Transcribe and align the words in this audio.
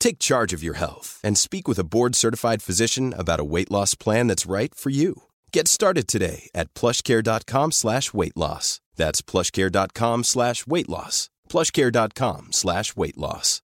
Take 0.00 0.18
charge 0.18 0.52
of 0.52 0.64
your 0.64 0.74
health 0.74 1.20
and 1.22 1.38
speak 1.38 1.68
with 1.68 1.78
a 1.78 1.84
board-certified 1.84 2.62
physician 2.62 3.14
about 3.16 3.38
a 3.38 3.44
weight 3.44 3.70
loss 3.70 3.94
plan 3.94 4.26
that's 4.26 4.46
right 4.46 4.74
for 4.74 4.90
you. 4.90 5.22
Get 5.52 5.68
started 5.68 6.08
today 6.08 6.50
at 6.54 6.74
plushcare.com 6.74 7.70
slash 7.70 8.12
weight 8.12 8.36
loss. 8.36 8.80
That's 8.96 9.22
plushcare.com 9.22 10.24
slash 10.24 10.66
weight 10.66 10.88
loss. 10.88 11.30
plushcare.com 11.48 12.48
slash 12.50 12.96
weight 12.96 13.16
loss. 13.18 13.62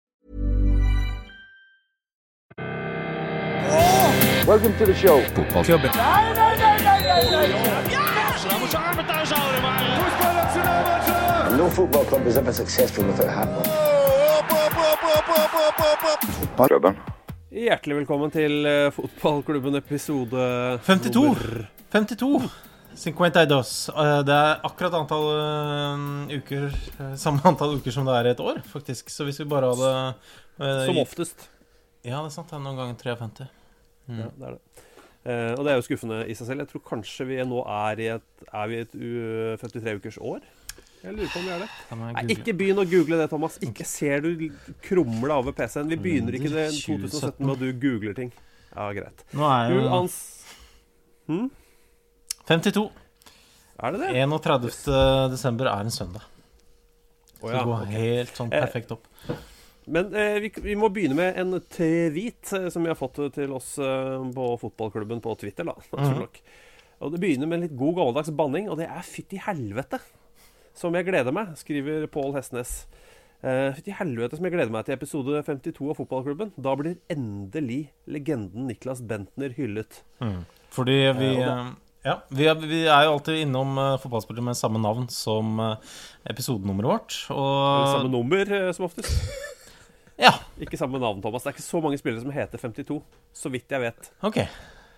Welcome 4.47 4.77
to 4.79 4.87
the 4.87 4.95
show. 4.95 5.21
No 11.57 11.71
football 11.71 12.05
club 12.05 12.27
is 12.27 12.37
ever 12.37 12.53
successful 12.53 13.05
without 13.05 13.33
hat 13.33 13.49
oh, 13.49 14.47
oh, 14.51 14.97
oh, 15.03 15.23
Hjertelig 17.57 17.97
velkommen 18.01 18.33
til 18.35 18.67
eh, 18.67 18.89
fotballklubben 18.95 19.77
episode 19.79 20.47
52. 20.83 21.13
nummer- 21.15 21.69
52. 21.93 22.49
52. 22.97 23.71
Eh, 23.95 24.23
Det 24.27 24.35
er 24.35 24.65
akkurat 24.67 24.97
antall 24.99 25.29
eh, 25.37 26.35
uker 26.41 26.67
eh, 26.75 27.15
Samme 27.21 27.39
antall 27.47 27.77
uker 27.79 27.95
som 27.95 28.09
det 28.09 28.17
er 28.19 28.27
i 28.27 28.33
et 28.35 28.43
år, 28.43 28.59
faktisk. 28.67 29.13
Så 29.15 29.29
hvis 29.29 29.39
vi 29.39 29.47
bare 29.47 29.71
hadde 29.71 29.93
Som 30.89 30.99
oftest. 31.05 31.47
Ja, 32.03 32.19
det 32.19 32.33
er 32.33 32.35
sant. 32.35 32.51
Det 32.51 32.59
er 32.59 32.65
noen 32.67 32.81
ganger 32.83 32.99
53. 33.05 33.47
Ja, 34.09 34.27
det 34.35 34.51
er 34.51 34.57
det. 34.59 34.85
Eh, 35.27 35.53
og 35.55 35.65
det 35.67 35.71
er 35.73 35.79
jo 35.79 35.87
skuffende 35.87 36.21
i 36.27 36.35
seg 36.35 36.51
selv. 36.51 36.65
Jeg 36.67 36.73
tror 36.75 36.83
kanskje 36.91 37.27
vi 37.31 37.39
nå 37.47 37.63
er 37.63 38.01
i 38.03 38.11
et 38.19 38.47
Er 38.53 38.67
vi 38.75 38.83
et 38.83 38.91
53 39.63 40.01
ukers 40.03 40.19
år? 40.19 40.43
Jeg 41.03 41.15
lurer 41.15 41.31
på 41.31 41.39
om 41.39 41.45
vi 41.45 41.51
gjør 41.53 41.63
det. 41.63 41.71
Nei, 42.01 42.23
ikke 42.35 42.55
begynn 42.59 42.81
å 42.83 42.85
google 42.89 43.19
det, 43.21 43.29
Thomas. 43.31 43.59
Ikke 43.63 43.87
ser 43.87 44.25
du 44.25 44.47
krumle 44.85 45.37
over 45.37 45.55
PC-en. 45.57 45.91
Vi 45.93 45.99
begynner 46.01 46.39
ikke 46.39 46.53
det 46.55 46.69
2017 46.75 47.43
med 47.45 47.53
at 47.55 47.63
du 47.63 47.69
googler 47.83 48.17
ting. 48.17 48.33
Ja, 48.73 48.89
greit. 48.97 49.27
Nå 49.37 49.47
er 49.49 49.75
jo 49.75 49.85
Uans... 49.87 50.17
52. 52.47 52.87
Er 53.77 53.93
det 53.93 54.01
det? 54.07 54.11
31. 54.25 54.73
desember 55.33 55.71
er 55.71 55.85
en 55.85 55.95
søndag. 55.95 56.27
Så 57.37 57.53
ja, 57.53 57.61
det 57.61 57.67
går 57.69 57.91
helt 57.93 58.39
sånn 58.39 58.53
Eh, 58.55 58.63
perfekt 58.65 58.95
opp. 58.95 59.09
Men 59.87 60.15
eh, 60.17 60.39
vi, 60.43 60.51
vi 60.65 60.77
må 60.79 60.89
begynne 60.91 61.17
med 61.19 61.37
en 61.39 61.59
tweet 61.61 62.53
eh, 62.57 62.69
som 62.73 62.83
vi 62.83 62.91
har 62.91 62.99
fått 62.99 63.21
til 63.37 63.53
oss 63.55 63.77
eh, 63.79 64.17
på 64.35 64.47
fotballklubben 64.63 65.21
på 65.23 65.35
Twitter. 65.39 65.69
da, 65.69 65.77
mm. 65.93 66.25
Og 67.05 67.13
Det 67.13 67.21
begynner 67.23 67.51
med 67.51 67.67
litt 67.67 67.77
god 67.77 67.99
gammeldags 68.01 68.33
banning, 68.35 68.71
og 68.73 68.81
det 68.81 68.89
er 68.89 69.05
'fytti 69.05 69.39
helvete'. 69.45 70.01
Som 70.77 70.97
jeg 70.99 71.09
gleder 71.09 71.35
meg, 71.35 71.55
skriver 71.61 72.07
Pål 72.13 72.37
Hestnes. 72.37 72.85
Uh, 73.45 73.73
fytti 73.77 73.95
helvete 73.95 74.39
som 74.39 74.47
jeg 74.49 74.55
gleder 74.55 74.73
meg 74.73 74.87
til 74.87 74.97
episode 74.97 75.41
52 75.47 75.91
av 75.93 75.99
fotballklubben. 75.99 76.53
Da 76.61 76.77
blir 76.79 76.99
endelig 77.13 77.87
legenden 78.09 78.69
Niklas 78.71 79.03
Bentner 79.07 79.57
hyllet. 79.57 80.03
Fordi 80.77 81.01
vi 81.17 81.33
Eh, 81.41 81.49
eh, 81.49 81.75
ja, 82.07 82.21
vi 82.31 82.47
er, 82.47 82.61
vi 82.63 82.85
er 82.87 83.07
jo 83.09 83.17
alltid 83.17 83.41
innom 83.43 83.73
uh, 83.81 83.97
fotballspillere 83.99 84.45
med 84.47 84.59
samme 84.59 84.79
navn 84.79 85.09
som 85.11 85.59
uh, 85.59 85.97
episodenummeret 86.31 86.91
vårt. 86.93 87.17
Og 87.35 87.89
samme 87.91 88.13
nummer, 88.13 88.47
eh, 88.47 88.71
som 88.77 88.87
oftest. 88.87 89.11
Ja, 90.17 90.31
Ikke 90.63 90.79
samme 90.81 90.97
navn, 91.03 91.19
Thomas. 91.21 91.43
Det 91.43 91.51
er 91.51 91.57
ikke 91.59 91.67
så 91.67 91.81
mange 91.85 91.99
spillere 92.01 92.23
som 92.23 92.31
heter 92.33 92.63
52, 92.63 93.03
så 93.37 93.51
vidt 93.53 93.75
jeg 93.75 93.83
vet. 93.83 94.13
OK. 94.25 94.39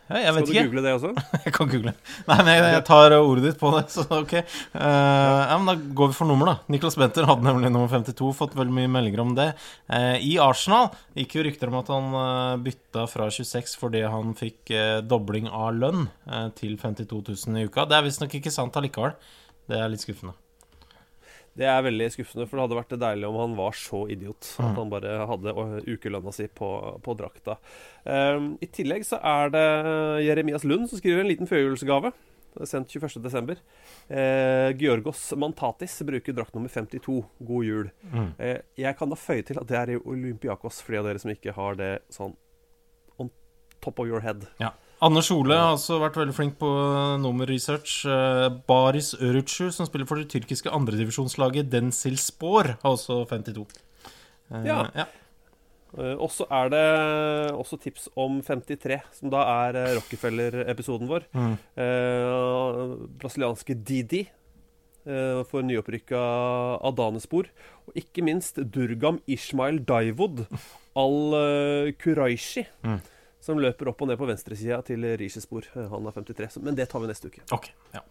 Ja, 0.08 0.22
jeg 0.24 0.34
vet 0.34 0.46
Skal 0.46 0.48
du 0.48 0.52
ikke. 0.54 0.66
google 0.68 0.84
det 0.86 0.92
også? 0.96 1.10
Jeg 1.44 1.54
kan 1.56 1.68
google. 1.72 1.92
Nei, 2.28 2.38
men 2.38 2.48
jeg, 2.54 2.62
jeg 2.78 2.84
tar 2.88 3.14
ordet 3.18 3.44
ditt 3.44 3.58
på 3.60 3.72
det, 3.74 3.84
så 3.94 4.04
ok. 4.18 4.34
Uh, 4.72 4.80
ja, 4.80 5.58
men 5.60 5.68
Da 5.68 5.74
går 6.00 6.12
vi 6.12 6.16
for 6.16 6.30
nummer, 6.30 6.52
da. 6.52 6.54
Niklas 6.72 6.96
Benter 7.00 7.28
hadde 7.28 7.44
nemlig 7.44 7.72
nummer 7.74 7.92
52. 7.92 8.30
Fått 8.38 8.56
veldig 8.58 8.74
mye 8.78 8.92
meldinger 8.98 9.24
om 9.24 9.34
det. 9.36 9.50
Uh, 9.92 10.16
I 10.24 10.38
Arsenal 10.42 10.90
gikk 11.18 11.36
jo 11.38 11.44
rykter 11.46 11.72
om 11.72 11.78
at 11.82 11.92
han 11.92 12.10
uh, 12.16 12.56
bytta 12.64 13.04
fra 13.10 13.28
26 13.32 13.76
fordi 13.78 14.02
han 14.08 14.34
fikk 14.38 14.72
eh, 14.74 14.98
dobling 15.04 15.48
av 15.48 15.72
lønn 15.76 16.06
eh, 16.28 16.48
til 16.58 16.76
52 16.80 17.22
000 17.46 17.60
i 17.60 17.66
uka. 17.68 17.86
Det 17.88 17.96
er 17.98 18.04
visstnok 18.06 18.34
ikke 18.38 18.52
sant 18.54 18.76
allikevel. 18.78 19.14
Det 19.68 19.78
er 19.78 19.90
litt 19.92 20.04
skuffende. 20.04 20.34
Det 21.58 21.66
er 21.66 21.82
veldig 21.82 22.06
skuffende, 22.14 22.46
for 22.46 22.58
det 22.58 22.66
hadde 22.66 22.78
vært 22.78 22.96
deilig 23.02 23.28
om 23.28 23.40
han 23.40 23.58
var 23.58 23.74
så 23.74 24.04
idiot 24.12 24.52
at 24.62 24.78
han 24.78 24.92
bare 24.92 25.16
hadde 25.26 25.54
uh, 25.56 25.76
ukelønna 25.88 26.34
si 26.34 26.46
på, 26.46 26.70
på 27.02 27.16
drakta. 27.18 27.58
Um, 28.04 28.52
I 28.62 28.70
tillegg 28.70 29.06
så 29.08 29.18
er 29.18 29.50
det 29.54 29.66
Jeremias 30.28 30.66
Lund 30.68 30.86
som 30.90 31.02
skriver 31.02 31.24
en 31.24 31.30
liten 31.32 31.50
førjulsgave. 31.50 32.14
Sendt 32.66 32.94
21.12. 32.94 33.56
Uh, 34.08 34.76
Georgos 34.78 35.32
Mantatis 35.36 35.98
bruker 36.06 36.32
drakt 36.32 36.54
nummer 36.54 36.68
52. 36.72 37.20
God 37.38 37.64
jul. 37.64 37.90
Eh, 38.38 38.58
jeg 38.78 38.96
kan 38.98 39.10
da 39.10 39.18
føye 39.18 39.44
til 39.46 39.60
at 39.60 39.68
det 39.68 39.78
er 39.78 39.94
i 39.94 39.98
Olympiakos, 40.00 40.80
for 40.82 40.94
de 40.94 41.02
av 41.02 41.10
dere 41.10 41.22
som 41.22 41.32
ikke 41.34 41.54
har 41.54 41.78
det 41.78 41.92
sånn 42.14 42.34
on 43.18 43.30
top 43.84 44.00
of 44.02 44.10
your 44.10 44.24
head. 44.24 44.48
Ja. 44.62 44.72
Anders 45.00 45.28
Ole 45.30 45.54
har 45.54 45.76
også 45.76 46.00
vært 46.02 46.16
veldig 46.18 46.34
flink 46.34 46.56
på 46.58 46.68
nummerresearch. 47.22 48.00
Eh, 48.10 48.48
Baris 48.66 49.12
Örucu, 49.22 49.68
som 49.70 49.86
spiller 49.86 50.08
for 50.10 50.18
det 50.18 50.26
tyrkiske 50.32 50.72
andredivisjonslaget 50.74 51.68
Densilspor, 51.70 52.72
har 52.82 52.96
også 52.96 53.20
52. 53.30 53.66
Eh, 54.50 54.64
Ja. 54.66 54.88
ja. 54.96 55.04
Eh, 55.98 56.16
og 56.18 56.30
så 56.34 56.44
er 56.50 56.68
det 56.68 56.82
også 57.54 57.78
tips 57.80 58.08
om 58.16 58.42
53, 58.42 58.98
som 59.20 59.30
da 59.30 59.44
er 59.68 59.76
eh, 59.76 59.94
Rockefeller-episoden 60.00 61.06
vår. 61.08 61.28
Eh, 61.78 62.96
brasilianske 63.22 63.76
Didi 63.84 64.24
eh, 65.06 65.44
for 65.48 65.62
nyopprykka 65.62 66.18
Adanespor. 66.90 67.46
Og 67.86 67.94
ikke 68.02 68.24
minst 68.26 68.58
Durgam 68.74 69.22
Ishmael 69.28 69.78
Daivod 69.78 70.42
al-Kuraishi. 70.96 72.66
Som 73.48 73.60
løper 73.64 73.88
opp 73.88 74.02
og 74.04 74.10
ned 74.10 74.18
på 74.20 74.26
venstresida 74.28 74.82
til 74.84 75.06
Riches-spor. 75.16 75.64
Han 75.74 76.08
er 76.10 76.16
53. 76.18 76.58
Men 76.66 76.76
det 76.76 76.84
tar 76.92 77.00
vi 77.00 77.08
neste 77.08 77.30
uke. 77.32 77.40
Ok. 77.56 77.70
Ja. 77.96 78.02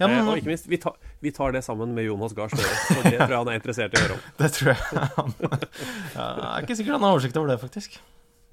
Ja, 0.00 0.06
Eh, 0.08 0.24
og 0.24 0.38
ikke 0.40 0.48
minst, 0.48 0.64
vi 0.64 0.78
tar, 0.80 0.94
vi 1.20 1.28
tar 1.36 1.52
det 1.52 1.60
sammen 1.66 1.90
med 1.92 2.06
Jonas 2.06 2.32
Gahr 2.32 2.48
Støre. 2.48 2.72
Det 3.04 3.18
tror 3.18 3.34
jeg 3.34 3.36
han 3.42 3.50
er 3.52 3.58
interessert 3.60 3.92
i 3.92 4.00
å 4.00 4.04
høre 4.06 4.16
om. 4.16 4.22
Det 4.40 4.48
tror 4.56 4.70
jeg 4.72 4.78
han 5.18 5.34
ja, 6.16 6.24
Jeg 6.24 6.48
er 6.56 6.64
ikke 6.64 6.76
sikker 6.80 6.96
han 6.96 7.04
har 7.04 7.18
oversikt 7.18 7.36
over 7.36 7.52
det, 7.52 7.58
faktisk. 7.60 7.98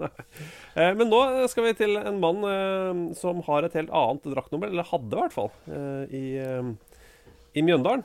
Eh, 0.04 0.92
Men 1.00 1.08
nå 1.12 1.22
skal 1.52 1.70
vi 1.70 1.74
til 1.80 1.96
en 2.04 2.20
mann 2.20 2.44
eh, 2.52 3.02
som 3.20 3.40
har 3.48 3.64
et 3.68 3.80
helt 3.80 3.96
annet 3.96 4.28
draktnummer, 4.36 4.72
eller 4.76 4.88
hadde 4.92 5.16
i 5.16 5.24
hvert 5.24 5.36
fall, 5.40 5.50
eh, 5.72 6.04
i, 6.20 6.24
eh, 6.44 7.00
i 7.56 7.64
Mjøndalen. 7.64 8.04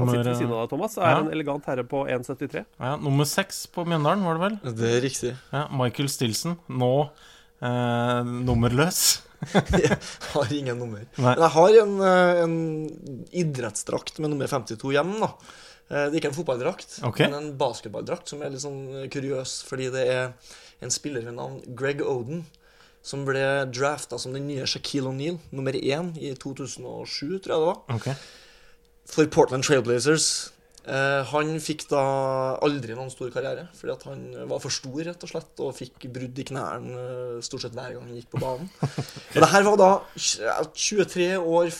Han 0.00 0.10
sitter 0.10 0.30
ved 0.30 0.38
siden 0.40 0.52
av 0.54 0.62
deg, 0.64 0.70
Thomas. 0.72 0.96
Er 0.98 1.12
ja. 1.12 1.18
en 1.22 1.30
elegant 1.34 1.68
herre 1.70 1.84
på 1.86 2.04
1,73. 2.10 2.64
Ja, 2.80 2.94
nummer 3.00 3.28
seks 3.30 3.64
på 3.74 3.84
Mjøndalen, 3.88 4.24
var 4.26 4.38
det 4.38 4.44
vel? 4.44 4.74
Det 4.80 4.90
er 4.96 5.04
riktig. 5.04 5.34
Ja, 5.54 5.66
Michael 5.70 6.10
Stilson, 6.10 6.56
nå 6.68 6.90
eh, 7.04 8.32
nummerløs. 8.48 9.02
Jeg 9.52 9.98
har 10.32 10.56
ingen 10.56 10.78
nummer. 10.80 11.04
Nei. 11.20 11.34
Men 11.34 11.42
jeg 11.44 11.52
har 11.52 11.78
en, 11.82 11.94
eh, 12.08 12.42
en 12.46 12.54
idrettsdrakt 13.44 14.18
med 14.24 14.32
nummer 14.32 14.48
52 14.48 14.94
hjemme. 14.96 15.20
da. 15.20 15.30
Eh, 15.90 16.06
Det 16.08 16.14
er 16.14 16.20
ikke 16.22 16.32
en 16.32 16.38
fotballdrakt, 16.38 16.98
okay. 17.04 17.28
men 17.28 17.38
en 17.42 17.56
basketballdrakt 17.60 18.32
som 18.32 18.42
er 18.42 18.54
litt 18.54 18.64
sånn 18.64 19.08
kuriøs, 19.12 19.58
fordi 19.68 19.90
det 19.92 20.06
er 20.08 20.30
en 20.80 20.92
spiller 20.92 21.24
ved 21.26 21.36
navn 21.36 21.60
Greg 21.76 22.00
Oden 22.00 22.44
som 23.04 23.26
ble 23.28 23.42
drafta 23.68 24.16
som 24.20 24.32
den 24.32 24.46
nye 24.48 24.64
Shaquille 24.64 25.10
O'Neal, 25.10 25.36
nummer 25.52 25.76
én 25.76 26.14
i 26.16 26.32
2007, 26.40 27.36
tror 27.44 27.52
jeg 27.52 27.60
det 27.60 27.66
var, 27.68 27.78
Ok. 27.92 28.08
For 29.08 29.28
Portland 29.32 29.66
Trailblazers. 29.66 30.54
Eh, 30.84 31.22
han 31.30 31.54
fikk 31.64 31.86
da 31.88 32.04
aldri 32.64 32.92
noen 32.96 33.12
stor 33.12 33.30
karriere, 33.32 33.66
fordi 33.76 33.92
at 33.94 34.02
han 34.10 34.24
var 34.50 34.60
for 34.60 34.74
stor, 34.74 34.98
rett 35.06 35.22
og 35.24 35.30
slett, 35.30 35.60
og 35.64 35.76
fikk 35.78 36.08
brudd 36.12 36.40
i 36.40 36.44
knærne 36.50 36.96
eh, 37.00 37.42
stort 37.44 37.64
sett 37.64 37.76
hver 37.76 37.94
gang 37.94 38.04
han 38.04 38.18
gikk 38.18 38.28
på 38.34 38.42
banen. 38.42 38.68
Og 38.84 39.38
det 39.40 39.52
her 39.54 39.64
var 39.64 39.78
da 39.80 39.90
23 40.18 41.30
år 41.40 41.70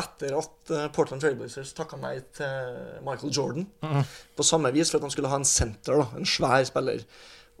etter 0.00 0.36
at 0.38 0.72
eh, 0.76 0.88
Portland 0.94 1.24
Trailblazers 1.24 1.72
takka 1.76 1.96
nei 2.00 2.18
til 2.36 3.00
Michael 3.06 3.32
Jordan. 3.32 3.64
På 4.36 4.46
samme 4.46 4.72
vis 4.76 4.92
for 4.92 5.00
at 5.00 5.08
han 5.08 5.14
skulle 5.14 5.32
ha 5.32 5.40
en 5.40 5.48
center, 5.48 6.02
da, 6.02 6.20
en 6.20 6.28
svær 6.28 6.66
spiller. 6.68 7.06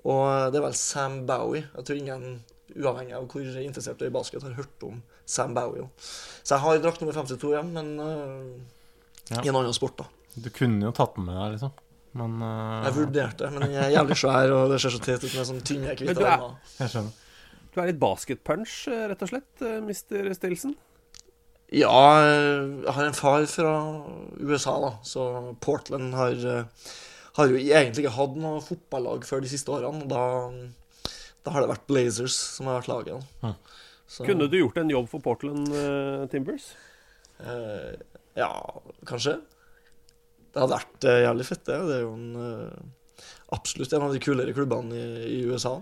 Og 0.04 0.52
det 0.52 0.60
er 0.60 0.66
vel 0.66 0.76
Sam 0.78 1.22
Bowie. 1.28 1.64
Jeg 1.76 1.86
tror 1.86 2.02
ingen, 2.02 2.36
uavhengig 2.76 3.16
av 3.16 3.24
hvor 3.28 3.62
interessert 3.64 4.00
du 4.00 4.04
er 4.04 4.12
i 4.12 4.14
basket, 4.14 4.44
har 4.44 4.56
hørt 4.60 4.84
om 4.86 5.00
Sam 5.24 5.56
Bowie. 5.56 5.88
Så 6.42 6.54
jeg 6.54 6.64
har 6.66 6.84
drakt 6.84 7.00
nummer 7.02 7.16
52 7.16 7.56
hjem, 7.56 7.72
men 7.78 7.90
eh, 8.04 8.76
Ja. 9.30 9.42
i 9.44 9.48
en 9.52 9.56
annen 9.60 9.74
sport, 9.76 9.96
da. 10.00 10.06
Du 10.36 10.50
kunne 10.50 10.82
jo 10.88 10.92
tatt 10.96 11.14
den 11.16 11.24
med 11.28 11.36
deg, 11.38 11.52
liksom. 11.56 11.72
Men 12.18 12.36
uh... 12.42 12.82
Jeg 12.88 12.94
vurderte, 12.96 13.50
men 13.54 13.62
den 13.68 13.74
er 13.78 13.92
jævlig 13.94 14.16
svær, 14.18 14.50
og 14.56 14.70
det 14.72 14.80
ser 14.82 14.90
så 14.96 14.98
teit 15.04 15.22
ut 15.22 15.34
med 15.36 15.46
sånn 15.46 15.60
tynne, 15.62 15.92
jeg 15.92 16.00
hvite 16.02 16.14
du 16.18 16.24
er- 16.24 16.32
armer. 16.32 16.56
jeg. 16.78 17.04
Du 17.70 17.78
er 17.80 17.86
litt 17.92 18.00
basketpunch, 18.02 18.72
eh, 18.90 19.04
rett 19.12 19.20
og 19.22 19.28
slett, 19.30 19.62
mister 19.86 20.24
Mr. 20.26 20.34
Stilson? 20.34 20.72
Ja, 21.70 21.92
jeg 22.26 22.94
har 22.96 23.04
en 23.06 23.14
far 23.14 23.44
fra 23.46 23.74
USA, 24.42 24.72
da, 24.82 24.90
så 25.06 25.28
Portland 25.62 26.16
har, 26.18 26.34
eh, 26.34 26.88
har 27.38 27.46
jo 27.52 27.60
egentlig 27.62 28.02
ikke 28.02 28.16
hatt 28.16 28.34
noe 28.42 28.58
fotballag 28.66 29.22
før 29.28 29.44
de 29.46 29.52
siste 29.52 29.70
årene. 29.70 30.02
og 30.02 30.08
Da, 30.10 30.24
da 31.46 31.54
har 31.54 31.62
det 31.62 31.70
vært 31.70 31.86
Blazers 31.86 32.34
som 32.34 32.66
har 32.66 32.80
vært 32.80 32.90
laget. 32.90 33.22
da. 33.44 33.54
Så, 34.10 34.26
Kunne 34.26 34.50
du 34.50 34.58
gjort 34.58 34.76
en 34.82 34.90
jobb 34.90 35.06
for 35.08 35.20
Portland 35.22 35.70
eh, 35.70 36.26
Timbers? 36.26 36.72
eh, 37.38 37.94
ja, 38.38 38.50
kanskje. 39.08 39.38
Det 40.50 40.62
hadde 40.62 40.76
vært 40.76 41.06
eh, 41.06 41.20
jævlig 41.24 41.46
fett, 41.46 41.66
det. 41.68 41.76
Det 41.88 41.98
er 41.98 42.02
jo 42.04 42.14
en, 42.14 42.30
eh, 42.46 43.26
absolutt 43.56 43.94
en 43.96 44.06
av 44.06 44.14
de 44.14 44.22
kulere 44.22 44.54
klubbene 44.56 44.96
i, 44.96 45.04
i 45.38 45.42
USA. 45.50 45.76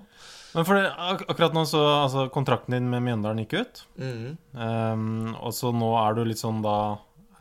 Men 0.54 0.64
for 0.64 0.78
det, 0.78 0.88
ak 0.88 1.26
akkurat 1.28 1.56
nå 1.56 1.62
så 1.68 1.82
Altså, 1.92 2.24
kontrakten 2.32 2.76
din 2.76 2.88
med 2.88 3.04
Mjøndalen 3.04 3.44
gikk 3.44 3.58
ut. 3.60 3.82
Mm. 4.00 4.36
Um, 4.56 5.34
og 5.36 5.52
så 5.56 5.72
nå 5.76 5.90
er 6.00 6.16
du 6.16 6.22
litt 6.24 6.40
sånn 6.40 6.62
da 6.64 6.76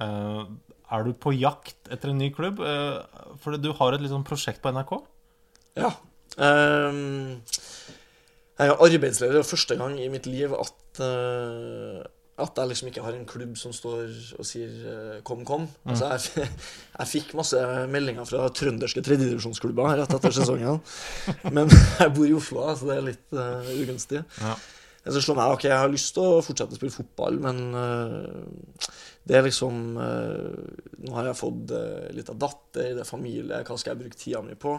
uh, 0.04 0.42
Er 0.92 1.08
du 1.08 1.14
på 1.16 1.32
jakt 1.38 1.88
etter 1.94 2.12
en 2.12 2.20
ny 2.20 2.28
klubb? 2.36 2.60
Uh, 2.60 3.00
for 3.40 3.56
du 3.56 3.72
har 3.80 3.96
et 3.96 4.04
litt 4.04 4.12
sånn 4.12 4.28
prosjekt 4.28 4.60
på 4.64 4.76
NRK? 4.76 4.98
Ja. 5.80 5.94
Um, 6.36 7.40
jeg 8.58 8.72
er 8.74 8.82
arbeidsleder. 8.82 9.40
Er 9.40 9.48
første 9.48 9.78
gang 9.78 9.98
i 10.02 10.10
mitt 10.10 10.26
liv 10.26 10.54
at, 10.58 11.02
eh, 11.06 12.02
at 12.38 12.60
jeg 12.62 12.70
liksom 12.70 12.90
ikke 12.92 13.02
har 13.02 13.16
en 13.18 13.26
klubb 13.26 13.56
som 13.58 13.74
står 13.74 14.12
og 14.38 14.46
sier 14.46 14.70
'kom, 15.24 15.44
'kom, 15.44 15.66
kom'. 15.66 15.68
Altså, 15.90 16.12
jeg, 16.38 16.50
jeg 17.00 17.08
fikk 17.08 17.34
masse 17.34 17.58
meldinger 17.90 18.26
fra 18.30 18.48
trønderske 18.50 19.02
tredjedivisjonsklubber 19.02 19.98
rett 19.98 20.14
etter 20.14 20.36
sesongen. 20.36 20.82
Men 21.52 21.70
jeg 22.02 22.14
bor 22.14 22.28
i 22.28 22.36
Oslo, 22.38 22.68
så 22.76 22.92
det 22.92 22.98
er 22.98 23.08
litt 23.10 23.34
uh, 23.34 23.66
ugunstig. 23.82 24.22
Ja. 24.42 24.54
Så 25.08 25.24
slår 25.24 25.40
meg 25.40 25.56
ok, 25.56 25.66
jeg 25.70 25.82
har 25.82 25.90
lyst 25.90 26.14
til 26.14 26.28
å 26.28 26.44
fortsette 26.44 26.76
å 26.76 26.78
spille 26.78 26.94
fotball, 26.94 27.40
men 27.42 27.62
uh, 27.74 28.88
det 29.28 29.40
er 29.40 29.46
liksom 29.48 29.98
uh, 29.98 30.56
Nå 31.08 31.14
har 31.16 31.32
jeg 31.32 31.42
fått 31.42 31.74
litt 32.14 32.30
av 32.30 32.38
datter, 32.38 32.94
det 32.94 33.02
er 33.02 33.08
familie, 33.08 33.64
hva 33.64 33.78
skal 33.80 33.96
jeg 33.96 34.04
bruke 34.04 34.20
tida 34.20 34.46
mi 34.46 34.54
på? 34.60 34.78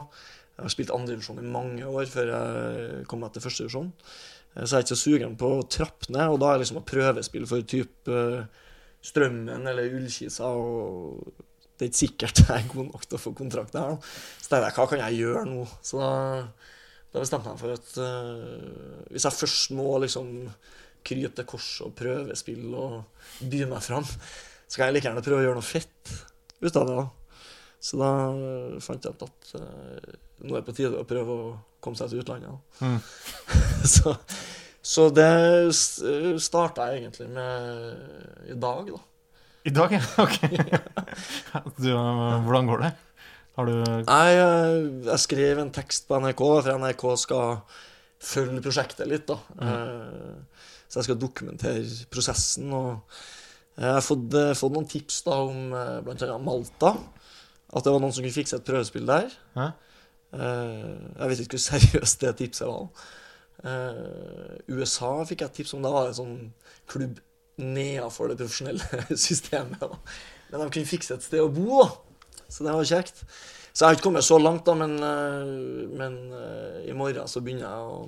Jeg 0.58 0.66
har 0.66 0.74
spilt 0.74 0.90
andredivisjon 0.94 1.38
i 1.42 1.46
mange 1.46 1.86
år 1.86 2.06
før 2.10 2.34
jeg 2.34 3.06
kom 3.10 3.22
meg 3.22 3.34
til 3.34 3.44
førstedivisjon. 3.44 3.90
Uh, 3.90 4.37
så 4.64 4.74
jeg 4.74 4.78
er 4.78 4.86
ikke 4.86 4.96
så 4.96 5.02
sugen 5.02 5.36
på 5.38 5.50
å 5.58 5.66
trappe 5.70 6.08
ned, 6.10 6.32
og 6.32 6.40
da 6.42 6.50
er 6.50 6.56
det 6.56 6.64
liksom 6.64 6.80
å 6.80 6.88
prøvespill 6.88 7.46
for 7.50 7.66
type 7.68 8.14
eh, 8.14 8.64
Strømmen 9.08 9.68
eller 9.70 9.92
Ullkisa. 9.94 10.48
og 10.50 11.28
det 11.78 11.86
er 11.86 11.90
ikke 11.92 12.00
sikkert 12.00 12.42
jeg 12.42 12.56
er 12.56 12.72
god 12.72 12.88
nok 12.90 13.06
til 13.06 13.18
å 13.18 13.22
få 13.22 13.34
kontrakt 13.38 13.76
da. 13.76 13.84
Så 14.40 14.50
tenkte 14.50 14.64
jeg, 14.64 14.76
hva 14.80 14.88
kan 14.90 15.04
jeg 15.04 15.20
gjøre 15.20 15.44
nå? 15.46 15.62
Så 15.86 16.00
da, 16.02 16.10
da 17.14 17.22
bestemte 17.22 17.52
jeg 17.52 17.54
meg 17.54 17.62
for 17.62 17.76
at 17.76 17.92
uh, 18.02 19.04
hvis 19.12 19.28
jeg 19.28 19.38
først 19.38 19.76
må 19.78 19.86
liksom 20.02 20.32
krype 21.06 21.30
til 21.38 21.46
korset 21.48 21.86
og 21.86 21.94
prøve 21.96 22.34
spill 22.36 22.74
og 22.74 23.28
by 23.46 23.62
meg 23.70 23.84
fram, 23.84 24.04
så 24.66 24.74
kan 24.74 24.88
jeg 24.88 24.98
like 24.98 25.08
gjerne 25.08 25.24
prøve 25.24 25.40
å 25.40 25.46
gjøre 25.46 25.60
noe 25.60 25.68
fett 25.68 26.12
ut 26.58 26.74
av 26.74 26.90
det. 26.90 26.98
da. 26.98 27.06
Så 27.78 27.98
da 28.00 28.10
eh, 28.34 28.78
fant 28.82 29.04
jeg 29.06 29.14
ut 29.14 29.22
at 29.28 29.50
uh, 29.62 30.16
nå 30.42 30.56
er 30.56 30.60
det 30.60 30.66
på 30.66 30.74
tide 30.74 30.98
å 30.98 31.06
prøve 31.06 31.34
å 31.34 31.50
komme 31.84 31.98
seg 31.98 32.10
til 32.10 32.24
utlandet. 32.24 32.58
Mm. 32.82 32.98
så, 33.94 34.16
så 34.88 35.08
det 35.12 35.28
starta 36.40 36.88
jeg 36.88 37.02
egentlig 37.02 37.28
med 37.34 38.48
i 38.48 38.56
dag, 38.56 38.88
da. 38.88 39.00
I 39.68 39.72
dag, 39.74 39.92
ja? 39.92 40.00
Ok. 40.24 40.38
du, 41.82 41.90
eh, 41.92 42.38
hvordan 42.46 42.70
går 42.70 42.84
det? 42.86 42.92
Har 43.58 43.68
du 43.68 43.74
Nei, 44.06 44.28
jeg, 44.32 44.86
jeg 45.10 45.24
skrev 45.24 45.60
en 45.60 45.74
tekst 45.74 46.06
på 46.08 46.20
NRK, 46.22 46.44
for 46.62 46.78
NRK 46.80 47.04
skal 47.20 47.58
følge 48.22 48.62
prosjektet 48.64 49.10
litt, 49.10 49.28
da. 49.28 49.36
Mm. 49.60 50.46
så 50.88 51.00
jeg 51.00 51.08
skal 51.10 51.20
dokumentere 51.20 52.06
prosessen. 52.10 52.72
Og 52.72 53.20
jeg 53.76 53.92
har 53.98 54.06
fått, 54.06 54.30
eh, 54.40 54.54
fått 54.56 54.74
noen 54.74 54.88
tips 54.88 55.20
da 55.26 55.42
om 55.50 55.76
bl.a. 56.06 56.38
Malta. 56.40 56.94
At 57.68 57.84
det 57.84 57.92
var 57.92 58.00
noen 58.00 58.14
som 58.16 58.24
kunne 58.24 58.38
fikse 58.38 58.56
et 58.56 58.66
prøvespill 58.66 59.08
der. 59.10 59.28
Hæ? 59.58 59.68
Eh, 60.32 60.96
jeg 61.18 61.30
vet 61.30 61.40
ikke 61.44 61.56
hvor 61.56 61.64
seriøst 61.66 62.24
det 62.24 62.34
tipset 62.40 62.68
var. 62.68 63.08
Eh, 63.66 64.58
USA 64.70 65.12
fikk 65.26 65.42
jeg 65.42 65.50
et 65.50 65.56
tips 65.60 65.74
om. 65.74 65.84
Da 65.84 65.92
var 65.92 66.06
det 66.06 66.14
en 66.14 66.20
sånn 66.20 66.36
klubb 66.90 67.18
nedenfor 67.58 68.30
det 68.30 68.38
profesjonelle 68.38 69.04
systemet. 69.28 69.82
Men 70.50 70.62
de 70.62 70.68
kunne 70.70 70.90
fikse 70.90 71.16
et 71.16 71.26
sted 71.26 71.42
å 71.42 71.52
bo, 71.52 71.82
da. 71.82 72.44
Så 72.48 72.64
det 72.64 72.74
var 72.74 72.88
kjekt. 72.88 73.24
Så 73.72 73.84
jeg 73.84 73.88
har 73.88 73.98
ikke 73.98 74.08
kommet 74.08 74.26
så 74.26 74.38
langt, 74.40 74.64
da, 74.66 74.74
men, 74.78 74.94
eh, 75.04 75.88
men 76.00 76.20
eh, 76.34 76.84
i 76.90 76.94
morgen 76.96 77.30
så 77.30 77.42
begynner 77.44 77.66
jeg 77.68 77.88
å 77.88 77.98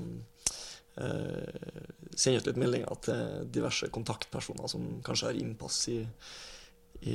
uh, 1.01 1.75
sende 2.19 2.41
ut 2.41 2.49
litt 2.49 2.59
meldinger 2.59 3.03
til 3.05 3.51
diverse 3.55 3.87
kontaktpersoner 3.95 4.71
som 4.73 4.89
kanskje 5.07 5.29
har 5.29 5.39
innpass 5.39 5.77
i, 5.93 6.01
i 7.07 7.15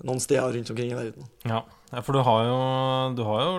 noen 0.00 0.22
steder 0.24 0.56
rundt 0.56 0.72
omkring 0.72 0.94
i 0.94 0.96
verden. 0.96 1.28
Ja, 1.44 1.60
for 2.00 2.16
du 2.16 2.22
har 2.24 2.46
jo, 2.48 2.56
du 3.18 3.22
har 3.28 3.44
jo 3.44 3.52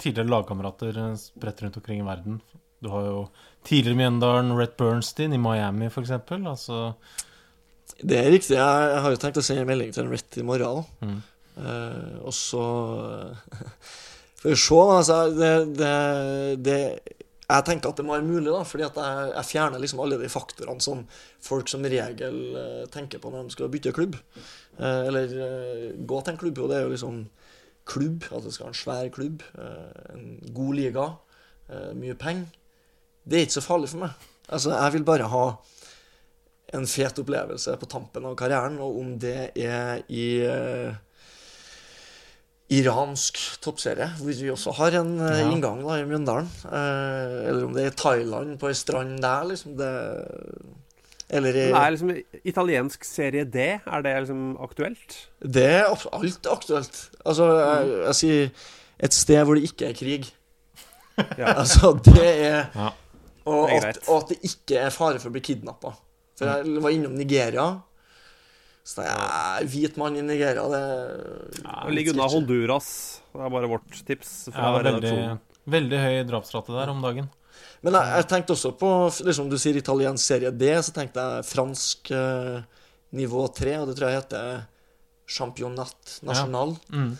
tidligere 0.00 0.32
lagkamerater 0.32 1.02
spredt 1.20 1.62
rundt 1.66 1.78
omkring 1.82 2.00
i 2.00 2.08
verden. 2.08 2.40
Du 2.84 2.90
har 2.92 3.06
jo 3.06 3.20
tidligere 3.64 3.98
Mjøndalen, 3.98 4.54
Rett 4.58 4.76
Bernstein 4.76 5.34
i 5.34 5.40
Miami, 5.40 5.90
for 5.92 6.04
eksempel. 6.04 6.46
Altså 6.48 6.92
Det 8.00 8.18
er 8.18 8.32
riktig. 8.32 8.56
Jeg, 8.58 9.00
har 9.00 9.10
jo 9.10 9.20
tenkt 9.20 9.40
å 9.40 9.44
sende 9.44 9.64
en 9.64 9.70
melding 9.70 9.94
til 9.94 10.04
en 10.04 10.12
Rett 10.12 10.40
i 10.40 10.46
morgen. 10.46 10.84
Mm. 11.04 11.20
Uh, 11.54 12.16
og 12.26 12.34
så 12.34 12.64
Får 14.42 14.50
vi 14.50 14.56
se. 14.60 14.80
Altså, 14.96 15.18
det, 15.32 15.52
det, 15.78 15.92
det 16.66 16.78
Jeg 17.48 17.64
tenker 17.68 17.92
at 17.92 18.00
det 18.00 18.04
må 18.04 18.16
være 18.16 18.26
mulig, 18.26 18.50
da, 18.50 18.64
fordi 18.66 18.84
at 18.84 18.98
jeg, 18.98 19.30
jeg 19.30 19.50
fjerner 19.52 19.80
liksom 19.80 20.02
alle 20.04 20.18
de 20.20 20.28
faktorene 20.32 20.84
som 20.84 21.04
folk 21.44 21.70
som 21.70 21.84
regel 21.84 22.38
eh, 22.56 22.84
tenker 22.92 23.20
på 23.20 23.30
når 23.32 23.46
de 23.46 23.54
skal 23.54 23.70
bytte 23.72 23.92
klubb. 23.96 24.18
Uh, 24.80 25.06
eller 25.08 25.32
gå 26.04 26.20
til 26.20 26.34
en 26.34 26.40
klubb. 26.40 26.60
Og 26.60 26.72
det 26.72 26.78
er 26.78 26.84
jo 26.84 26.92
liksom 26.92 27.22
klubb, 27.88 28.28
at 28.32 28.44
det 28.44 28.52
skal 28.52 28.66
være 28.66 28.74
en 28.74 28.80
svær 28.80 29.08
klubb, 29.12 29.42
en 30.12 30.28
god 30.56 30.76
liga, 30.78 31.02
mye 32.00 32.14
penger. 32.16 32.48
Det 33.24 33.38
er 33.38 33.46
ikke 33.46 33.58
så 33.58 33.64
farlig 33.64 33.88
for 33.92 34.04
meg. 34.04 34.10
Altså, 34.52 34.74
jeg 34.76 34.92
vil 34.98 35.04
bare 35.08 35.28
ha 35.32 35.44
en 36.74 36.86
fet 36.90 37.18
opplevelse 37.22 37.76
på 37.80 37.86
tampen 37.88 38.24
av 38.28 38.34
karrieren, 38.36 38.76
og 38.82 38.98
om 39.00 39.14
det 39.22 39.50
er 39.56 40.02
i 40.12 40.26
eh, 40.44 40.94
iransk 42.74 43.38
toppserie, 43.62 44.08
hvor 44.18 44.32
vi 44.40 44.50
også 44.52 44.72
har 44.78 44.96
en 45.00 45.12
eh, 45.20 45.40
Ja. 45.42 45.50
inngang 45.52 45.82
da, 45.84 45.98
i 46.00 46.06
Mjøndalen, 46.08 46.48
eh, 46.66 47.48
eller 47.50 47.66
om 47.68 47.74
det 47.76 47.84
er 47.84 47.90
i 47.92 47.96
Thailand, 48.00 48.56
på 48.58 48.68
ei 48.70 48.74
strand 48.78 49.18
der, 49.22 49.44
liksom 49.50 49.76
det 49.78 49.92
Eller 51.30 51.56
i 51.56 51.66
er 51.70 51.90
liksom 51.94 52.10
italiensk 52.44 53.04
serie 53.04 53.44
D, 53.44 53.56
er 53.86 54.02
det 54.04 54.16
liksom 54.24 54.56
aktuelt? 54.60 55.14
Det 55.40 55.64
er 55.64 55.84
alt 56.12 56.46
aktuelt. 56.50 56.98
Altså, 57.24 57.46
jeg, 57.58 57.94
jeg 58.06 58.14
sier 58.14 58.50
et 59.00 59.14
sted 59.16 59.44
hvor 59.44 59.54
det 59.56 59.64
ikke 59.70 59.88
er 59.88 59.96
krig. 59.98 60.28
Ja. 61.38 61.54
Altså, 61.60 61.94
det 62.04 62.18
er 62.44 62.66
Ja. 62.74 62.90
Og, 63.44 63.72
at, 63.76 63.98
og 64.08 64.22
at 64.22 64.32
det 64.32 64.38
ikke 64.48 64.78
er 64.86 64.94
fare 64.94 65.20
for 65.20 65.30
å 65.30 65.34
bli 65.34 65.42
kidnappa. 65.44 65.92
For 66.38 66.50
jeg 66.50 66.80
var 66.82 66.94
innom 66.94 67.14
Nigeria. 67.18 67.66
Så 68.84 69.00
det 69.00 69.08
er 69.08 69.68
hvit 69.72 69.96
mann 69.96 70.16
i 70.20 70.22
Nigeria, 70.24 70.64
det 70.68 70.80
ja, 71.62 71.76
Ligg 71.88 72.10
unna 72.12 72.26
Honduras. 72.28 72.88
Det 73.32 73.40
er 73.40 73.54
bare 73.54 73.70
vårt 73.70 73.96
tips 74.04 74.34
fra 74.52 74.74
ja, 74.74 74.82
veldig, 74.84 75.14
veldig 75.72 76.00
høy 76.02 76.18
drapsrate 76.28 76.74
der 76.74 76.92
om 76.92 77.00
dagen. 77.04 77.30
Men 77.84 77.96
jeg, 77.96 78.10
jeg 78.18 78.26
tenkte 78.28 78.54
også 78.54 78.72
på 78.80 78.90
liksom 79.28 79.48
Du 79.52 79.56
sier 79.60 79.76
italiensk 79.78 80.24
serie 80.24 80.52
D, 80.52 80.68
så 80.84 80.92
tenkte 80.96 81.24
jeg 81.24 81.48
fransk 81.48 82.12
eh, 82.12 82.60
nivå 83.16 83.46
3, 83.56 83.78
og 83.80 83.88
det 83.88 83.96
tror 83.96 84.10
jeg 84.10 84.20
heter 84.20 84.62
Championat 85.30 86.18
National. 86.28 86.76
Mm. 86.92 87.14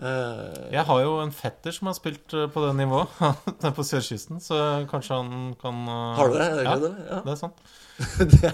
Eh, 0.00 0.72
Jeg 0.72 0.84
har 0.88 1.00
jo 1.04 1.16
en 1.20 1.32
fetter 1.34 1.74
som 1.76 1.90
har 1.90 1.94
spilt 1.98 2.32
eh, 2.32 2.46
på 2.48 2.62
det 2.64 2.72
nivået. 2.78 3.08
På 3.76 3.84
sørkysten, 3.84 4.40
så 4.40 4.56
kanskje 4.90 5.18
han 5.20 5.54
kan 5.60 5.82
eh, 5.84 6.16
har 6.16 6.28
du 6.32 6.36
det? 6.38 6.46
Er 6.46 6.56
det 6.56 6.64
Ja, 6.64 6.76
det, 6.80 6.92
ja. 7.10 7.18
det 7.26 7.32
er 7.34 7.40
sant. 7.40 7.58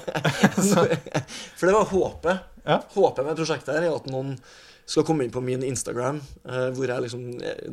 For 1.59 1.67
det 1.69 1.75
var 1.77 1.85
håpet. 1.93 2.41
Ja. 2.67 2.81
Håpet 2.97 3.27
med 3.29 3.39
prosjektet 3.39 3.77
her 3.77 3.87
er 3.87 3.95
at 3.95 4.09
noen 4.11 4.35
skal 4.87 5.03
komme 5.07 5.25
inn 5.27 5.33
på 5.35 5.43
min 5.43 5.63
Instagram, 5.67 6.21
eh, 6.47 6.69
hvor 6.75 6.87
jeg 6.91 7.03
liksom 7.07 7.23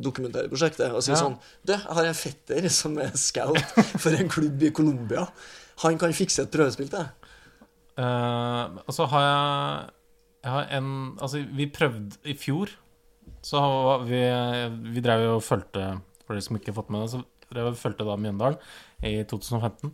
dokumenterer 0.02 0.48
prosjektet, 0.50 0.94
og 0.94 1.02
si 1.06 1.12
Ja. 1.12 1.18
sånn 1.20 1.36
Du, 1.66 1.72
jeg 1.74 1.82
har 1.98 2.04
en 2.10 2.14
fetter 2.18 2.68
som 2.70 2.96
er 2.98 3.10
scout 3.18 3.58
for 4.02 4.10
en 4.14 4.28
klubb 4.30 4.62
i 4.66 4.70
Colombia. 4.74 5.26
Han 5.84 5.98
kan 5.98 6.12
fikse 6.14 6.42
et 6.46 6.50
prøvespill 6.54 6.88
til 6.90 6.98
deg. 7.02 7.10
Uh, 7.94 8.74
og 8.88 8.90
så 8.90 9.04
har 9.06 9.22
jeg 9.22 9.90
Jeg 10.42 10.50
har 10.50 10.64
en 10.74 10.88
Altså, 11.22 11.44
vi 11.54 11.66
prøvde 11.70 12.16
i 12.26 12.34
fjor 12.34 12.72
Så 13.44 13.60
vi 14.08 14.20
Vi 14.94 15.02
drev 15.04 15.24
jo 15.24 15.32
og 15.38 15.44
fulgte 15.44 15.98
For 16.24 16.34
dere 16.34 16.44
som 16.46 16.58
ikke 16.58 16.72
har 16.72 16.78
fått 16.80 16.92
med 16.94 17.04
det, 17.04 17.10
så 17.12 17.22
drev 17.54 17.70
og 17.70 17.78
fulgte 17.78 18.06
da 18.08 18.16
Mjøndalen 18.18 18.56
i 19.04 19.18
2015. 19.28 19.92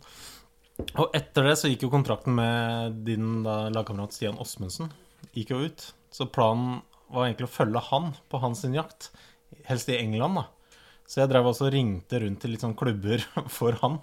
Og 1.01 1.17
etter 1.17 1.45
det 1.45 1.57
så 1.59 1.69
gikk 1.69 1.83
jo 1.85 1.91
kontrakten 1.93 2.33
med 2.37 3.01
din 3.05 3.41
da, 3.45 3.65
lagkamerat 3.73 4.15
Stian 4.15 4.39
Åsmundsen 4.41 4.89
gikk 5.35 5.51
jo 5.53 5.59
ut. 5.67 5.83
Så 6.15 6.29
planen 6.31 6.79
var 7.11 7.27
egentlig 7.27 7.49
å 7.49 7.53
følge 7.53 7.83
han 7.91 8.13
på 8.31 8.39
hans 8.41 8.63
sin 8.63 8.75
jakt, 8.77 9.11
helst 9.67 9.91
i 9.91 9.99
England, 9.99 10.39
da. 10.39 10.47
Så 11.05 11.21
jeg 11.21 11.31
drev 11.33 11.49
også 11.49 11.67
og 11.67 11.73
ringte 11.75 12.21
rundt 12.23 12.39
til 12.41 12.53
litt 12.53 12.63
sånn 12.63 12.77
klubber 12.79 13.23
for 13.57 13.77
han, 13.83 13.99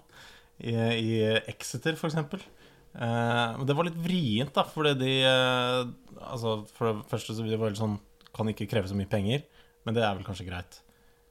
i, 0.60 0.74
i 0.76 1.10
Exeter 1.48 1.96
f.eks. 1.96 2.18
Eh, 2.18 3.48
men 3.56 3.64
det 3.68 3.76
var 3.78 3.88
litt 3.88 3.98
vrient, 4.02 4.52
da, 4.56 4.66
fordi 4.68 4.94
de 5.00 5.14
eh, 5.28 5.80
Altså, 6.18 6.56
for 6.74 6.90
det 6.90 7.08
første 7.12 7.34
så 7.34 7.44
var 7.44 7.52
det 7.52 7.60
veldig 7.60 7.78
sånn 7.78 7.98
Kan 8.36 8.50
ikke 8.52 8.68
kreve 8.70 8.90
så 8.90 8.96
mye 8.98 9.08
penger, 9.10 9.42
men 9.86 9.96
det 9.96 10.02
er 10.04 10.14
vel 10.18 10.26
kanskje 10.26 10.46
greit. 10.48 10.80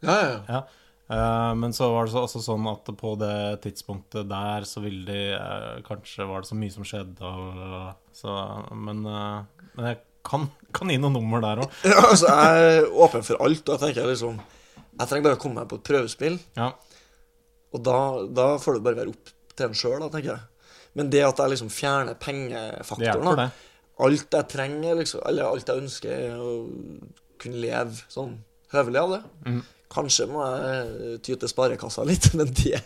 Ja, 0.05 0.15
ja, 0.21 0.35
ja. 0.47 0.61
Eh, 1.07 1.53
men 1.55 1.71
så 1.73 1.87
var 1.93 2.05
det 2.07 2.11
så, 2.11 2.25
også 2.27 2.41
sånn 2.43 2.65
at 2.67 2.89
på 2.99 3.13
det 3.21 3.61
tidspunktet 3.63 4.27
der 4.27 4.65
så 4.67 4.81
ville 4.83 5.05
de 5.07 5.19
eh, 5.37 5.77
Kanskje 5.87 6.25
var 6.27 6.43
det 6.43 6.49
så 6.49 6.57
mye 6.59 6.73
som 6.73 6.83
skjedde, 6.87 7.23
og, 7.23 7.93
så, 8.17 8.33
men, 8.75 9.05
eh, 9.07 9.69
men 9.77 9.87
jeg 9.93 10.01
kan, 10.27 10.49
kan 10.75 10.91
gi 10.91 10.97
noen 10.99 11.15
nummer 11.15 11.39
der 11.45 11.61
òg. 11.63 11.77
Ja, 11.87 12.01
altså, 12.09 12.27
jeg 12.27 12.73
er 12.81 12.89
åpen 13.05 13.23
for 13.23 13.39
alt, 13.45 13.63
og 13.63 13.77
jeg 13.77 13.83
tenker 13.85 14.09
liksom 14.11 14.41
Jeg 14.75 15.07
trenger 15.07 15.29
bare 15.29 15.37
å 15.39 15.41
komme 15.45 15.61
meg 15.61 15.71
på 15.71 15.79
et 15.79 15.87
prøvespill, 15.87 16.35
Ja. 16.59 16.73
og 17.71 17.83
da, 17.87 17.97
da 18.41 18.49
får 18.59 18.77
det 18.79 18.85
bare 18.89 18.99
være 19.05 19.13
opp 19.15 19.31
til 19.57 19.69
en 19.69 19.77
sjøl, 19.79 20.03
tenker 20.11 20.33
jeg. 20.33 20.43
Men 20.97 21.09
det 21.13 21.23
at 21.23 21.39
jeg 21.39 21.53
liksom 21.53 21.69
fjerner 21.71 22.11
Det 22.11 22.19
pengefaktoren 22.25 23.31
da. 23.31 23.35
det. 23.45 23.49
Alt 24.05 24.35
jeg 24.37 24.49
trenger, 24.51 24.99
liksom, 24.99 25.23
eller 25.25 25.49
alt 25.49 25.69
jeg 25.69 25.81
ønsker, 25.81 26.13
er 26.13 26.37
å 26.37 26.51
kunne 27.41 27.61
leve 27.61 27.97
sånn 28.13 28.35
høvelig 28.73 29.01
av 29.01 29.13
det. 29.15 29.21
Mm. 29.47 29.61
Kanskje 29.93 30.27
må 30.29 30.43
jeg 30.43 31.19
ty 31.23 31.37
til 31.39 31.51
sparekassa 31.51 32.05
litt, 32.07 32.29
men 32.37 32.51
det, 32.51 32.81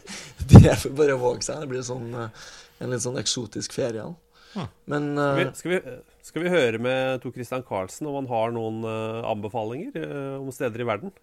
det 0.51 0.75
får 0.83 0.93
bare 0.97 1.17
våge 1.19 1.47
seg. 1.47 1.63
Det 1.63 1.71
blir 1.71 1.85
sånn, 1.85 2.11
eh, 2.15 2.45
en 2.81 2.93
litt 2.93 3.03
sånn 3.03 3.19
eksotisk 3.21 3.75
ferie. 3.75 4.05
da. 4.05 4.37
Hm. 4.51 4.69
Men 4.91 5.09
Skal 5.15 5.35
vi, 5.37 5.47
eh, 5.47 5.57
skal, 5.57 5.73
vi, 5.73 5.97
skal 6.27 6.45
vi 6.45 6.53
høre 6.53 6.81
med 6.83 7.23
Tor 7.23 7.35
Christian 7.35 7.65
Karlsen 7.67 8.09
om 8.11 8.19
han 8.21 8.31
har 8.31 8.55
noen 8.55 8.81
eh, 8.87 9.19
anbefalinger 9.31 10.07
om 10.37 10.51
steder 10.53 10.83
i 10.83 10.89
verden? 10.93 11.13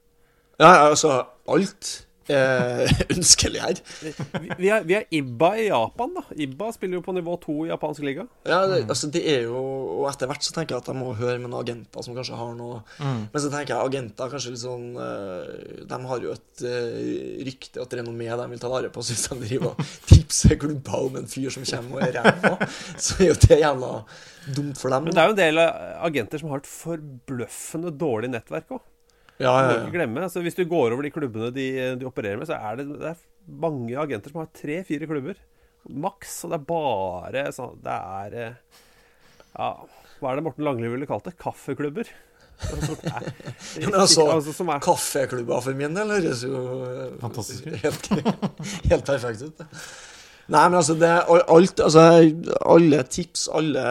ja, 0.59 0.89
altså 0.89 1.21
Alt 1.47 2.08
er 2.35 2.93
ønskelig 3.15 3.63
her. 3.63 3.81
Vi, 4.03 4.13
vi, 4.59 4.71
er, 4.75 4.85
vi 4.89 4.97
er 4.99 5.07
Ibba 5.15 5.51
i 5.59 5.69
Japan, 5.69 6.15
da. 6.17 6.25
Ibba 6.37 6.71
spiller 6.75 6.99
jo 6.99 7.05
på 7.07 7.15
nivå 7.17 7.37
to 7.43 7.57
i 7.67 7.71
japansk 7.73 8.05
liga. 8.07 8.27
Ja, 8.49 8.61
det, 8.71 8.83
altså 8.89 9.11
det 9.13 9.23
er 9.29 9.47
jo 9.49 9.59
Og 9.99 10.07
etter 10.11 10.29
hvert 10.31 10.45
så 10.45 10.53
tenker 10.55 10.77
jeg 10.77 10.85
at 10.85 10.91
jeg 10.93 10.99
må 10.99 11.13
høre 11.19 11.39
med 11.41 11.51
noen 11.51 11.63
agenter 11.63 12.05
som 12.05 12.17
kanskje 12.17 12.39
har 12.39 12.55
noe 12.59 12.81
Mm. 12.99 13.29
Men 13.33 13.43
så 13.43 13.49
tenker 13.53 13.75
jeg 13.75 13.89
agenter 13.91 14.31
kanskje 14.33 14.51
litt 14.53 14.61
sånn 14.63 14.87
eh, 14.99 15.83
De 15.89 15.99
har 16.11 16.23
jo 16.25 16.33
et 16.35 16.63
rykte 17.47 17.81
og 17.81 17.87
et 17.87 17.97
renommé 18.01 18.27
de 18.29 18.47
vil 18.53 18.61
ta 18.63 18.71
vare 18.73 18.91
på. 18.93 19.03
Så 19.05 19.15
hvis 19.15 19.27
de 19.29 19.39
driver 19.45 19.73
og 19.73 19.93
tipser 20.11 20.59
klubber 20.61 21.07
om 21.09 21.19
en 21.21 21.29
fyr 21.31 21.53
som 21.55 21.67
kommer 21.69 21.99
og 21.99 22.07
er 22.07 22.17
ræva, 22.19 22.69
så 22.97 23.19
er 23.23 23.31
jo 23.33 23.39
det 23.47 23.61
jævla 23.63 23.93
dumt 24.57 24.81
for 24.81 24.95
dem. 24.95 25.09
Men 25.09 25.17
det 25.17 25.23
er 25.23 25.31
jo 25.31 25.37
en 25.37 25.41
del 25.43 25.63
eh, 25.63 25.97
agenter 26.09 26.43
som 26.43 26.53
har 26.53 26.63
et 26.63 26.71
forbløffende 26.71 27.93
dårlig 28.01 28.33
nettverk 28.35 28.79
òg. 28.79 28.85
Ja, 29.39 29.53
ja, 29.63 29.67
ja, 29.71 29.75
ikke 29.85 29.95
glemme. 29.95 30.25
Altså, 30.27 30.43
hvis 30.43 30.57
du 30.59 30.65
går 30.67 30.95
over 30.97 31.07
de 31.07 31.13
klubbene 31.15 31.51
de, 31.55 31.67
de 32.01 32.07
opererer 32.09 32.41
med, 32.41 32.49
så 32.51 32.57
er 32.59 32.81
det, 32.81 32.89
det 32.99 33.13
er 33.13 33.21
mange 33.63 33.95
agenter 34.03 34.33
som 34.35 34.41
har 34.43 34.51
tre-fire 34.57 35.07
klubber. 35.11 35.39
Maks. 35.89 36.41
Og 36.45 36.51
det 36.53 36.59
er 36.59 36.65
bare 36.69 37.45
sånn 37.55 37.79
Det 37.85 37.95
er 37.95 38.35
eh, 38.43 38.81
Ja, 39.55 39.69
hva 40.19 40.33
er 40.33 40.41
det 40.41 40.45
Morten 40.49 40.67
Langli 40.67 40.91
ville 40.91 41.07
kalt 41.09 41.29
det? 41.31 41.37
Kaffeklubber. 41.41 42.11
Altså, 42.59 42.97
er- 43.07 43.29
Men 43.87 43.95
altså, 44.03 44.27
altså, 44.35 44.67
er 44.67 44.83
Kaffeklubber 44.85 45.63
for 45.65 45.79
min 45.79 45.95
del 45.97 46.11
høres 46.17 46.43
jo 46.45 46.61
eh, 46.91 47.17
Fantastisk. 47.23 47.71
Helt, 47.85 48.11
helt 48.91 49.07
perfekt 49.07 49.47
ut. 49.47 49.63
Nei, 50.49 50.63
men 50.73 50.79
altså, 50.81 50.95
det 50.99 51.09
er 51.13 51.29
alt 51.53 51.81
Altså, 51.85 52.05
alle 52.75 53.03
tips, 53.13 53.47
alle 53.55 53.83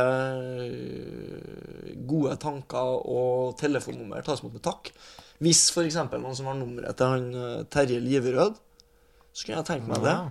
gode 2.09 2.35
tanker 2.41 2.95
og 3.07 3.55
telefonnummer 3.59 4.23
tas 4.25 4.41
imot 4.43 4.55
med 4.57 4.63
takk. 4.65 4.91
Hvis 5.43 5.67
f.eks. 5.69 5.95
noen 6.17 6.35
som 6.37 6.47
har 6.49 6.55
nummeret 6.57 6.97
til 6.97 7.11
han 7.13 7.27
eh, 7.37 7.63
Terje 7.73 7.99
Liverød, 8.01 8.55
så 9.33 9.45
kunne 9.45 9.59
jeg 9.59 9.67
tenkt 9.69 9.87
meg 9.91 10.01
det. 10.01 10.13
Ja. 10.15 10.29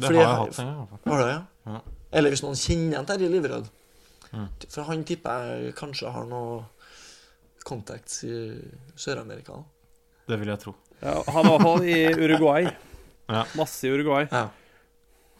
Det 0.00 0.06
Fordi 0.06 0.20
har 0.20 0.26
jeg 0.28 0.36
hatt 0.38 0.60
en 0.62 0.68
gang. 0.70 0.76
i 0.76 0.90
hvert 0.90 1.02
fall. 1.02 1.10
Var 1.12 1.22
det, 1.24 1.30
ja? 1.32 1.40
Ja. 1.74 1.80
Eller 2.20 2.32
hvis 2.34 2.42
noen 2.44 2.58
kjenner 2.60 3.00
en 3.00 3.08
Terje 3.08 3.30
Liverød. 3.32 3.66
Mm. 4.30 4.46
For 4.70 4.86
han 4.86 5.02
tipper 5.08 5.48
jeg 5.50 5.74
kanskje 5.78 6.12
har 6.14 6.28
noe 6.30 6.60
contacts 7.66 8.22
i 8.24 8.36
Sør-Amerika. 8.98 9.58
Det 10.30 10.38
vil 10.38 10.48
jeg 10.52 10.62
tro. 10.62 10.76
ja, 11.02 11.16
Han 11.26 11.48
var 11.50 11.50
i 11.50 11.56
hvert 11.56 11.66
fall 11.66 11.84
i 11.90 12.28
Uruguay. 12.28 12.70
Ja. 13.30 13.42
Masse 13.58 13.86
i 13.86 13.90
Uruguay. 13.90 14.28
Ja. 14.30 14.46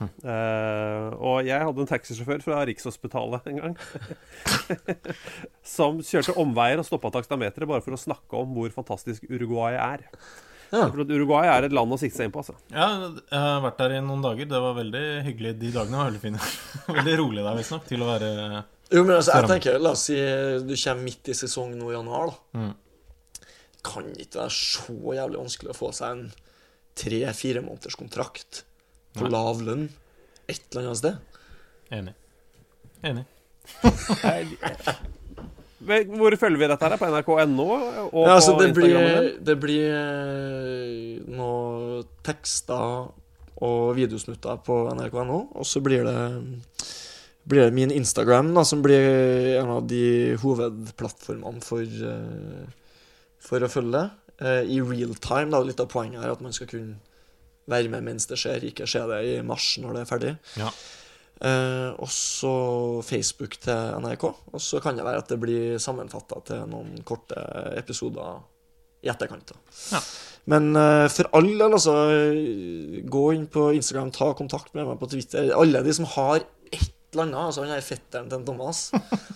Eh, 0.01 1.09
og 1.21 1.47
jeg 1.47 1.65
hadde 1.67 1.83
en 1.85 1.91
taxisjåfør 1.91 2.45
fra 2.45 2.61
Rikshospitalet 2.69 3.49
en 3.51 3.59
gang. 3.61 3.75
som 5.77 6.01
kjørte 6.05 6.37
omveier 6.41 6.81
og 6.81 6.89
stoppa 6.89 7.13
takstameteret 7.15 7.69
bare 7.69 7.85
for 7.85 7.97
å 7.97 8.01
snakke 8.01 8.41
om 8.41 8.55
hvor 8.57 8.73
fantastisk 8.75 9.27
Uruguay 9.29 9.77
er. 9.77 10.07
Ja. 10.71 10.85
For 10.87 11.03
at 11.03 11.11
Uruguay 11.11 11.49
er 11.51 11.67
et 11.67 11.75
land 11.75 11.93
å 11.93 11.99
sikte 12.01 12.21
seg 12.21 12.29
inn 12.29 12.35
på. 12.35 12.45
Altså. 12.45 12.55
Ja, 12.71 12.89
jeg 13.11 13.41
har 13.43 13.65
vært 13.65 13.81
der 13.83 13.97
i 13.97 14.03
noen 14.07 14.23
dager. 14.25 14.51
Det 14.53 14.61
var 14.63 14.77
veldig 14.79 15.07
hyggelig. 15.27 15.57
De 15.59 15.73
dagene 15.75 15.99
var 15.99 16.13
veldig 16.13 16.23
fine. 16.23 16.45
veldig 17.01 17.17
rolig 17.21 17.43
der, 17.43 17.59
visstnok, 17.59 17.89
til 17.91 18.05
å 18.05 18.13
være 18.13 18.31
Jo, 18.91 19.03
men 19.03 19.17
altså, 19.17 19.35
jeg 19.37 19.51
tenker, 19.51 19.81
La 19.83 19.97
oss 19.97 20.07
si 20.09 20.17
du 20.17 20.77
kommer 20.77 21.05
midt 21.09 21.33
i 21.33 21.37
sesong 21.37 21.75
nå 21.79 21.91
i 21.91 21.99
januar. 21.99 22.33
da. 22.33 22.63
Mm. 22.63 23.51
Kan 23.91 24.11
ikke 24.15 24.45
være 24.45 24.55
så 24.55 25.17
jævlig 25.19 25.41
vanskelig 25.41 25.73
å 25.73 25.79
få 25.79 25.93
seg 25.97 26.17
en 26.17 26.49
tre-fire 27.01 27.63
måneders 27.65 27.97
kontrakt 27.97 28.65
på 29.17 29.27
Nei. 29.27 29.33
lav 29.35 29.63
lønn 29.67 29.89
et 30.51 30.63
eller 30.71 30.91
annet 30.91 31.01
sted. 31.01 31.17
enig. 31.91 32.15
Enig. 33.03 33.25
Men 35.81 36.11
Hvor 36.21 36.35
følger 36.37 36.61
vi 36.61 36.69
dette 36.69 36.89
her? 36.91 36.97
På 37.01 37.09
nrk.no 37.09 37.67
Ja, 38.27 38.35
altså, 38.35 38.57
det 38.61 38.73
blir, 38.77 38.91
Instagrammen 38.93 39.45
det 39.47 39.57
blir 39.63 39.87
eh, 39.97 41.21
noe 41.33 42.03
tekster 42.27 43.09
og 43.61 43.95
videosnutter 43.97 44.61
på 44.65 44.77
nrk.no, 44.95 45.41
og 45.53 45.67
så 45.69 45.83
blir 45.85 46.05
det 46.09 46.19
blir 47.51 47.67
det 47.67 47.75
min 47.75 47.91
Instagram, 47.91 48.53
da, 48.55 48.63
som 48.69 48.83
blir 48.85 49.57
en 49.59 49.71
av 49.79 49.87
de 49.89 50.37
hovedplattformene 50.43 51.63
for, 51.65 51.81
eh, 51.83 52.67
for 53.43 53.65
å 53.65 53.71
følge 53.73 53.97
det. 53.97 54.05
Eh, 54.41 54.75
I 54.77 54.81
real 54.85 55.17
time, 55.17 55.51
da, 55.53 55.63
litt 55.65 55.81
av 55.81 55.89
poenget 55.91 56.23
her 56.23 56.35
at 56.35 56.45
man 56.45 56.53
skal 56.57 56.69
kunne 56.71 57.01
være 57.71 57.91
med 57.93 58.07
mens 58.07 58.27
det 58.31 58.39
skjer, 58.41 58.65
ikke 58.71 58.89
se 58.89 59.03
det 59.11 59.21
i 59.29 59.37
mars 59.47 59.75
når 59.83 59.97
det 59.97 60.03
er 60.03 60.11
ferdig. 60.11 60.33
Ja. 60.61 60.71
Eh, 61.41 61.91
og 61.97 62.09
så 62.13 62.55
Facebook 63.07 63.57
til 63.65 64.01
NRK. 64.03 64.25
Og 64.53 64.61
så 64.61 64.81
kan 64.85 64.97
det 64.97 65.07
være 65.07 65.23
at 65.23 65.31
det 65.33 65.41
blir 65.41 65.79
sammenfatta 65.81 66.43
til 66.47 66.67
noen 66.71 67.01
korte 67.07 67.41
episoder 67.81 68.43
i 69.01 69.09
etterkant. 69.13 69.55
Ja. 69.95 70.03
Men 70.51 70.75
eh, 70.77 71.07
for 71.13 71.31
all 71.37 71.49
del, 71.49 71.67
altså, 71.69 71.97
gå 73.17 73.27
inn 73.37 73.47
på 73.53 73.71
Instagram, 73.77 74.13
ta 74.15 74.33
kontakt 74.37 74.75
med 74.77 74.89
meg 74.89 75.01
på 75.01 75.09
Twitter. 75.13 75.53
Alle 75.57 75.85
de 75.87 75.95
som 75.97 76.09
har 76.17 76.43
et 76.71 76.91
eller 77.11 77.27
annet, 77.27 77.41
altså 77.43 77.65
han 77.65 77.75
er 77.75 77.85
fetteren 77.85 78.29
til 78.31 78.45
Thomas. 78.47 78.91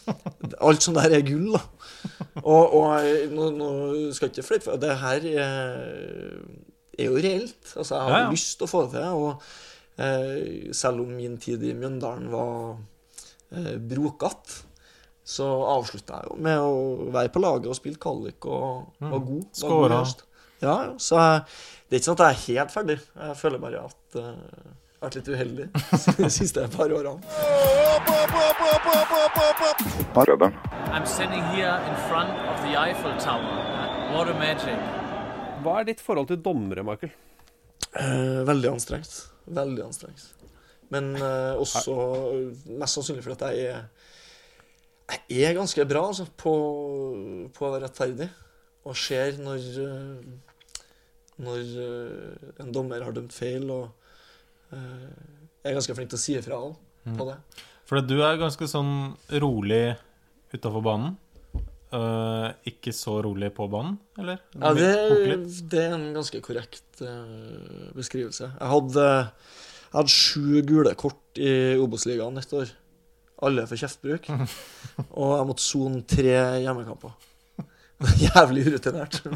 Alt 0.66 0.84
sånt 0.84 1.00
der 1.00 1.16
er 1.16 1.24
gull, 1.26 1.54
da. 1.56 1.62
Og, 2.42 2.74
og 2.76 2.88
eh, 3.00 3.24
nå, 3.32 3.48
nå 3.56 3.70
skal 4.14 4.28
jeg 4.28 4.36
ikke 4.36 4.48
flippe, 4.50 4.68
for 4.68 4.80
det 4.82 4.98
her 5.00 5.26
er, 5.32 6.36
er 6.98 7.04
jo 7.10 7.16
reelt. 7.20 7.74
Altså, 7.76 7.94
jeg 7.94 8.02
har 8.02 8.10
Ja, 8.10 8.24
ja. 8.24 8.30
lyst 8.30 8.58
til 8.58 8.66
å 8.66 8.70
få 8.70 8.82
det 8.86 8.92
til. 8.98 9.02
og 9.28 9.42
Eh, 9.96 10.72
selv 10.74 11.04
om 11.04 11.10
min 11.14 11.36
tid 11.38 11.62
i 11.62 11.68
Mjøndalen 11.72 12.24
var 12.32 12.78
eh, 13.54 13.76
brokete, 13.78 14.64
så 15.24 15.46
avslutta 15.70 16.16
jeg 16.18 16.32
jo 16.32 16.38
med 16.42 16.58
å 16.58 17.12
være 17.14 17.30
på 17.30 17.38
laget 17.38 17.68
og 17.70 17.76
spille 17.78 17.96
kvalik 18.02 18.44
og 18.44 18.88
Mm. 19.00 19.10
var 19.12 19.18
god. 19.20 19.44
Skåra. 19.54 20.00
Ja, 20.60 20.74
så 20.98 21.14
jeg, 21.14 21.44
det 21.88 21.94
er 21.94 22.00
ikke 22.00 22.10
sånn 22.10 22.18
at 22.18 22.26
jeg 22.26 22.34
er 22.34 22.58
helt 22.58 22.72
ferdig. 22.74 22.98
Jeg 23.22 23.36
føler 23.36 23.58
bare 23.62 23.84
at 23.84 24.16
eh, 24.16 24.34
jeg 24.34 24.98
har 24.98 25.06
vært 25.06 25.14
litt 25.14 25.28
uheldig 25.28 25.68
de 26.24 26.30
siste 26.30 26.66
par 26.74 26.88
årene. 26.90 27.22
Jeg 30.14 30.50
I'm 30.90 31.06
standing 31.06 31.42
here 31.54 31.78
in 31.86 31.94
front 32.10 32.30
of 32.50 32.60
the 32.66 32.74
Eiffel 32.76 33.14
Tower. 33.22 33.62
What 34.12 34.26
a 34.28 34.34
magic. 34.34 35.03
Hva 35.64 35.80
er 35.80 35.88
ditt 35.88 36.02
forhold 36.04 36.28
til 36.28 36.40
dommere, 36.44 36.84
Michael? 36.86 37.12
Eh, 37.96 38.40
veldig 38.48 38.74
anstrengt. 38.74 39.14
Veldig 39.46 39.84
anstrengt. 39.86 40.24
Men 40.92 41.14
eh, 41.16 41.54
også 41.56 41.94
mest 42.76 42.98
sannsynlig 42.98 43.24
fordi 43.24 43.36
at 43.38 43.56
jeg 43.56 43.70
er 43.72 43.84
Jeg 45.28 45.50
er 45.50 45.56
ganske 45.56 45.84
bra 45.84 46.06
altså, 46.08 46.24
på, 46.36 46.52
på 47.52 47.64
å 47.66 47.72
være 47.74 47.86
rettferdig. 47.86 48.28
Og 48.84 48.96
ser 48.96 49.38
når 49.40 49.68
eh, 49.84 50.24
Når 51.44 51.74
eh, 51.84 52.48
en 52.62 52.72
dommer 52.72 53.04
har 53.04 53.16
dømt 53.16 53.32
feil, 53.34 53.64
og 53.72 53.88
eh, 54.72 55.08
jeg 55.64 55.72
er 55.72 55.78
ganske 55.80 55.96
flink 55.96 56.12
til 56.12 56.20
å 56.20 56.24
si 56.24 56.36
ifra 56.38 56.60
på 57.04 57.26
det. 57.28 57.36
For 57.88 58.00
du 58.00 58.16
er 58.24 58.40
ganske 58.40 58.68
sånn 58.68 59.14
rolig 59.42 59.96
utafor 60.54 60.84
banen. 60.84 61.16
Eh, 61.94 62.46
ikke 62.72 62.90
så 62.96 63.20
rolig 63.22 63.52
på 63.54 63.66
banen, 63.70 63.98
eller? 64.18 64.40
Ja, 64.56 64.72
det, 64.74 64.88
det 65.70 65.82
er 65.84 65.92
en 65.94 66.08
ganske 66.16 66.40
korrekt 66.42 67.02
uh, 67.04 67.90
beskrivelse. 67.94 68.48
Jeg 68.50 68.70
hadde, 68.72 69.04
jeg 69.04 69.94
hadde 69.98 70.14
sju 70.14 70.62
gule 70.66 70.94
kort 70.98 71.38
i 71.38 71.76
Obos-ligaen 71.78 72.34
neste 72.34 72.64
år. 72.64 72.72
Alle 73.46 73.66
for 73.70 73.78
kjeftbruk. 73.78 74.26
Og 75.20 75.36
jeg 75.36 75.48
måtte 75.50 75.66
sone 75.66 76.02
tre 76.08 76.34
hjemmekamper. 76.64 77.14
Jævlig 78.24 78.66
urutinert. 78.72 79.20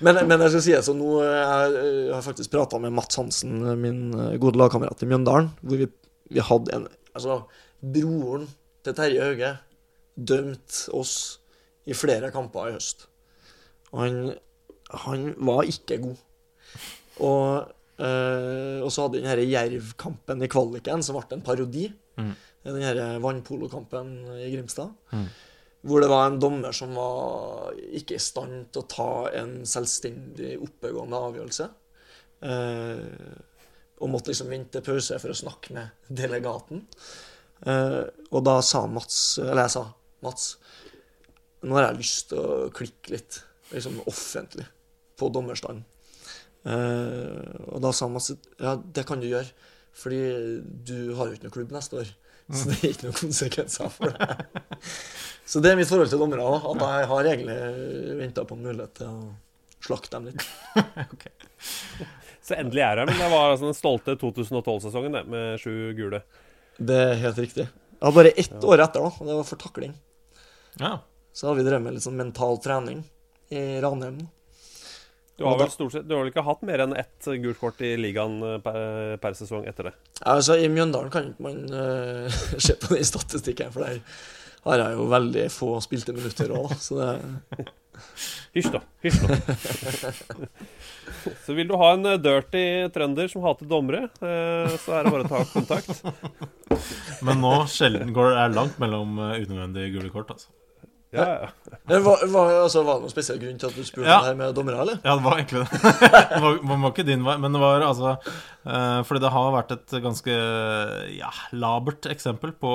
Men, 0.00 0.16
men, 0.16 0.30
men 0.30 0.40
jeg 0.46 0.52
skal 0.54 0.62
si 0.64 0.72
det, 0.72 0.78
sånn, 0.86 0.96
nå 0.96 1.18
jeg, 1.20 1.72
jeg 1.76 2.12
har 2.14 2.22
faktisk 2.24 2.54
prata 2.54 2.78
med 2.80 2.94
Mats 2.96 3.18
Hansen, 3.20 3.58
min 3.76 3.98
eh, 4.16 4.38
gode 4.40 4.56
lagkamerat 4.56 5.02
i 5.04 5.08
Mjøndalen, 5.10 5.50
hvor 5.60 5.76
vi, 5.76 5.90
vi 6.32 6.40
hadde 6.40 6.72
en 6.72 6.86
Altså, 7.10 7.36
broren 7.84 8.46
til 8.80 8.96
Terje 8.96 9.26
Hauge 9.26 9.50
dømte 10.20 10.92
oss 10.96 11.14
i 11.88 11.96
flere 11.96 12.30
kamper 12.34 12.70
i 12.70 12.74
høst. 12.76 13.06
Han, 13.96 14.32
han 15.04 15.30
var 15.48 15.68
ikke 15.68 16.00
god. 16.02 16.20
Og, 17.26 17.70
eh, 18.00 18.78
og 18.84 18.90
så 18.92 19.06
hadde 19.06 19.20
den 19.20 19.30
her 19.30 19.42
Jerv-kampen 19.42 20.44
i 20.44 20.50
kvaliken, 20.50 21.04
som 21.04 21.18
ble 21.18 21.38
en 21.38 21.46
parodi. 21.46 21.88
Mm. 22.20 22.32
Den 22.68 22.84
her 22.84 23.00
vannpolokampen 23.24 24.12
i 24.38 24.50
Grimstad. 24.52 24.92
Mm. 25.12 25.28
Hvor 25.88 26.02
det 26.04 26.10
var 26.12 26.26
en 26.28 26.40
dommer 26.40 26.76
som 26.76 26.92
var 26.92 27.72
ikke 27.96 28.18
i 28.18 28.22
stand 28.22 28.68
til 28.68 28.82
å 28.82 28.90
ta 28.90 29.12
en 29.40 29.60
selvstendig 29.68 30.58
oppegående 30.60 31.22
avgjørelse. 31.30 31.70
Eh, 32.44 33.38
og 34.00 34.08
måtte 34.08 34.32
liksom 34.32 34.52
vente 34.52 34.78
til 34.78 34.84
pause 34.84 35.18
for 35.20 35.32
å 35.32 35.40
snakke 35.40 35.74
med 35.76 36.12
delegaten. 36.20 36.84
Eh, 37.68 38.02
og 38.30 38.44
da 38.44 38.60
sa 38.64 38.84
Mats, 38.88 39.38
eller 39.42 39.66
jeg 39.66 39.74
sa 39.76 39.88
Mats, 40.24 40.54
nå 41.64 41.76
har 41.76 41.88
jeg 41.88 42.00
lyst 42.00 42.30
til 42.32 42.40
å 42.40 42.68
klikke 42.74 43.14
litt, 43.14 43.40
liksom 43.74 44.00
offentlig, 44.10 44.66
på 45.20 45.28
dommerstanden. 45.32 45.84
Eh, 46.68 47.60
og 47.72 47.80
da 47.84 47.92
sa 47.96 48.08
Mats 48.12 48.32
ja, 48.32 48.74
det 48.76 49.06
kan 49.08 49.20
du 49.20 49.28
gjøre, 49.28 49.48
fordi 49.96 50.22
du 50.60 51.12
har 51.18 51.28
jo 51.28 51.36
ikke 51.36 51.48
noe 51.48 51.56
klubb 51.58 51.76
neste 51.76 52.02
år. 52.02 52.10
Så 52.50 52.66
det 52.66 52.78
er 52.80 52.94
ikke 52.94 53.06
noen 53.06 53.18
konsekvenser 53.20 53.92
for 53.94 54.10
det. 54.10 54.36
Så 55.46 55.60
det 55.62 55.70
er 55.70 55.78
mitt 55.78 55.90
forhold 55.90 56.10
til 56.10 56.18
dommere 56.18 56.46
at 56.58 56.82
jeg 56.82 57.10
har 57.12 57.28
egentlig 57.30 57.58
venta 58.18 58.42
på 58.46 58.56
en 58.56 58.64
mulighet 58.64 58.96
til 58.98 59.12
å 59.12 59.30
slakte 59.86 60.18
dem 60.18 60.30
litt. 60.30 60.44
Så 62.46 62.56
endelig 62.58 62.82
er 62.82 62.98
det. 62.98 63.06
Men 63.10 63.20
det 63.20 63.30
var 63.30 63.52
altså 63.52 63.68
den 63.68 63.78
stolte 63.78 64.16
2012-sesongen 64.18 65.30
med 65.30 65.62
sju 65.62 65.92
gule. 65.98 66.22
Det 66.80 66.98
er 67.04 67.18
helt 67.22 67.38
riktig. 67.38 67.66
Jeg 67.70 68.06
var 68.08 68.16
bare 68.16 68.32
ett 68.40 68.64
år 68.64 68.82
etter, 68.82 69.04
da, 69.04 69.10
og 69.12 69.28
det 69.28 69.36
var 69.38 69.46
for 69.46 69.60
takling. 69.60 69.94
Ja. 70.78 70.98
Så 71.32 71.48
har 71.48 71.58
vi 71.58 71.64
drevet 71.66 71.82
med 71.82 71.96
litt 71.96 72.04
sånn 72.04 72.18
mental 72.18 72.60
trening 72.62 73.02
i 73.50 73.80
Ranheim. 73.82 74.20
Du 75.40 75.46
har 75.46 75.56
vel 75.56 75.70
stort 75.72 75.94
sett 75.94 76.04
Du 76.04 76.12
har 76.12 76.20
vel 76.20 76.28
ikke 76.34 76.42
hatt 76.44 76.60
mer 76.68 76.82
enn 76.84 76.92
ett 77.00 77.28
gult 77.40 77.56
kort 77.62 77.78
i 77.80 77.94
ligaen 77.96 78.42
eh, 78.44 78.58
per, 78.60 78.82
per 79.22 79.38
sesong 79.38 79.64
etter 79.70 79.88
det? 79.88 79.94
Altså, 80.28 80.58
I 80.60 80.68
Mjøndalen 80.68 81.08
kan 81.14 81.30
ikke 81.30 81.46
man 81.46 81.62
uh, 81.72 82.42
se 82.66 82.76
på 82.76 82.92
den 82.92 83.08
statistikken, 83.08 83.72
for 83.72 83.86
der 83.86 84.02
har 84.66 84.82
jeg 84.82 84.98
jo 84.98 85.06
veldig 85.08 85.46
få 85.54 85.70
spilte 85.80 86.12
minutter 86.12 86.52
òg, 86.52 86.74
så 86.76 87.00
det 87.00 87.64
Hysj, 88.56 88.68
da. 88.74 88.80
Hysj, 89.04 89.18
da. 89.24 89.38
Så 91.46 91.56
vil 91.56 91.68
du 91.68 91.74
ha 91.80 91.90
en 91.94 92.06
eh, 92.08 92.20
dirty 92.20 92.62
trønder 92.92 93.28
som 93.32 93.44
hater 93.44 93.68
dommere, 93.68 94.06
eh, 94.20 94.76
så 94.80 94.96
er 94.96 95.04
det 95.04 95.12
bare 95.12 95.26
å 95.26 95.30
ta 95.30 95.42
kontakt. 95.52 96.00
Men 97.24 97.40
nå 97.44 97.52
sjelden 97.68 98.12
går 98.16 98.32
det 98.32 98.40
er 98.44 98.56
langt 98.56 98.80
mellom 98.82 99.20
unødvendige 99.20 99.92
gule 99.96 100.12
kort, 100.12 100.32
altså. 100.32 100.52
Ja, 101.10 101.24
ja. 101.42 101.46
Var, 101.90 102.20
var, 102.30 102.50
altså, 102.62 102.84
var 102.86 103.00
det 103.00 103.02
noen 103.06 103.10
spesiell 103.10 103.38
grunn 103.42 103.56
til 103.58 103.66
at 103.66 103.74
du 103.74 103.82
spurte 103.82 104.06
Ja. 104.06 104.20
det 104.22 104.28
her 104.28 104.36
med 104.38 104.54
dommere, 104.54 104.78
eller? 104.84 105.00
Ja, 105.02 105.16
det 105.18 105.24
var 105.24 105.40
egentlig 105.40 105.64
det. 105.64 105.80
det 106.30 106.42
var, 106.44 106.60
var 106.70 106.92
ikke 106.92 107.06
din 107.08 107.24
vei, 107.26 107.34
men 107.42 107.56
det 107.56 107.62
var 107.62 107.82
altså 107.82 108.12
uh, 108.14 109.00
Fordi 109.08 109.22
det 109.24 109.32
har 109.34 109.48
vært 109.56 109.74
et 109.74 109.96
ganske 110.04 110.36
ja, 111.16 111.32
labert 111.58 112.06
eksempel 112.14 112.52
på 112.62 112.70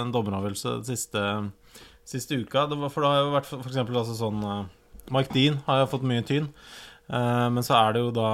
en 0.00 0.14
dommeravgjørelse 0.14 0.72
den 0.78 0.88
siste, 0.88 1.26
siste 2.08 2.40
uka. 2.40 2.64
Det 2.70 2.80
var, 2.80 2.94
for 2.94 3.04
det 3.04 3.12
har 3.12 3.20
jo 3.26 3.34
vært 3.36 3.52
eksempel 3.60 4.00
altså 4.00 4.16
sånn 4.16 4.40
uh, 4.40 4.62
Mike 5.12 5.34
Dean 5.36 5.60
har 5.68 5.82
jo 5.84 5.90
fått 5.92 6.08
mye 6.08 6.24
tyn. 6.24 6.48
uh, 7.12 7.48
men 7.52 7.60
så 7.66 7.76
er 7.76 7.98
det 7.98 8.06
jo 8.06 8.14
da 8.14 8.30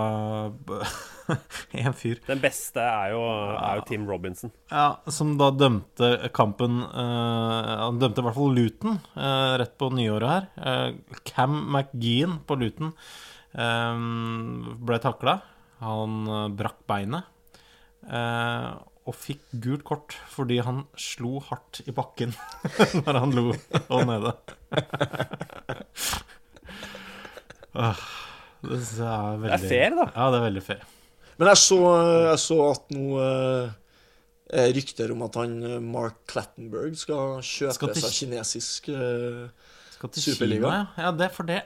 en 1.83 1.95
fyr 1.97 2.21
Den 2.27 2.41
beste 2.43 2.83
er 2.83 3.13
jo, 3.15 3.23
er 3.57 3.81
jo 3.81 3.85
Tim 3.89 4.07
Robinson. 4.09 4.53
ja, 4.71 4.89
som 5.13 5.35
da 5.41 5.51
dømte 5.55 6.31
kampen 6.37 6.81
uh, 6.85 7.87
Han 7.87 8.01
dømte 8.03 8.23
i 8.23 8.27
hvert 8.27 8.39
fall 8.39 8.57
Luton 8.57 8.99
uh, 9.17 9.55
rett 9.61 9.77
på 9.79 9.91
nyåret 9.95 10.33
her. 10.33 10.49
Uh, 10.57 11.21
Cam 11.27 11.59
McGean 11.73 12.41
på 12.47 12.59
Luton 12.61 12.95
ble 13.57 14.97
takla. 15.01 15.39
Han 15.81 16.27
brakk 16.59 16.83
beinet. 16.91 17.25
og 18.05 19.15
fikk 19.17 19.47
gult 19.65 19.85
kort 19.87 20.17
fordi 20.29 20.59
han 20.67 20.83
slo 21.01 21.39
hardt 21.47 21.81
i 21.89 21.95
bakken 21.97 22.35
når 23.07 23.21
han 23.23 23.33
lo 23.33 23.47
og 23.55 24.05
nede. 24.11 24.35
Åh, 27.81 28.05
det 28.69 28.83
er 28.83 29.41
veldig 29.41 29.49
Det 29.49 29.57
er 29.57 29.65
fair, 29.65 29.97
da. 30.03 30.07
Ja, 30.13 30.29
det 30.29 30.43
er 30.43 30.47
veldig 30.51 30.65
fair. 30.69 30.85
Men 31.37 31.51
jeg 31.53 31.61
så, 31.61 31.79
jeg 32.31 32.39
så 32.41 32.59
at 32.71 32.93
nå 32.97 33.19
eh, 33.21 33.75
er 34.63 34.71
rykter 34.77 35.11
om 35.13 35.25
at 35.27 35.35
han 35.41 35.57
eh, 35.67 35.81
Mark 35.85 36.23
Clattenberg 36.31 36.95
skal 36.97 37.41
kjøpe 37.45 37.75
Skal 37.77 37.93
til- 37.93 38.05
seg 38.07 38.15
kinesisk 38.23 38.89
eh, 38.95 39.43
Skal 39.97 40.13
til 40.15 40.25
Superliga. 40.31 40.71
Kina, 40.71 40.79
ja. 40.97 41.09
ja 41.09 41.13
det, 41.21 41.29
for 41.37 41.49
det 41.49 41.61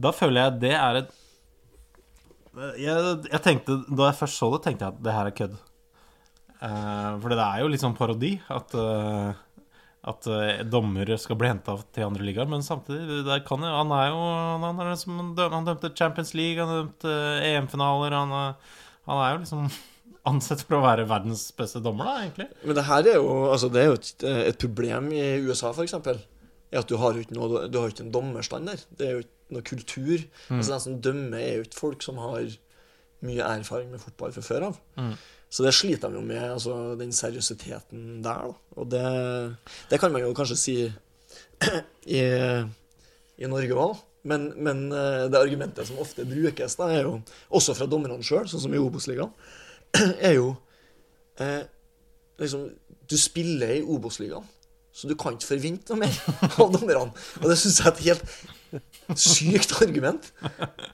Da 0.00 0.12
føler 0.16 0.46
jeg 0.46 0.60
det 0.64 0.72
er 0.78 1.02
et 1.02 1.12
jeg, 2.52 3.04
jeg 3.32 3.40
tenkte, 3.44 3.78
Da 3.88 4.10
jeg 4.10 4.18
først 4.18 4.36
så 4.40 4.50
det, 4.52 4.62
tenkte 4.66 4.84
jeg 4.84 4.92
at 4.96 5.04
det 5.06 5.14
her 5.16 5.28
er 5.30 5.36
kødd. 5.38 5.54
Uh, 6.62 7.16
for 7.18 7.32
det 7.32 7.38
er 7.42 7.62
jo 7.64 7.70
litt 7.72 7.82
sånn 7.82 7.96
parodi 7.98 8.36
at 8.52 8.74
uh, 8.78 9.32
At 10.12 10.28
uh, 10.30 10.60
dommere 10.68 11.16
skal 11.18 11.38
bli 11.40 11.48
henta 11.50 11.74
til 11.96 12.04
andre 12.06 12.22
ligaer. 12.28 12.46
Men 12.50 12.62
samtidig, 12.62 13.22
det 13.26 13.40
kan 13.48 13.64
jo, 13.64 13.72
han 13.72 13.90
er 13.96 14.08
jo 14.12 14.20
Han, 14.20 14.66
han, 14.68 14.82
er 14.84 14.92
liksom, 14.92 15.18
han 15.40 15.66
dømte 15.66 15.90
Champions 15.98 16.34
League, 16.38 16.60
han 16.62 16.70
dømte 16.76 17.16
EM-finaler. 17.48 18.14
Han, 18.20 18.36
er- 18.44 18.78
han 19.08 19.22
er 19.22 19.32
jo 19.34 19.40
liksom 19.42 19.66
ansett 20.32 20.62
for 20.66 20.78
å 20.78 20.84
være 20.84 21.08
verdens 21.10 21.48
beste 21.56 21.82
dommer, 21.82 22.08
da, 22.08 22.26
egentlig. 22.26 22.48
Men 22.62 22.78
det 22.78 22.86
her 22.88 23.08
er 23.14 23.18
jo, 23.18 23.32
altså, 23.50 23.70
det 23.72 23.82
er 23.82 23.90
jo 23.90 23.98
et, 23.98 24.12
et 24.52 24.60
problem 24.62 25.10
i 25.16 25.24
USA, 25.46 25.72
f.eks. 25.74 25.98
Er 26.72 26.80
at 26.80 26.88
du 26.88 26.96
har 26.96 27.12
jo 27.12 27.20
ikke, 27.20 27.36
noe, 27.36 27.66
du 27.68 27.76
har 27.76 27.92
ikke 27.92 28.06
en 28.06 28.14
dommerstand 28.14 28.70
der. 28.70 28.82
Det 28.96 29.06
er 29.06 29.16
jo 29.16 29.24
ikke 29.26 29.56
noe 29.56 29.66
kultur. 29.68 30.22
Altså 30.48 30.72
Den 30.72 30.84
som 30.86 31.00
dømmer, 31.04 31.38
er 31.38 31.58
jo 31.58 31.66
ikke 31.66 31.80
folk 31.82 32.04
som 32.06 32.20
har 32.22 32.46
mye 33.22 33.48
erfaring 33.60 33.90
med 33.92 34.00
fotball 34.02 34.32
fra 34.34 34.44
før 34.46 34.68
av. 34.70 34.78
Mm. 34.96 35.12
Så 35.52 35.66
det 35.66 35.74
sliter 35.76 36.08
de 36.08 36.16
jo 36.16 36.22
med, 36.24 36.40
altså 36.40 36.94
den 36.96 37.12
seriøsiteten 37.12 38.22
der. 38.24 38.46
da. 38.48 38.78
Og 38.80 38.88
det, 38.88 39.04
det 39.90 40.00
kan 40.00 40.14
man 40.14 40.24
jo 40.24 40.32
kanskje 40.36 40.56
si 40.56 40.76
i, 42.18 42.22
i 43.36 43.50
Norge 43.52 43.84
òg. 43.84 44.00
Men, 44.28 44.52
men 44.62 44.84
eh, 44.94 45.26
det 45.32 45.40
argumentet 45.40 45.88
som 45.88 45.98
ofte 46.02 46.26
brukes, 46.28 46.76
da, 46.78 46.88
er 46.94 47.08
jo 47.08 47.16
også 47.50 47.74
fra 47.74 47.88
dommerne 47.90 48.22
sjøl, 48.22 48.46
sånn 48.50 48.64
som 48.64 48.74
i 48.74 48.80
Obos-ligaen, 48.80 49.32
er 50.28 50.36
jo 50.38 50.52
eh, 51.42 51.64
liksom 52.40 52.68
Du 53.10 53.16
spiller 53.18 53.76
i 53.80 53.82
Obos-ligaen, 53.82 54.46
så 54.92 55.08
du 55.10 55.16
kan 55.18 55.34
ikke 55.34 55.50
forvente 55.54 55.92
noe 55.92 56.04
mer 56.04 56.16
av 56.62 56.72
dommerne. 56.76 57.10
Og 57.40 57.46
det 57.50 57.58
syns 57.60 57.80
jeg 57.80 57.88
er 57.88 57.92
et 57.92 58.06
helt 58.06 59.20
sykt 59.20 59.74
argument. 59.80 60.32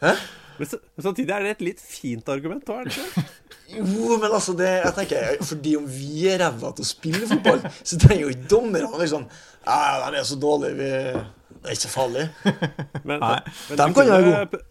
Men 0.01 0.17
men 0.59 1.05
samtidig 1.05 1.31
er 1.31 1.45
det 1.45 1.51
et 1.55 1.61
litt 1.69 1.83
fint 1.83 2.31
argument 2.33 2.71
òg, 2.73 2.81
er 2.81 2.89
det 2.89 2.97
ikke? 2.97 3.23
Jo, 3.79 4.17
men 4.17 4.33
altså 4.33 4.55
det, 4.57 4.69
jeg 4.81 4.95
tenker 4.97 5.43
Fordi 5.45 5.75
om 5.77 5.85
vi 5.93 6.23
er 6.31 6.41
ræva 6.41 6.71
til 6.75 6.87
å 6.87 6.89
spille 6.89 7.29
fotball, 7.29 7.61
så 7.85 7.99
trenger 8.01 8.23
jo 8.25 8.31
ikke 8.33 8.49
dommerne 8.51 9.01
liksom 9.03 9.27
Ja, 9.29 10.09
de 10.09 10.19
er 10.19 10.27
så 10.27 10.39
dårlige, 10.41 10.79
vi 10.79 10.89
Det 11.59 11.71
er 11.71 11.77
ikke 11.77 11.85
så 11.87 11.91
farlig. 11.93 12.25
Men, 13.09 13.21
Nei. 13.23 13.35
men 13.71 13.81
Dem 13.81 13.95
kan 13.97 14.09
være 14.13 14.25
gode. 14.47 14.63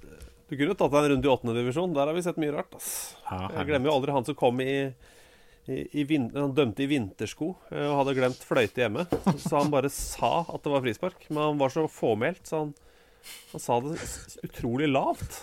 Du 0.48 0.56
kunne 0.56 0.76
tatt 0.80 0.94
deg 0.94 1.04
en 1.04 1.12
runde 1.12 1.28
i 1.28 1.32
åttende 1.34 1.56
divisjon. 1.58 1.94
Der 1.98 2.08
har 2.08 2.16
vi 2.16 2.22
sett 2.24 2.38
mye 2.40 2.54
rart. 2.56 2.76
ass. 2.78 2.90
Ja, 3.28 3.40
Jeg 3.58 3.68
glemmer 3.68 3.90
jo 3.92 3.96
aldri 3.98 4.14
han 4.16 4.24
som 4.30 4.38
kom 4.40 4.62
i, 4.64 4.76
i, 5.68 5.80
i 6.00 6.06
vin, 6.08 6.30
Han 6.32 6.54
dømte 6.56 6.86
i 6.86 6.88
vintersko 6.88 7.50
eh, 7.74 7.84
og 7.90 7.98
hadde 8.00 8.14
glemt 8.16 8.46
fløyte 8.48 8.86
hjemme. 8.86 9.04
Så 9.44 9.58
han 9.58 9.74
bare 9.74 9.92
sa 9.92 10.46
at 10.46 10.64
det 10.64 10.72
var 10.72 10.86
frispark. 10.86 11.26
Men 11.34 11.42
han 11.50 11.60
var 11.60 11.74
så 11.76 11.84
fåmælt, 11.92 12.46
så 12.48 12.62
han, 12.64 12.72
han 13.52 13.64
sa 13.66 13.82
det 13.84 13.98
utrolig 14.48 14.88
lavt. 14.88 15.42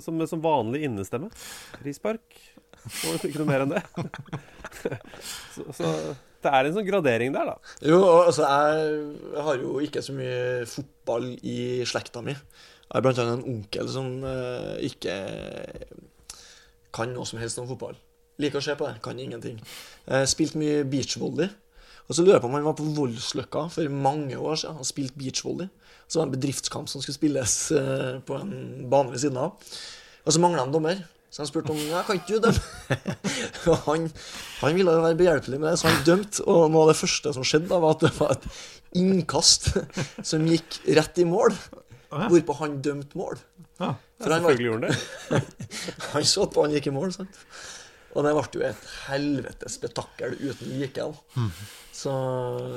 Som, 0.00 0.24
som 0.30 0.40
vanlig 0.46 0.86
innestemme. 0.88 1.28
Frispark. 1.82 2.40
Og 3.04 3.28
ikke 3.28 3.42
noe 3.42 3.50
mer 3.52 3.66
enn 3.66 3.76
det. 3.76 3.84
Så, 5.52 5.64
så 5.74 5.88
det 6.44 6.50
er 6.54 6.68
en 6.68 6.74
sånn 6.76 6.86
gradering 6.86 7.32
der, 7.34 7.50
da. 7.50 7.76
Jo, 7.82 7.98
altså, 8.22 8.46
jeg, 8.46 9.38
har 9.46 9.62
jo 9.62 9.78
ikke 9.82 10.02
så 10.04 10.14
mye 10.14 10.66
fotball 10.70 11.32
i 11.42 11.58
slekta 11.88 12.22
mi. 12.22 12.34
Jeg 12.34 12.94
har 12.94 13.04
blant 13.04 13.18
annet 13.22 13.40
en 13.40 13.56
onkel 13.56 13.90
som 13.92 14.12
uh, 14.22 14.76
ikke 14.86 15.16
kan 16.94 17.10
noe 17.12 17.26
som 17.28 17.40
helst 17.42 17.58
om 17.60 17.66
fotball. 17.68 17.98
Liker 18.38 18.62
å 18.62 18.64
se 18.64 18.76
på 18.78 18.86
det, 18.86 19.00
kan 19.04 19.18
ingenting. 19.18 19.58
Uh, 20.06 20.22
spilt 20.30 20.54
mye 20.58 20.86
beachvolley. 20.88 21.50
Og 22.08 22.16
så 22.16 22.22
lurer 22.22 22.38
jeg 22.38 22.44
på 22.46 22.48
om 22.48 22.56
han 22.56 22.64
var 22.64 22.78
på 22.78 22.86
Voldsløkka 22.96 23.66
for 23.74 23.92
mange 23.92 24.38
år 24.38 24.62
siden 24.62 24.78
og 24.80 24.88
spilte 24.88 25.18
beachvolley. 25.20 25.68
Så 26.08 26.20
var 26.20 26.24
det 26.24 26.30
en 26.30 26.38
bedriftskamp 26.38 26.88
som 26.88 27.02
skulle 27.04 27.18
spilles 27.18 27.56
uh, 27.76 28.22
på 28.24 28.38
en 28.38 28.54
bane 28.88 29.12
ved 29.12 29.26
siden 29.26 29.42
av. 29.42 29.58
Og 30.24 30.32
så 30.32 30.40
mangla 30.40 30.64
han 30.64 30.72
dommer. 30.72 31.02
Så 31.28 31.42
han 31.42 31.48
spurte 31.50 31.74
om 31.74 31.80
jeg 31.80 32.04
kan 32.08 32.18
ikke 32.18 32.38
du 32.38 32.46
dømme. 32.46 32.98
og 33.70 33.82
han, 33.84 34.06
han 34.62 34.78
ville 34.78 34.94
jo 34.96 35.04
være 35.04 35.18
behjelpelig 35.18 35.60
med 35.60 35.68
det, 35.70 35.76
så 35.80 35.90
han 35.90 36.06
dømte. 36.06 36.44
Og 36.48 36.70
noe 36.72 36.86
av 36.86 36.92
det 36.92 37.00
første 37.02 37.34
som 37.36 37.44
skjedde, 37.46 37.68
da, 37.68 37.80
var 37.84 37.96
at 37.96 38.06
det 38.06 38.12
var 38.16 38.36
et 38.36 38.48
innkast 38.96 39.70
som 40.30 40.46
gikk 40.48 40.80
rett 40.98 41.20
i 41.20 41.28
mål. 41.28 41.56
Hvorpå 42.08 42.56
han 42.62 42.78
dømte 42.84 43.20
mål. 43.20 43.40
Ja. 43.78 43.92
For 44.18 44.34
han, 44.34 44.46
var, 44.46 44.56
Selvfølgelig 44.56 44.70
gjorde 44.70 44.88
han 44.88 45.42
det. 45.44 45.66
han 46.14 46.30
så 46.32 46.48
på 46.50 46.64
han 46.64 46.78
gikk 46.78 46.88
i 46.88 46.96
mål, 46.96 47.12
sant. 47.14 47.42
Og 48.16 48.24
det 48.24 48.32
ble 48.32 48.46
jo 48.56 48.68
et 48.70 48.86
helvetes 49.06 49.76
spetakkel 49.76 50.32
uten 50.40 50.78
like. 50.80 51.04
da. 51.04 51.48
Så 51.94 52.12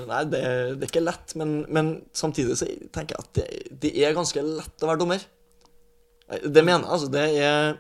Nei, 0.09 0.25
det, 0.27 0.41
det 0.75 0.85
er 0.85 0.89
ikke 0.89 1.05
lett, 1.05 1.35
men, 1.39 1.61
men 1.71 1.93
samtidig 2.11 2.57
så 2.59 2.67
tenker 2.93 3.15
jeg 3.15 3.23
at 3.23 3.37
det, 3.39 3.45
det 3.85 3.93
er 4.03 4.17
ganske 4.17 4.43
lett 4.43 4.83
å 4.83 4.89
være 4.91 5.01
dommer. 5.01 5.23
Det 6.31 6.63
mener 6.63 6.85
jeg, 6.85 6.91
altså. 6.95 7.09
Det 7.11 7.23
er, 7.43 7.73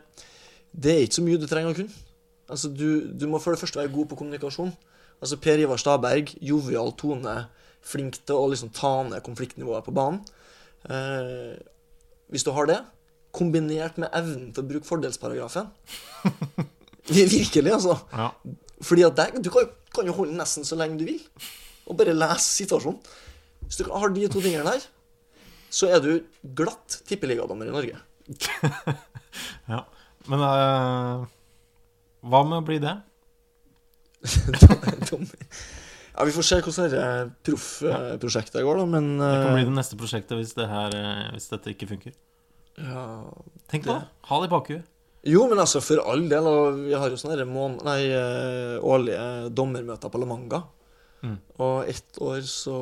det 0.73 0.93
er 0.93 1.03
ikke 1.05 1.19
så 1.19 1.25
mye 1.25 1.39
du 1.41 1.47
trenger 1.49 1.73
å 1.73 1.77
kunne. 1.81 2.03
Altså, 2.51 2.69
du, 2.71 3.11
du 3.15 3.25
må 3.31 3.39
for 3.39 3.55
det 3.55 3.61
første 3.61 3.79
være 3.79 3.91
god 3.93 4.09
på 4.11 4.17
kommunikasjon. 4.19 4.71
Altså 5.21 5.37
Per 5.41 5.59
Ivar 5.61 5.79
Staberg, 5.79 6.31
jovial 6.43 6.93
tone, 6.99 7.35
flink 7.85 8.19
til 8.25 8.37
å 8.37 8.47
liksom 8.51 8.71
ta 8.75 8.91
ned 9.07 9.21
konfliktnivået 9.25 9.85
på 9.85 9.93
banen. 9.95 10.21
Eh, 10.89 11.55
hvis 12.33 12.45
du 12.47 12.51
har 12.55 12.67
det, 12.69 12.79
kombinert 13.35 13.99
med 14.01 14.11
evnen 14.17 14.49
til 14.51 14.63
å 14.63 14.67
bruke 14.67 14.87
fordelsparagrafen 14.89 15.69
Virkelig, 17.11 17.71
altså. 17.71 17.95
Ja. 18.11 18.29
Fordi 18.83 19.05
at 19.07 19.15
deg, 19.19 19.37
du 19.43 19.49
kan, 19.53 19.63
jo- 19.67 19.91
kan 19.95 20.07
jo 20.09 20.15
holde 20.17 20.35
nesten 20.37 20.65
så 20.67 20.75
lenge 20.79 20.99
du 20.99 21.05
vil, 21.07 21.21
og 21.87 21.97
bare 21.99 22.15
lese 22.15 22.47
situasjonen. 22.61 22.99
Hvis 23.67 23.79
du 23.81 23.87
har 23.91 24.11
de 24.13 24.27
to 24.31 24.41
tingene 24.43 24.65
der, 24.67 24.83
så 25.71 25.87
er 25.91 26.01
du 26.03 26.11
glatt 26.57 26.99
tippeligadommer 27.07 27.69
i 27.69 27.73
Norge. 27.73 27.99
ja. 29.71 29.81
Men 30.29 30.43
uh, 30.45 31.23
hva 32.21 32.41
med 32.45 32.61
å 32.61 32.65
bli 32.65 32.81
det? 32.81 32.97
Ja, 36.11 36.25
Vi 36.27 36.33
får 36.35 36.43
se 36.43 36.57
hvordan 36.59 36.89
dette 36.91 37.03
proffprosjektet 37.47 38.65
går, 38.67 38.81
da, 38.81 38.85
men 38.89 39.05
Det 39.15 39.29
kan 39.31 39.53
bli 39.55 39.63
eh, 39.63 39.69
det 39.69 39.77
neste 39.77 39.97
prosjektet 39.97 40.35
hvis, 40.35 40.51
det 40.57 40.67
her, 40.67 40.91
eh, 40.93 41.29
hvis 41.31 41.47
dette 41.53 41.71
ikke 41.71 41.87
funker. 41.93 42.13
ja. 42.77 43.05
Tenk 43.71 43.87
på 43.87 43.95
det. 43.95 44.09
Ha 44.27 44.39
det 44.43 44.49
i 44.49 44.51
bakhuet. 44.51 44.89
Jo, 45.31 45.45
men 45.47 45.61
altså, 45.63 45.79
for 45.85 46.01
all 46.03 46.25
del. 46.27 46.49
Og 46.51 46.81
vi 46.83 46.93
har 46.99 47.07
jo 47.07 47.17
sånne 47.17 47.37
her 47.39 47.47
mån 47.47 47.79
nei, 47.87 48.11
årlige 48.83 49.23
dommermøter 49.55 50.11
på 50.11 50.19
La 50.19 50.27
Manga. 50.27 50.59
Mm. 51.23 51.37
Og 51.63 51.89
ett 51.89 52.19
år 52.19 52.41
så 52.49 52.75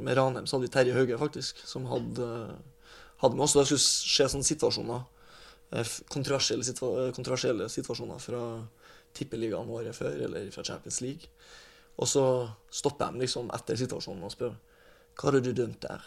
med 0.00 0.16
Ranheim 0.16 0.48
så 0.48 0.56
hadde 0.56 0.68
vi 0.70 0.72
Terje 0.72 0.96
Hauge, 0.96 1.18
faktisk, 1.20 1.60
som 1.68 1.84
hadde, 1.90 2.28
hadde 3.20 3.36
med 3.36 3.44
oss. 3.44 3.58
Og 3.58 3.60
det 3.60 3.68
skulle 3.68 3.84
skje 4.16 4.30
sånne 4.32 4.48
situasjoner. 4.48 5.04
Eh, 5.72 5.92
Kontroversielle, 6.10 6.64
eh, 6.64 7.12
kontroversielle 7.16 7.68
situasjoner 7.68 8.22
fra 8.22 8.42
tippeligaen 9.16 9.70
året 9.70 9.96
før, 9.96 10.16
eller 10.26 10.50
fra 10.54 10.64
Champions 10.64 11.00
League. 11.00 11.30
Og 12.00 12.08
så 12.08 12.24
stopper 12.72 13.12
de 13.12 13.24
liksom 13.24 13.50
etter 13.54 13.76
situasjonen 13.76 14.24
og 14.24 14.32
spør 14.32 14.54
Hva 15.18 15.28
har 15.28 15.40
du 15.42 15.52
dømt 15.52 15.82
der? 15.82 16.04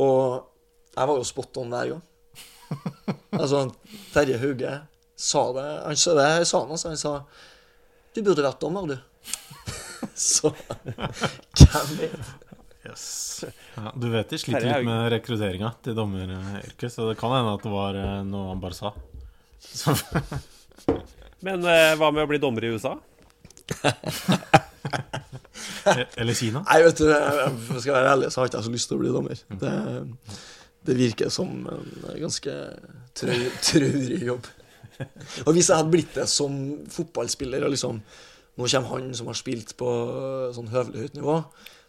Og 0.00 0.46
jeg 0.96 1.08
var 1.10 1.18
jo 1.18 1.26
spot 1.28 1.58
on 1.62 1.74
hver 1.74 1.94
gang. 1.94 2.04
Altså, 3.36 3.66
Terje 4.14 4.38
Hauge 4.40 4.70
sa 5.16 5.42
det 5.52 5.64
Han 5.84 5.98
sa 6.00 6.14
det, 6.16 6.46
sa 6.48 6.60
han, 6.62 6.70
altså. 6.72 6.88
Han 6.88 6.96
sa 6.96 7.12
Du 8.14 8.22
burde 8.22 8.44
vært 8.46 8.62
dommer, 8.62 8.88
du. 8.88 8.96
Så 10.16 10.52
hvem 11.58 11.92
vet? 12.00 12.45
Yes. 12.86 13.44
Ja, 13.76 13.90
du 13.92 14.06
vet 14.08 14.30
de 14.32 14.38
sliter 14.40 14.64
litt 14.64 14.86
med 14.86 15.10
rekrutteringa 15.12 15.68
til 15.84 15.96
dommeryrket, 15.98 16.92
så 16.92 17.10
det 17.10 17.18
kan 17.20 17.34
hende 17.34 17.52
at 17.58 17.64
det 17.66 17.72
var 17.72 17.98
eh, 18.00 18.22
noe 18.24 18.46
han 18.48 18.62
bare 18.62 18.76
sa. 18.78 18.92
Så, 19.60 19.92
Men 21.46 21.66
eh, 21.68 21.92
hva 22.00 22.08
med 22.14 22.24
å 22.24 22.30
bli 22.30 22.40
dommer 22.40 22.64
i 22.64 22.70
USA? 22.72 22.94
eller 26.16 26.34
Kina. 26.38 26.62
Nei, 26.64 26.78
vet 26.86 27.02
du, 27.02 27.06
jeg 27.10 27.82
skal 27.84 27.98
være 27.98 28.12
ærlig, 28.14 28.30
så 28.32 28.40
har 28.40 28.48
ikke 28.48 28.62
jeg 28.62 28.68
så 28.68 28.74
lyst 28.78 28.90
til 28.90 28.98
å 28.98 29.02
bli 29.02 29.14
dommer. 29.14 29.42
Det, 29.60 29.72
det 30.88 30.96
virker 30.98 31.32
som 31.34 31.50
en 31.68 32.22
ganske 32.22 32.54
trau, 33.18 33.42
traurig 33.68 34.22
jobb. 34.30 34.48
Og 35.44 35.50
hvis 35.52 35.68
jeg 35.68 35.76
hadde 35.76 35.92
blitt 35.92 36.14
det 36.16 36.24
som 36.32 36.52
fotballspiller, 36.92 37.66
og 37.66 37.76
liksom 37.76 38.00
Nå 38.56 38.64
kommer 38.72 38.88
han 38.88 39.10
som 39.12 39.26
har 39.28 39.36
spilt 39.36 39.74
på 39.76 39.84
sånn 40.56 40.70
høvelig 40.72 41.02
høyt 41.02 41.16
nivå, 41.18 41.34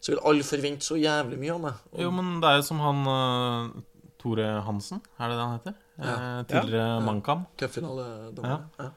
så 0.02 0.14
vil 0.14 0.22
alle 0.30 0.46
forvente 0.48 0.86
så 0.86 0.98
jævlig 1.00 1.40
mye 1.42 1.54
av 1.56 1.62
meg. 1.64 1.80
Og, 1.94 2.02
Jo, 2.06 2.12
men 2.14 2.38
det 2.44 2.50
er 2.52 2.60
jo 2.62 2.66
som 2.70 2.80
han 2.84 3.02
uh, 3.10 3.82
Tore 4.22 4.48
Hansen, 4.68 5.02
er 5.20 5.32
det 5.32 5.38
det 5.40 5.46
han 5.46 5.56
heter? 5.58 5.76
Ja. 5.98 6.14
Eh, 6.14 6.44
tidligere 6.52 6.88
Ja. 6.92 7.00
Mankam. 7.02 7.46
Cupfinaledommer. 7.58 8.68
Ja. 8.78 8.90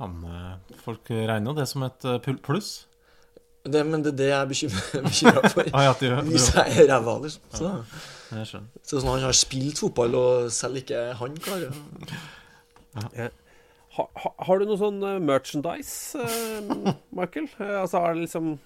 Han, 0.00 0.16
eh, 0.26 0.74
folk 0.82 1.06
regner 1.10 1.52
jo 1.52 1.54
det 1.60 1.68
som 1.70 1.84
et 1.86 2.04
eh, 2.10 2.18
pluss. 2.42 2.72
Det, 3.64 3.80
men 3.86 4.02
det 4.04 4.10
er 4.12 4.16
det 4.18 4.26
jeg 4.28 4.40
er 4.40 4.48
bekymra 4.50 5.48
for. 5.54 5.68
Ah, 5.72 5.84
ja, 5.86 5.92
du, 6.00 6.08
du, 6.10 6.32
Hvis 6.34 6.50
jeg 6.52 6.74
er 6.82 6.90
ræva, 6.90 7.14
liksom. 7.22 7.42
Så, 7.54 7.70
Jeg 8.34 8.48
skjønner. 8.50 8.82
så 8.82 8.98
sånn, 8.98 9.12
han 9.14 9.24
har 9.28 9.38
spilt 9.38 9.78
fotball, 9.80 10.18
og 10.18 10.50
selv 10.52 10.82
ikke 10.82 11.04
han 11.20 11.38
klarer 11.38 11.70
Ha, 13.94 14.04
ha, 14.18 14.30
har 14.48 14.58
du 14.58 14.66
noe 14.66 14.78
sånn 14.80 14.98
merchandise, 15.22 16.18
Michael? 17.14 17.46
Altså, 17.62 18.00
har 18.02 18.16
det 18.16 18.24
liksom 18.26 18.56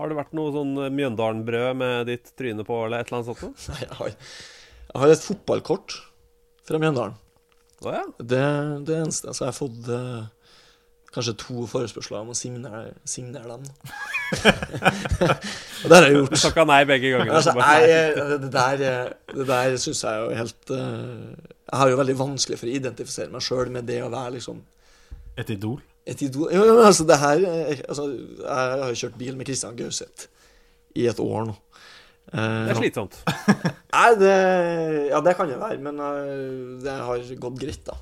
Har 0.00 0.10
det 0.10 0.16
vært 0.16 0.36
noe 0.36 0.52
sånn 0.54 0.74
eh, 0.80 0.92
Mjøndalen-brød 0.96 1.80
med 1.80 2.08
ditt 2.08 2.32
tryne 2.40 2.64
på, 2.66 2.78
eller 2.86 3.02
et 3.02 3.10
eller 3.10 3.20
annet 3.20 3.42
sånt? 3.42 3.66
Nei, 3.68 3.80
jeg 3.84 3.98
har, 3.98 4.14
jeg 4.90 5.02
har 5.04 5.14
et 5.14 5.26
fotballkort 5.26 5.96
fra 6.68 6.80
Mjøndalen. 6.80 7.18
Oh, 7.84 7.92
ja. 7.94 8.04
Det 8.18 8.44
det 8.88 8.96
eneste. 8.96 9.32
Så 9.32 9.44
jeg 9.44 9.52
har 9.52 9.56
fått 9.56 9.90
eh, 9.92 10.24
kanskje 11.14 11.34
to 11.40 11.66
forespørsler 11.70 12.20
om 12.22 12.32
å 12.32 12.36
signere, 12.38 12.94
signere 13.08 13.56
den. 13.56 13.70
og 15.82 15.86
det 15.90 15.96
har 15.96 16.06
jeg 16.06 16.16
gjort. 16.18 16.34
Du 16.34 16.42
takka 16.44 16.66
nei 16.70 16.80
begge 16.88 17.14
ganger. 17.14 17.32
Altså, 17.40 17.54
jeg, 17.58 18.16
det, 18.16 18.40
det 18.44 18.50
der, 18.54 18.84
eh, 18.88 19.36
det 19.36 19.48
der 19.48 19.78
syns 19.82 20.04
jeg 20.06 20.24
jo 20.24 20.34
helt 20.38 20.74
eh, 20.76 21.54
Jeg 21.70 21.80
har 21.82 21.92
jo 21.92 22.00
veldig 22.02 22.18
vanskelig 22.20 22.60
for 22.60 22.70
å 22.70 22.76
identifisere 22.76 23.32
meg 23.32 23.46
sjøl 23.46 23.72
med 23.74 23.88
det 23.90 24.02
å 24.04 24.12
være 24.12 24.36
liksom 24.38 24.60
Et 25.40 25.56
idol. 25.56 25.80
Et 26.06 26.22
idol. 26.24 26.48
Jo, 26.54 26.64
jo, 26.64 26.76
altså, 26.84 27.04
det 27.08 27.18
her 27.20 27.42
eh, 27.46 27.80
altså, 27.88 28.06
Jeg 28.40 28.84
har 28.84 28.94
kjørt 29.02 29.18
bil 29.20 29.36
med 29.36 29.48
Christian 29.48 29.76
Gauseth 29.78 30.28
i 30.98 31.06
et 31.10 31.20
år 31.22 31.44
nå. 31.50 31.56
Eh, 32.32 32.38
Det 32.40 32.72
er 32.72 32.78
slitsomt. 32.78 33.18
Nei, 33.96 34.08
det 34.18 34.32
Ja, 35.10 35.20
det 35.26 35.36
kan 35.38 35.50
det 35.50 35.58
være, 35.60 35.78
men 35.82 36.00
eh, 36.00 36.80
det 36.84 36.96
har 37.08 37.26
gått 37.44 37.60
greit, 37.60 37.82
da. 37.86 37.98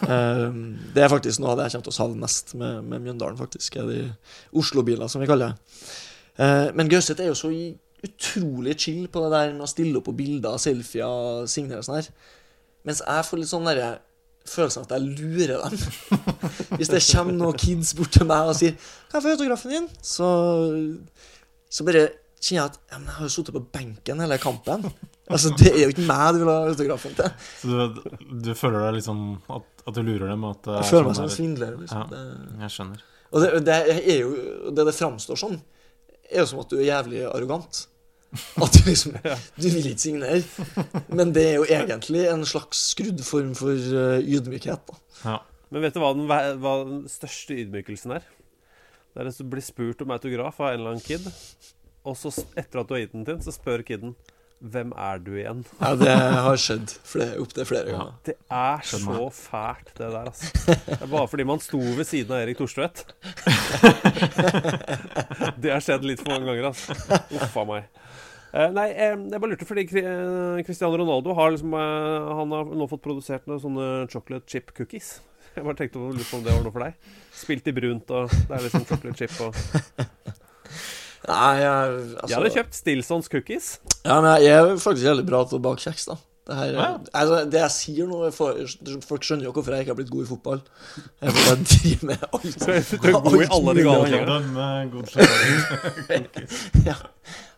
Det 0.94 1.04
er 1.04 1.12
faktisk 1.12 1.42
noe 1.42 1.54
av 1.54 1.60
det 1.60 1.68
jeg 1.68 1.78
kommer 1.78 1.88
til 1.88 1.94
å 1.94 1.98
savne 2.00 2.22
mest 2.22 2.54
med, 2.60 2.84
med 2.84 3.06
Mjøndalen, 3.06 3.38
faktisk. 3.40 3.80
Er 3.80 3.88
de 3.90 4.00
Oslo-biler, 4.56 5.08
som 5.10 5.22
vi 5.22 5.30
kaller 5.30 5.52
det. 5.54 5.80
Men 6.76 6.88
Gauseth 6.88 7.20
er 7.20 7.28
jo 7.28 7.36
så 7.36 7.50
utrolig 8.00 8.78
chill 8.80 9.08
på 9.12 9.20
det 9.24 9.32
der 9.34 9.50
med 9.52 9.66
å 9.66 9.68
stille 9.68 9.98
opp 10.00 10.06
på 10.08 10.14
bilder, 10.16 10.56
selfier, 10.62 11.44
signere 11.50 11.82
og 11.82 11.88
sånn 11.88 11.98
her. 11.98 12.08
Mens 12.88 13.02
jeg 13.04 13.26
får 13.28 13.42
litt 13.42 13.50
sånn 13.50 13.68
derre 13.68 13.90
følelsen 14.48 14.82
av 14.82 14.86
at 14.88 14.94
jeg 14.96 15.18
lurer 15.20 15.60
dem. 15.60 15.76
Hvis 16.78 16.88
det 16.90 17.02
kommer 17.12 17.36
noen 17.36 17.58
kids 17.60 17.92
bort 17.98 18.12
til 18.16 18.26
meg 18.26 18.48
og 18.50 18.56
sier 18.58 18.72
'Kan 19.10 19.20
jeg 19.20 19.22
få 19.26 19.34
autografen 19.36 19.70
din?' 19.74 19.88
Så, 20.02 20.26
så 21.70 21.84
bare 21.86 22.08
kjenner 22.40 22.62
jeg 22.62 22.70
at 22.70 22.78
ja, 22.90 22.98
jeg 22.98 23.14
har 23.16 23.26
jo 23.26 23.32
sittet 23.34 23.54
på 23.56 23.62
benken 23.74 24.20
hele 24.24 24.38
kampen. 24.40 24.86
Altså, 25.30 25.52
Det 25.58 25.70
er 25.74 25.82
jo 25.84 25.90
ikke 25.92 26.06
meg 26.08 26.34
du 26.34 26.38
vil 26.40 26.48
ha 26.50 26.56
autografen 26.70 27.14
til. 27.14 27.28
Så 27.60 27.68
du, 27.68 28.00
du 28.48 28.54
føler 28.58 28.80
deg 28.86 28.96
liksom 28.98 29.20
at, 29.50 29.66
at 29.86 29.94
du 29.94 30.02
lurer 30.02 30.32
dem? 30.32 30.44
At 30.48 30.64
Jeg 30.66 30.80
er 30.80 30.88
føler 30.90 31.06
meg 31.10 31.18
sånn 31.18 31.28
som 31.28 31.30
en 31.30 31.36
svindler. 31.36 31.76
liksom. 31.78 32.14
Ja. 32.16 32.64
Jeg 32.64 32.70
skjønner. 32.76 33.04
og 33.30 33.44
det, 33.44 33.50
det 33.68 33.76
er 34.00 34.18
jo 34.24 34.30
Det 34.74 34.86
det 34.88 34.94
framstår 34.96 35.38
som, 35.38 35.54
er 36.30 36.42
jo 36.42 36.46
som 36.50 36.60
at 36.64 36.70
du 36.72 36.78
er 36.80 36.88
jævlig 36.88 37.22
arrogant. 37.28 37.84
At 38.62 38.76
du 38.76 38.84
liksom 38.86 39.16
Du 39.58 39.66
vil 39.66 39.90
ikke 39.90 40.04
signere. 40.04 40.42
Men 41.08 41.32
det 41.34 41.46
er 41.48 41.56
jo 41.58 41.66
egentlig 41.66 42.26
en 42.30 42.44
slags 42.46 42.82
skrudd 42.92 43.22
form 43.26 43.54
for 43.58 43.74
eh, 43.74 44.22
ydmykhet. 44.22 44.84
da. 44.86 45.00
Ja. 45.24 45.38
Men 45.70 45.84
vet 45.84 45.94
du 45.94 46.02
hva 46.02 46.12
den, 46.16 46.26
hva 46.62 46.74
den 46.86 47.02
største 47.10 47.56
ydmykelsen 47.58 48.14
er? 48.18 48.26
Det 49.10 49.22
er 49.22 49.26
hvis 49.26 49.40
du 49.42 49.46
blir 49.50 49.64
spurt 49.64 50.02
om 50.02 50.12
autograf 50.14 50.60
av 50.62 50.70
en 50.70 50.80
eller 50.80 50.94
annen 50.94 51.02
kid, 51.02 51.26
og 52.06 52.14
så 52.18 52.30
etter 52.58 52.80
at 52.80 52.88
du 52.88 52.94
har 52.94 53.02
gitt 53.02 53.14
den 53.16 53.26
til, 53.26 53.40
så 53.42 53.54
spør 53.54 53.82
kiden 53.86 54.14
hvem 54.60 54.92
er 54.92 55.20
du 55.24 55.30
igjen? 55.38 55.62
Ja, 55.80 55.94
det 55.96 56.12
har 56.12 56.58
skjedd 56.60 56.92
flere, 57.08 57.38
opptil 57.40 57.66
flere 57.68 57.94
ganger. 57.94 58.12
Det 58.28 58.34
er 58.52 58.82
så 58.84 59.28
fælt, 59.32 59.92
det 59.96 60.10
der, 60.12 60.28
altså. 60.28 60.50
Det 60.84 60.98
er 60.98 61.08
bare 61.08 61.28
fordi 61.32 61.46
man 61.48 61.62
sto 61.64 61.80
ved 61.80 62.04
siden 62.08 62.34
av 62.36 62.42
Erik 62.44 62.60
Thorstvedt. 62.60 63.06
Det 65.60 65.72
har 65.72 65.80
skjedd 65.84 66.04
litt 66.04 66.20
for 66.20 66.34
mange 66.34 66.50
ganger, 66.50 66.70
altså. 66.70 66.96
Uff 67.40 67.56
a 67.56 67.64
meg. 67.68 67.88
Eh, 68.50 68.70
nei, 68.74 68.88
eh, 68.90 69.14
jeg 69.14 69.40
bare 69.40 69.52
lurte 69.52 69.66
fordi 69.68 69.86
eh, 70.02 70.60
Cristiano 70.66 70.98
Ronaldo 70.98 71.36
har 71.38 71.52
liksom 71.54 71.74
eh, 71.78 72.30
Han 72.40 72.50
har 72.56 72.72
nå 72.80 72.88
fått 72.90 73.04
produsert 73.04 73.44
noen 73.46 73.60
sånne 73.62 73.84
chocolate 74.10 74.50
chip 74.50 74.72
cookies. 74.74 75.20
Jeg 75.54 75.66
bare 75.66 75.78
tenkte 75.78 76.02
å 76.02 76.10
lure 76.10 76.26
på 76.26 76.40
om 76.40 76.44
det 76.44 76.52
var 76.56 76.64
noe 76.66 76.74
for 76.74 76.84
deg. 76.84 77.14
Spilt 77.34 77.70
i 77.70 77.74
brunt, 77.76 78.10
og 78.10 78.32
det 78.34 78.56
er 78.58 78.66
liksom 78.66 78.88
chocolate 78.90 79.22
chip 79.22 79.40
og 79.46 79.54
Nei, 81.28 81.52
jeg, 81.60 81.68
altså, 82.16 82.28
Jeg 82.30 82.36
hadde 82.38 82.50
kjøpt 82.56 82.74
Stilsons 82.78 83.28
cookies. 83.28 83.66
Ja, 84.06 84.20
men 84.24 84.30
jeg 84.42 84.56
er 84.56 84.74
faktisk 84.80 85.04
veldig 85.10 85.26
bra 85.28 85.44
til 85.50 85.58
å 85.60 85.62
bake 85.68 85.82
kjeks, 85.84 86.06
da. 86.08 86.16
Det, 86.50 86.56
her, 86.56 86.70
Ja. 86.74 86.86
altså, 87.20 87.36
det 87.52 87.60
jeg 87.60 87.70
sier 87.74 88.06
nå 88.10 88.16
for, 88.34 88.56
Folk 89.06 89.22
skjønner 89.28 89.44
jo 89.46 89.52
hvorfor 89.54 89.76
jeg 89.76 89.84
ikke 89.84 89.92
har 89.92 89.98
blitt 90.00 90.10
god 90.10 90.24
i 90.24 90.28
fotball. 90.30 90.62
Jeg, 91.20 91.34
får 91.36 91.42
bare 91.46 91.60
driver 91.70 92.04
med 92.08 92.18
alt. 92.32 92.58
Du 93.04 93.08
er 93.12 93.18
god 93.28 93.36
i 93.44 93.50
alle 93.58 93.74
de 93.76 93.84
gale 93.86 94.06
tingene. 94.10 94.36
Ja. 96.88 96.96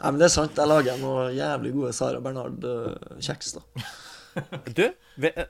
Nei, 0.03 0.11
men 0.11 0.19
det 0.21 0.27
er 0.27 0.35
sant. 0.35 0.59
Jeg 0.59 0.69
lager 0.75 0.99
noe 1.01 1.29
jævlig 1.37 1.73
gode 1.79 1.93
Sara 1.97 2.21
Bernard-kjeks, 2.25 3.55
da. 3.57 3.63
Du, 4.75 4.85
eh, 5.29 5.45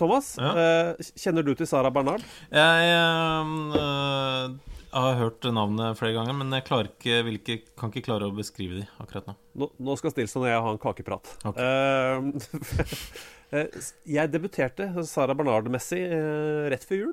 Thomas. 0.00 0.34
Ja. 0.40 0.52
eh, 0.58 1.10
Kjenner 1.20 1.44
du 1.46 1.54
til 1.54 1.68
Sara 1.70 1.90
Bernard? 1.94 2.22
Jeg 2.50 2.90
eh, 2.90 3.44
øh, 3.80 4.54
har 4.94 5.16
hørt 5.18 5.46
navnet 5.54 5.98
flere 5.98 6.14
ganger, 6.16 6.36
men 6.38 6.52
jeg 6.54 6.64
ikke, 6.64 7.16
vil 7.26 7.38
ikke, 7.40 7.56
kan 7.78 7.90
ikke 7.90 8.04
klare 8.06 8.28
å 8.28 8.34
beskrive 8.34 8.80
de 8.80 8.84
akkurat 9.02 9.26
nå. 9.28 9.34
Nå, 9.60 9.68
nå 9.86 9.96
skal 9.98 10.14
Stilson 10.14 10.44
og 10.44 10.50
jeg 10.50 10.62
ha 10.66 10.74
en 10.74 10.80
kakeprat. 10.82 11.32
Okay. 11.50 11.64
Eh, 11.64 12.92
eh, 13.58 13.80
jeg 14.16 14.32
debuterte 14.32 14.88
Sara 15.08 15.36
Bernard-messig 15.38 16.00
uh, 16.12 16.68
rett 16.72 16.86
før 16.86 17.02
jul. 17.02 17.12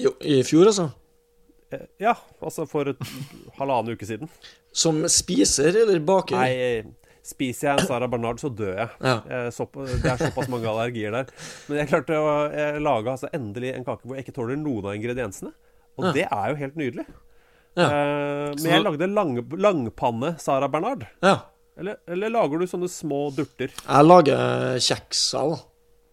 Jo, 0.00 0.14
I 0.24 0.40
fjor, 0.46 0.72
altså. 0.72 0.88
Uh, 1.72 1.86
ja, 2.02 2.16
altså 2.42 2.66
for 2.70 2.90
et 2.92 3.06
halvannen 3.60 3.94
uke 3.94 4.08
siden. 4.08 4.30
Som 4.74 5.02
spiser 5.12 5.82
eller 5.84 6.02
baker? 6.02 6.42
Nei, 6.42 6.94
spiser 7.22 7.70
jeg 7.70 7.82
en 7.82 7.90
Sara 7.90 8.10
Bernard, 8.10 8.42
så 8.42 8.50
dør 8.50 8.72
jeg. 8.80 8.92
Ja. 8.98 9.18
Eh, 9.22 9.50
sopp- 9.54 9.78
det 9.78 10.00
er 10.02 10.18
såpass 10.18 10.50
mange 10.50 10.66
allergier 10.66 11.14
der. 11.14 11.30
Men 11.68 11.84
jeg 11.84 11.92
klarte 11.92 12.18
å 12.18 12.32
lage 12.82 13.12
altså, 13.14 13.30
endelig 13.36 13.76
en 13.76 13.86
kake 13.86 14.08
hvor 14.08 14.18
jeg 14.18 14.26
ikke 14.26 14.34
tåler 14.40 14.58
noen 14.58 14.88
av 14.90 14.96
ingrediensene. 14.98 15.52
Og 15.98 16.04
Ja. 16.08 16.12
det 16.16 16.26
er 16.30 16.48
jo 16.52 16.56
helt 16.62 16.76
nydelig. 16.80 17.06
Ja. 17.76 17.86
Uh, 17.88 18.48
men 18.58 18.68
jeg 18.68 18.82
lagde 18.84 19.06
lang, 19.08 19.34
langpanne 19.56 20.34
Sara 20.40 20.68
Bernard. 20.68 21.06
Ja. 21.24 21.38
Eller, 21.78 21.96
eller 22.06 22.28
lager 22.32 22.60
du 22.60 22.66
sånne 22.68 22.88
små 22.92 23.30
durter? 23.34 23.70
Jeg 23.72 24.04
lager 24.04 24.76
kjekser, 24.84 25.54
da. 25.54 25.60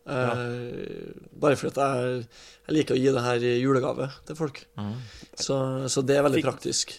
Eh, 0.09 1.09
Bare 1.39 1.57
fordi 1.59 1.83
jeg, 1.83 2.21
jeg 2.65 2.75
liker 2.77 2.95
å 2.95 2.99
gi 3.01 3.11
det 3.13 3.23
her 3.25 3.43
i 3.45 3.51
julegave 3.59 4.07
til 4.25 4.37
folk. 4.39 4.61
Så, 5.37 5.57
så 5.91 6.01
det 6.07 6.15
er 6.17 6.23
veldig 6.25 6.39
Fikk- 6.39 6.47
praktisk. 6.47 6.93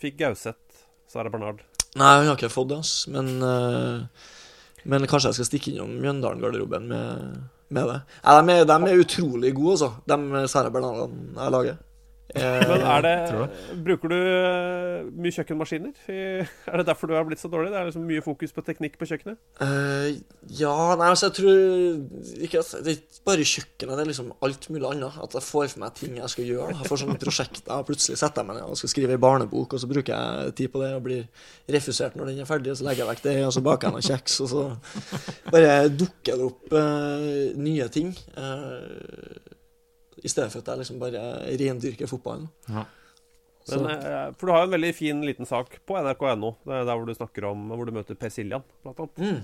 Fikk 0.00 0.16
Gauseth 0.22 0.84
Sara 1.10 1.28
Bernard. 1.34 1.60
Nei, 1.98 2.12
hun 2.22 2.30
har 2.30 2.38
ikke 2.38 2.52
fått 2.54 2.70
det, 2.70 2.78
ass. 2.80 2.94
Men, 3.10 3.32
uh, 3.42 4.06
men 4.86 5.04
kanskje 5.10 5.32
jeg 5.34 5.40
skal 5.40 5.50
stikke 5.50 5.74
innom 5.74 5.98
Mjøndalen-garderoben 6.00 6.86
med, 6.94 7.36
med 7.74 7.90
det. 7.90 7.98
Nei, 8.24 8.38
de, 8.38 8.54
er, 8.62 8.64
de 8.70 8.78
er 8.94 9.02
utrolig 9.04 9.52
gode, 9.58 9.74
altså. 9.76 9.90
De 10.08 10.46
Sara 10.54 10.70
Bernardene 10.72 11.34
jeg 11.42 11.56
lager. 11.58 11.80
Eh, 12.30 12.62
Men 12.68 12.84
er 12.86 13.02
det 13.02 13.14
Bruker 13.86 14.12
du 14.12 14.16
eh, 14.16 15.08
mye 15.18 15.34
kjøkkenmaskiner? 15.34 15.94
Er 16.70 16.76
det 16.78 16.86
derfor 16.86 17.10
du 17.10 17.14
har 17.16 17.24
blitt 17.26 17.40
så 17.42 17.50
dårlig? 17.50 17.72
Det 17.72 17.78
er 17.80 17.88
liksom 17.88 18.04
mye 18.06 18.22
fokus 18.22 18.52
på 18.54 18.62
teknikk 18.66 18.98
på 19.00 19.08
kjøkkenet? 19.10 19.38
Uh, 19.58 20.20
ja, 20.54 20.74
nei, 21.00 21.08
altså 21.10 21.28
jeg 21.30 21.36
tror 21.40 22.44
ikke 22.46 22.62
at 22.62 22.70
Det 22.84 22.92
er 22.92 22.98
ikke 23.00 23.24
bare 23.30 23.46
kjøkkenet, 23.50 23.94
det 23.98 24.04
er 24.04 24.10
liksom 24.12 24.30
alt 24.46 24.68
mulig 24.70 24.88
annet. 24.92 25.18
At 25.24 25.36
jeg 25.38 25.46
får 25.48 25.68
for 25.74 25.82
meg 25.84 25.94
ting 25.98 26.16
jeg 26.20 26.32
skal 26.34 26.48
gjøre. 26.52 26.76
Jeg 26.78 26.90
får 26.92 27.02
sånne 27.04 27.18
prosjekter, 27.24 27.74
og 27.80 27.86
plutselig 27.90 28.20
setter 28.20 28.42
jeg 28.44 28.50
meg 28.50 28.60
ned 28.60 28.70
og 28.70 28.80
skal 28.80 28.94
skrive 28.94 29.16
ei 29.16 29.22
barnebok, 29.26 29.74
og 29.74 29.82
så 29.82 29.90
bruker 29.90 30.14
jeg 30.14 30.54
tid 30.60 30.72
på 30.72 30.82
det 30.84 30.92
og 30.96 31.04
blir 31.06 31.26
refusert 31.74 32.16
når 32.18 32.30
den 32.32 32.42
er 32.44 32.48
ferdig, 32.50 32.72
og 32.72 32.78
så 32.80 32.86
legger 32.88 33.04
jeg 33.04 33.10
vekk 33.14 33.24
det, 33.26 33.36
og 33.46 33.54
så 33.56 33.64
baker 33.66 33.88
jeg 33.90 33.96
noen 33.98 34.08
kjeks, 34.10 34.40
og 34.46 34.52
så 34.54 34.64
bare 35.50 35.74
dukker 35.92 36.38
det 36.40 36.46
opp 36.50 36.74
uh, 36.74 37.58
nye 37.58 37.88
ting. 37.92 38.14
eh, 38.38 39.56
I 40.20 40.30
stedet 40.30 40.52
for 40.52 40.62
at 40.62 40.72
jeg 40.72 40.82
liksom 40.82 40.98
bare 41.00 41.22
rendyrker 41.60 42.10
fotballen. 42.10 42.48
Ja. 42.68 42.84
Men, 43.70 43.86
eh, 43.92 44.32
for 44.36 44.48
du 44.48 44.52
har 44.54 44.64
jo 44.64 44.70
en 44.70 44.74
veldig 44.74 44.90
fin 44.96 45.20
liten 45.24 45.48
sak 45.48 45.78
på 45.86 45.96
nrk.no, 46.00 46.54
er 46.66 46.84
der 46.88 46.94
hvor 46.96 47.06
du 47.08 47.14
snakker 47.14 47.46
om 47.52 47.68
hvor 47.72 47.88
du 47.88 47.94
møter 47.94 48.18
Per 48.18 48.32
Siljan, 48.32 48.64
blant 48.84 49.02
annet. 49.04 49.20
mm, 49.20 49.40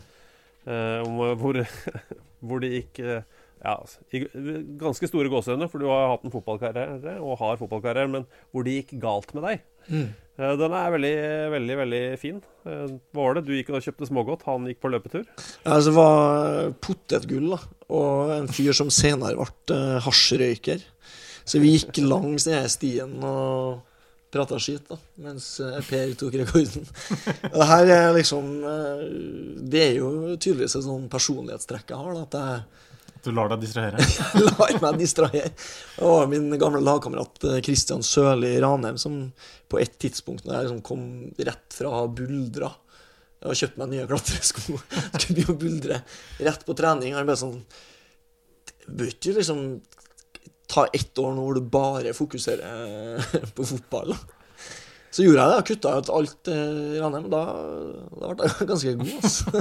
Eh, 0.66 1.00
om 1.06 1.20
eh, 1.22 1.34
hvor, 1.38 1.60
hvor 2.46 2.62
det 2.62 2.72
gikk 2.72 2.98
eh, 3.04 3.22
ja, 3.62 3.76
altså, 3.76 4.02
i 4.10 4.24
ganske 4.80 5.08
store 5.08 5.30
gåseøyne, 5.30 5.68
for 5.70 5.82
du 5.82 5.86
har 5.86 6.10
hatt 6.10 6.26
en 6.26 6.34
fotballkarriere 6.34 7.14
og 7.22 7.38
har 7.40 7.60
fotballkarriere, 7.60 8.10
men 8.10 8.26
hvor 8.50 8.66
det 8.66 8.80
gikk 8.80 8.96
galt 9.02 9.30
med 9.36 9.46
deg. 9.46 9.62
Mm. 9.88 10.06
Eh, 10.36 10.52
den 10.60 10.74
er 10.76 10.90
veldig, 10.92 11.16
veldig 11.54 11.76
veldig 11.80 12.02
fin. 12.20 12.40
Eh, 12.68 12.90
hva 13.16 13.22
var 13.24 13.38
det? 13.38 13.46
Du 13.46 13.54
gikk 13.56 13.70
og 13.72 13.84
kjøpte 13.84 14.08
smågodt, 14.10 14.44
han 14.44 14.66
gikk 14.68 14.82
på 14.82 14.90
løpetur. 14.92 15.24
Altså, 15.64 15.88
det 15.88 15.94
var 15.96 16.74
potetgull, 16.84 17.54
da. 17.54 17.60
Og 17.96 18.34
en 18.34 18.50
fyr 18.52 18.76
som 18.76 18.92
senere 18.92 19.38
ble 19.38 19.76
uh, 19.78 19.96
hasjrøyker. 20.04 20.84
Så 21.46 21.62
vi 21.62 21.76
gikk 21.76 22.02
langs 22.04 22.44
denne 22.48 22.68
stien 22.68 23.14
og 23.24 23.84
prata 24.36 24.58
skit, 24.60 24.88
da, 24.90 24.98
mens 25.24 25.48
eh, 25.62 25.78
Per 25.86 26.14
tok 26.18 26.34
rekorden. 26.42 26.86
Og 27.52 27.56
det 27.60 27.68
her 27.70 27.92
er 27.94 28.08
liksom 28.16 28.50
eh, 28.66 29.04
Det 29.72 29.84
er 29.84 29.94
jo 30.00 30.10
tydeligvis 30.34 30.76
et 30.78 30.86
sånn 30.86 31.06
personlighetstrekk 31.12 31.94
jeg 31.94 32.02
har, 32.02 32.16
da, 32.16 32.24
at 32.26 32.36
jeg 32.36 32.85
Du 33.26 33.32
lar 33.34 33.50
deg 33.50 33.64
distrahere? 33.64 34.02
lar 34.46 34.76
meg 34.84 35.00
distrahere. 35.00 35.50
Var 35.98 36.28
min 36.30 36.48
gamle 36.60 36.80
lagkamerat 36.84 37.40
Kristian 37.42 37.64
Christian 37.66 38.06
Sørli 38.06 38.52
Ranheim 38.62 38.98
som 39.02 39.18
på 39.70 39.80
et 39.82 39.96
tidspunkt 39.98 40.46
når 40.46 40.54
jeg 40.54 40.66
liksom 40.68 40.82
kom 40.86 41.06
rett 41.48 41.74
fra 41.74 42.04
Buldra 42.06 42.70
og 43.46 43.58
kjøpte 43.58 43.82
meg 43.82 43.92
nye 43.92 44.06
klatresko, 44.08 44.78
skulle 45.20 45.34
begynne 45.36 45.52
å 45.54 45.60
buldre 45.60 45.98
rett 46.46 46.64
på 46.66 46.74
trening, 46.78 47.14
han 47.14 47.28
ble 47.28 47.36
sånn 47.38 47.60
Bør 48.86 49.10
ikke 49.10 49.34
liksom 49.36 49.60
ta 50.70 50.86
ett 50.94 51.18
år 51.18 51.34
nå 51.34 51.42
hvor 51.42 51.58
du 51.58 51.68
bare 51.70 52.14
fokuserer 52.14 53.50
på 53.54 53.66
fotball? 53.66 54.14
da?» 54.14 54.35
Så 55.16 55.24
gjorde 55.24 55.40
jeg 55.40 55.48
det. 55.48 55.56
Jeg 55.56 55.66
kutta 55.70 55.92
ut 55.96 56.10
alt 56.18 56.48
eh, 56.52 56.80
i 56.96 57.00
Ranheim. 57.00 57.28
Da, 57.32 57.42
da 58.20 58.32
ble 58.36 58.50
jeg 58.50 58.68
ganske 58.72 58.92
god. 59.00 59.14
Altså. 59.22 59.46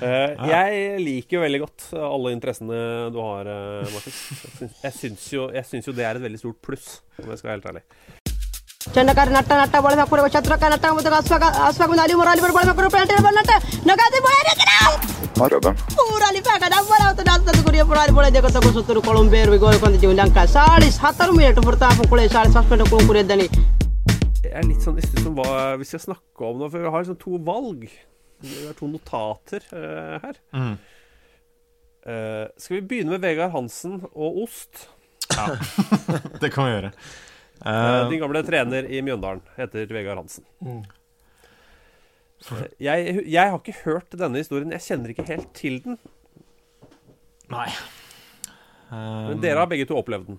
Eh, 0.00 0.32
Jeg 0.48 1.00
liker 1.04 1.36
jo 1.36 1.40
veldig 1.42 1.58
godt 1.60 1.82
alle 2.00 2.30
interessene 2.32 2.78
du 3.12 3.18
har, 3.20 3.44
Markus. 3.92 4.16
Jeg 4.80 4.94
syns- 4.96 5.26
jo, 5.34 5.42
jo 5.90 5.92
det 5.96 6.06
er 6.08 6.16
et 6.16 6.24
veldig 6.24 6.40
stort 6.40 6.56
pluss, 6.64 6.86
om 7.20 7.28
jeg 7.28 7.38
skal 7.42 7.50
være 7.50 7.58
helt 7.58 7.68
ærlig. 7.68 7.82
ಚಂಡಕಾರ 8.95 9.27
ನಟ್ಟ 9.35 9.51
ನಟ್ಟ 9.61 9.75
ಬಳಸ 9.85 10.01
ಕೊಡುವ 10.11 10.27
ಛತ್ರಕ 10.37 10.63
ನಟ್ಟ 10.73 10.85
ಮತ್ತು 10.97 11.11
ಅಸ್ವಾಗ 11.19 11.45
ಅಸ್ವಾಗ 11.69 11.99
ಅಲ್ಲಿ 12.05 12.15
ಮೊರಾಲಿ 12.21 12.41
ಬರ 12.45 12.51
ಬಳಸ 12.57 12.69
ಕೊಡುವ 12.79 12.91
ಪ್ಯಾಂಟ್ 12.95 13.13
ಬರ 13.27 13.33
ನಟ್ಟ 13.39 13.51
ನಗಾದಿ 13.91 14.21
ಬೋಯರೆ 14.27 14.53
Grabben. 15.39 15.73
ಊರಲ್ಲಿ 16.11 16.41
ಫಾಗ 16.47 16.63
ಡಬ್ಬರ 16.73 17.01
ಅವತ್ತು 17.07 17.23
ದಾಸ್ತದ 17.29 17.59
ಕುರಿಯ 17.65 17.83
ಪುರಾಲಿ 17.89 18.11
ಬೋಳೆ 18.17 18.27
ದೇಕ 18.35 18.47
ತಗೋ 18.55 18.69
ಸುತ್ತರು 18.75 18.99
ಕೊಳಂಬೇರು 19.07 19.57
ಗೋಯ 19.63 19.77
ಕೊಂದ 19.83 19.97
ಜೀವ 20.03 20.11
ಲಂಕ 20.19 20.37
ಸಾಳಿಸ್ 20.53 20.97
ಹತ್ತರು 21.05 21.33
ಮಿನಿಟ್ 21.39 21.59
ಫುರ್ತಾ 21.65 21.87
ಕುಳೆ 22.11 22.23
ಸಾಳಿಸ್ 22.35 22.55
ಸಸ್ಪೆಂಡ್ 22.59 22.83
ಕುಂ 22.91 23.03
ಕುರಿಯದ್ದನಿ 23.09 23.47
Jeg 24.45 24.51
er 24.59 24.63
litt 24.69 24.81
sånn 24.85 24.97
jeg 24.99 25.07
synes, 25.09 25.25
hva, 25.37 25.45
Vi 25.79 25.85
skal 25.89 26.01
snakke 26.05 26.41
om 26.49 26.59
det, 26.61 26.67
for 26.71 26.79
vi 26.83 26.89
har 26.93 27.01
liksom 27.03 27.17
to 27.23 27.31
valg. 27.49 27.81
Vi 28.41 28.65
har 28.67 28.75
to 28.79 28.87
notater 28.87 29.61
eh, 29.79 30.15
her. 30.23 30.35
Mm. 30.59 30.75
Eh, 32.05 32.45
skal 32.61 32.75
vi 32.77 32.81
begynne 32.91 33.11
med 33.15 33.21
Vegard 33.27 33.51
Hansen 33.55 33.93
og 34.13 34.37
ost? 34.45 34.73
Det 36.41 36.49
kan 36.55 36.61
vi 36.63 36.71
gjøre. 36.75 36.91
Eh, 37.60 37.70
Eh, 37.70 38.08
din 38.10 38.20
gamle 38.22 38.42
trener 38.46 38.86
i 38.88 39.02
Mjøndalen 39.04 39.42
heter 39.58 39.86
Vegard 39.92 40.16
Hansen. 40.22 40.44
Mm. 40.64 40.82
Jeg, 42.80 43.16
jeg 43.28 43.50
har 43.52 43.58
ikke 43.60 43.74
hørt 43.84 44.14
denne 44.16 44.40
historien. 44.40 44.70
Jeg 44.72 44.80
kjenner 44.86 45.12
ikke 45.12 45.26
helt 45.28 45.50
til 45.58 45.80
den. 45.84 45.98
nei. 47.52 47.68
Men 48.90 49.36
Eh, 49.36 49.42
dere 49.42 49.60
har 49.62 49.68
begge 49.70 49.86
to 49.86 49.94
opplevd 50.00 50.26
den. 50.32 50.38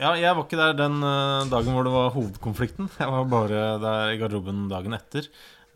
Ja, 0.00 0.10
jeg 0.18 0.34
var 0.36 0.42
ikke 0.44 0.58
der 0.58 0.74
den 0.76 0.98
eh, 1.06 1.46
dagen 1.48 1.72
hvor 1.76 1.86
det 1.86 1.92
var 1.94 2.10
hovedkonflikten. 2.16 2.90
Jeg 2.98 3.08
var 3.14 3.24
bare 3.30 3.62
der 3.80 4.10
i 4.12 4.18
garderoben 4.20 4.66
dagen 4.68 4.92
etter. 4.98 5.30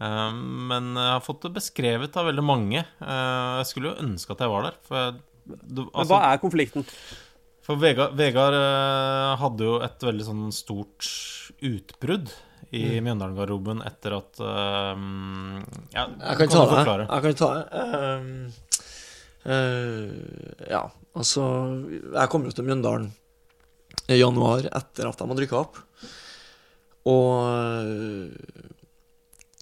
Men 0.04 0.90
jeg 0.98 1.12
har 1.14 1.22
fått 1.24 1.44
det 1.46 1.52
beskrevet 1.54 2.16
av 2.18 2.26
veldig 2.26 2.42
mange. 2.44 2.82
Eh, 2.82 3.52
jeg 3.62 3.68
skulle 3.70 3.92
jo 3.94 4.02
ønske 4.04 4.34
at 4.34 4.42
jeg 4.42 4.50
var 4.52 4.66
der. 4.66 4.76
For, 4.84 4.98
jeg, 4.98 5.22
altså, 5.54 5.86
Men 5.94 6.10
hva 6.10 6.20
er 6.32 6.42
konflikten? 6.42 6.84
For 7.64 7.80
Vegard, 7.80 8.12
Vegard 8.18 8.56
eh, 8.58 9.30
hadde 9.40 9.68
jo 9.68 9.78
et 9.84 10.04
veldig 10.04 10.26
sånn 10.26 10.42
stort 10.54 11.08
utbrudd 11.64 12.32
i 12.74 12.98
Mjøndalen-garderoben 13.04 13.82
etter 13.86 14.16
at 14.16 14.40
um, 14.42 15.60
Ja, 15.94 16.08
Jeg 16.08 16.38
kan 16.40 16.50
det. 16.50 16.62
forklare. 16.72 17.06
Jeg 17.06 17.24
kan 17.24 17.36
ta 17.38 17.50
det. 17.54 17.84
Um, 17.84 18.30
uh, 19.46 20.64
ja, 20.72 20.80
altså 21.14 21.44
Jeg 21.86 22.32
kom 22.32 22.48
jo 22.48 22.54
til 22.56 22.66
Mjøndalen 22.66 23.12
i 24.10 24.18
januar 24.18 24.66
etter 24.66 25.08
at 25.08 25.20
de 25.20 25.28
hadde 25.30 25.44
rykka 25.44 25.60
opp. 25.60 25.78
Og 27.08 28.32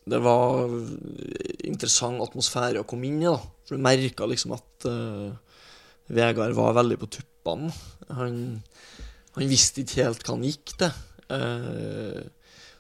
det 0.08 0.18
var 0.24 0.72
interessant 1.68 2.22
atmosfære 2.24 2.82
å 2.82 2.88
komme 2.88 3.06
inn 3.10 3.20
i, 3.22 3.28
da. 3.28 3.38
For 3.66 3.76
du 3.78 3.84
merka 3.84 4.26
liksom 4.30 4.56
at 4.56 4.88
uh, 4.88 5.30
Vegard 6.12 6.56
var 6.58 6.74
veldig 6.80 6.98
på 7.02 7.12
tuppene. 7.42 7.72
Han, 8.14 8.62
han 9.34 9.50
visste 9.50 9.82
ikke 9.82 10.06
helt 10.06 10.22
hva 10.26 10.36
han 10.36 10.46
gikk 10.46 10.74
til. 10.78 10.92
Eh, 11.32 12.22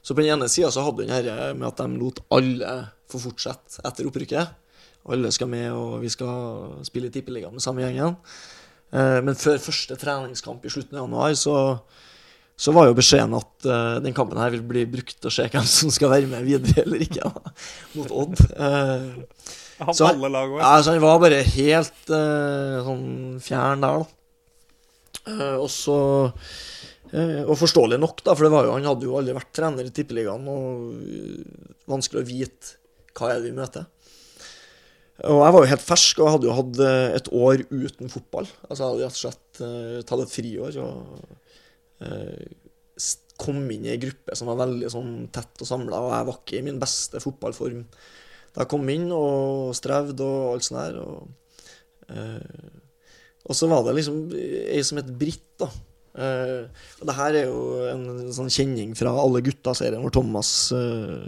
så 0.02 0.14
på 0.14 0.22
den 0.22 0.34
ene 0.34 0.48
sida 0.50 0.70
så 0.74 0.82
hadde 0.86 1.06
han 1.06 1.24
dette 1.24 1.52
med 1.58 1.68
at 1.68 1.82
de 1.82 1.98
lot 2.00 2.22
alle 2.30 2.72
få 3.10 3.20
fortsette 3.22 3.82
etter 3.86 4.08
opprykket. 4.08 4.58
Alle 5.10 5.32
skal 5.34 5.50
med, 5.50 5.68
og 5.74 6.00
vi 6.02 6.10
skal 6.12 6.84
spille 6.86 7.10
i 7.10 7.14
Tippeligaen 7.14 7.54
med 7.54 7.62
samme 7.62 7.82
gjengen. 7.82 8.16
Eh, 8.92 9.20
Men 9.22 9.34
før 9.34 9.58
første 9.58 9.96
treningskamp 9.98 10.64
i 10.64 10.70
slutten 10.70 10.98
av 10.98 11.06
januar 11.06 11.34
så, 11.38 11.56
så 12.56 12.74
var 12.74 12.86
jo 12.86 12.94
beskjeden 12.98 13.34
at 13.34 13.66
uh, 13.66 13.98
den 14.04 14.14
kampen 14.14 14.38
her 14.38 14.52
vil 14.54 14.62
bli 14.62 14.84
brukt 14.86 15.16
til 15.16 15.30
å 15.30 15.34
se 15.34 15.48
hvem 15.50 15.66
som 15.66 15.90
skal 15.90 16.12
være 16.12 16.30
med 16.30 16.46
videre 16.46 16.84
eller 16.84 17.02
ikke, 17.02 17.26
da, 17.26 17.54
mot 17.96 18.12
Odd. 18.12 18.38
Uh, 18.54 19.24
Han 19.82 19.96
så, 19.96 20.12
også. 20.12 20.58
ja, 20.60 20.74
så 20.84 20.92
han 20.92 21.02
var 21.02 21.18
bare 21.18 21.40
helt 21.42 22.12
uh, 22.12 22.82
sånn 22.86 23.06
fjern 23.42 23.82
der, 23.82 24.04
da. 24.04 24.21
Uh, 25.22 25.58
og 25.62 25.68
så 25.70 25.96
uh, 26.26 27.42
Og 27.46 27.54
forståelig 27.60 27.98
nok, 28.02 28.24
da, 28.26 28.34
for 28.34 28.48
jo, 28.48 28.72
han 28.72 28.88
hadde 28.88 29.06
jo 29.06 29.18
aldri 29.18 29.36
vært 29.36 29.52
trener 29.54 29.86
i 29.86 29.92
Tippeligaen, 29.94 30.48
og 30.50 30.96
uh, 30.98 31.74
vanskelig 31.90 32.22
å 32.22 32.28
vite 32.28 32.78
hva 33.12 33.30
er 33.30 33.38
det 33.38 33.50
vi 33.50 33.58
møter. 33.58 33.86
Og 35.28 35.42
jeg 35.44 35.54
var 35.54 35.60
jo 35.60 35.70
helt 35.70 35.84
fersk, 35.84 36.18
og 36.18 36.26
jeg 36.26 36.34
hadde 36.36 36.48
jo 36.48 36.56
hatt 36.56 36.82
uh, 36.82 37.06
et 37.20 37.30
år 37.36 37.62
uten 37.70 38.10
fotball. 38.12 38.50
Altså 38.68 38.80
jeg 38.80 38.88
hadde 38.88 39.06
rett 39.06 39.20
og 39.20 39.22
slett 39.22 39.62
uh, 39.62 40.00
tatt 40.08 40.24
et 40.24 40.34
friår 40.34 40.80
og 40.82 41.22
uh, 42.02 42.58
kom 43.42 43.62
inn 43.74 43.86
i 43.86 43.92
ei 43.94 44.00
gruppe 44.00 44.34
som 44.38 44.50
var 44.50 44.60
veldig 44.64 44.90
sånn 44.92 45.14
tett 45.34 45.62
og 45.62 45.68
samla, 45.68 45.98
og 45.98 46.12
jeg 46.14 46.28
var 46.28 46.36
ikke 46.40 46.58
i 46.58 46.66
min 46.66 46.80
beste 46.82 47.22
fotballform 47.22 47.86
da 48.52 48.64
jeg 48.64 48.70
kom 48.72 48.88
inn 48.92 49.08
og 49.16 49.72
strevde 49.76 50.24
og 50.26 50.54
alt 50.54 50.66
sånt 50.66 50.80
der. 50.82 50.98
Og, 51.00 51.70
eh, 52.12 52.81
og 53.42 53.58
så 53.58 53.68
var 53.70 53.86
det 53.86 53.96
liksom 53.98 54.24
ei 54.32 54.82
som 54.86 55.00
het 55.00 55.10
Britt, 55.18 55.48
da. 55.60 55.70
Uh, 56.12 56.68
og 57.00 57.08
det 57.08 57.14
her 57.16 57.36
er 57.40 57.46
jo 57.48 57.60
en 57.88 58.32
sånn 58.36 58.50
kjenning 58.52 58.90
fra 58.92 59.14
Alle 59.16 59.40
gutta-serien 59.40 60.02
hvor 60.04 60.12
Thomas 60.12 60.50
uh, 60.76 61.24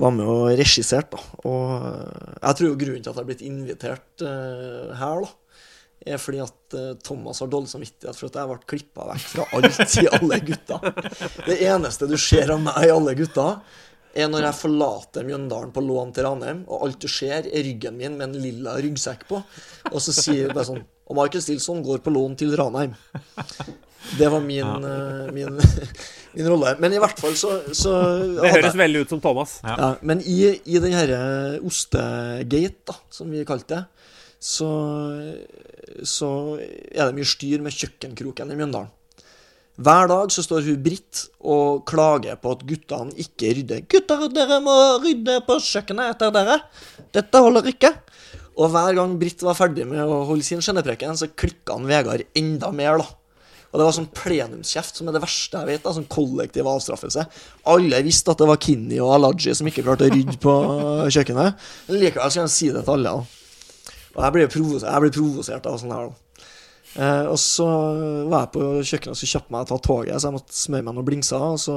var 0.00 0.14
med 0.16 0.28
og 0.28 0.46
regisserte. 0.56 1.20
Og 1.44 1.74
uh, 1.76 2.36
jeg 2.40 2.58
tror 2.58 2.70
jo 2.70 2.78
grunnen 2.80 3.04
til 3.04 3.10
at 3.10 3.14
jeg 3.14 3.20
har 3.20 3.28
blitt 3.28 3.44
invitert 3.44 4.24
eh, 4.24 4.94
her, 4.96 5.26
da, 5.26 5.46
er 6.06 6.20
fordi 6.22 6.40
at 6.44 6.76
eh, 6.76 6.92
Thomas 7.02 7.40
har 7.42 7.50
dårlig 7.50 7.70
samvittighet 7.72 8.18
for 8.18 8.28
at 8.28 8.38
jeg 8.38 8.50
ble 8.50 8.70
klippa 8.70 9.06
vekk 9.10 9.26
fra 9.32 9.46
alt 9.56 9.96
i 9.98 10.06
Alle 10.18 10.38
gutta. 10.44 10.78
Det 11.48 11.56
eneste 11.66 12.08
du 12.10 12.16
ser 12.20 12.52
av 12.54 12.62
meg 12.62 12.86
i 12.86 12.92
Alle 12.94 13.16
gutta, 13.18 13.48
er 14.16 14.30
når 14.32 14.46
jeg 14.46 14.58
forlater 14.60 15.26
Mjøndalen 15.28 15.72
på 15.74 15.82
lån 15.84 16.12
til 16.16 16.24
Ranheim, 16.28 16.62
og 16.70 16.86
alt 16.86 17.00
du 17.02 17.08
ser, 17.10 17.48
er 17.48 17.66
ryggen 17.66 17.98
min 17.98 18.14
med 18.16 18.30
en 18.30 18.38
lilla 18.40 18.76
ryggsekk 18.80 19.26
på. 19.28 19.42
Og 19.90 19.98
så 20.00 20.14
sier 20.14 20.48
du 20.48 20.56
bare 20.56 20.68
sånn 20.70 20.84
Og 21.06 21.14
Michael 21.18 21.42
Stilson 21.44 21.82
går 21.86 22.00
på 22.02 22.10
lån 22.14 22.34
til 22.40 22.54
Ranheim. 22.58 22.94
Det 24.18 24.28
var 24.30 24.40
min, 24.42 24.84
eh, 24.86 25.28
min, 25.34 25.56
min 26.36 26.48
rolle. 26.50 26.72
Men 26.82 26.94
i 26.94 26.98
hvert 27.02 27.18
fall 27.18 27.34
så, 27.38 27.56
så 27.74 27.92
Det 27.94 28.42
hadde 28.42 28.48
jeg- 28.50 28.56
høres 28.62 28.78
veldig 28.82 29.00
ut 29.04 29.14
som 29.14 29.20
Thomas. 29.22 29.56
ja, 29.66 29.94
men 30.02 30.20
i, 30.26 30.38
i 30.64 30.78
den 30.82 30.92
herre 30.94 31.58
ostegate, 31.66 32.74
da, 32.90 32.94
som 33.10 33.30
vi 33.30 33.44
kalte 33.48 33.74
det, 33.74 33.84
så, 34.46 34.68
så 36.06 36.28
er 36.60 37.06
det 37.08 37.16
mye 37.16 37.26
styr 37.26 37.62
med 37.64 37.74
kjøkkenkroken 37.74 38.52
i 38.52 38.58
Mjøndalen. 38.58 38.92
Hver 39.76 40.06
dag 40.08 40.30
så 40.32 40.40
står 40.40 40.64
hun 40.64 40.78
Britt 40.80 41.26
og 41.44 41.82
klager 41.88 42.38
på 42.40 42.54
at 42.54 42.62
guttene 42.64 43.12
ikke 43.20 43.50
rydder. 43.58 43.82
'Gutter, 43.84 44.22
dere 44.32 44.56
må 44.64 44.72
rydde 45.02 45.34
på 45.44 45.58
kjøkkenet 45.60 46.14
etter 46.14 46.32
dere. 46.32 46.60
Dette 47.12 47.42
holder 47.44 47.68
ikke.' 47.74 47.92
Og 48.56 48.72
hver 48.72 48.96
gang 48.96 49.14
Britt 49.20 49.42
var 49.44 49.56
ferdig 49.58 49.84
med 49.88 50.00
å 50.00 50.22
holde 50.30 50.44
sin 50.46 50.62
skjennepreken, 50.64 51.16
så 51.18 51.28
klikka 51.28 51.76
han 51.76 51.88
Vegard 51.88 52.24
enda 52.38 52.70
mer, 52.72 53.02
da. 53.02 53.08
Og 53.72 53.80
det 53.80 53.84
var 53.84 53.96
sånn 53.96 54.08
plenumskjeft 54.16 54.96
som 54.96 55.08
er 55.10 55.16
det 55.16 55.20
verste 55.20 55.60
jeg 55.60 55.68
vet. 55.68 55.82
da, 55.84 55.92
Sånn 55.92 56.06
kollektiv 56.08 56.68
avstraffelse. 56.70 57.26
Alle 57.68 57.98
visste 58.06 58.32
at 58.32 58.40
det 58.40 58.48
var 58.48 58.60
Kinni 58.62 59.00
og 59.04 59.10
Alaji 59.18 59.52
som 59.58 59.68
ikke 59.68 59.84
klarte 59.84 60.06
å 60.06 60.12
rydde 60.14 60.38
på 60.40 60.54
kjøkkenet. 61.12 61.66
Men 61.90 62.00
likevel 62.00 62.32
skal 62.32 62.46
jeg 62.46 62.54
si 62.54 62.70
det 62.72 62.86
til 62.86 62.94
alle. 62.94 63.12
da. 63.18 63.90
Og 64.16 64.22
jeg 64.24 64.36
ble 64.38 64.46
provosert, 64.54 65.10
provosert 65.18 65.68
av 65.68 65.76
sånn 65.82 65.92
her. 65.92 66.08
da. 66.08 66.46
Eh, 66.96 67.26
og 67.28 67.36
så 67.42 67.66
var 68.30 68.46
jeg 68.46 68.52
på 68.54 68.62
kjøkkenet 68.80 69.12
og 69.12 69.18
skulle 69.20 69.34
kjappe 69.34 69.52
meg 69.52 69.66
og 69.66 69.68
ta 69.68 69.78
toget, 69.84 70.16
så 70.16 70.30
jeg 70.30 70.36
måtte 70.38 70.56
smøre 70.56 70.86
meg 70.86 70.96
noen 70.96 71.08
blingser. 71.10 71.44
Og 71.52 71.60
så 71.60 71.76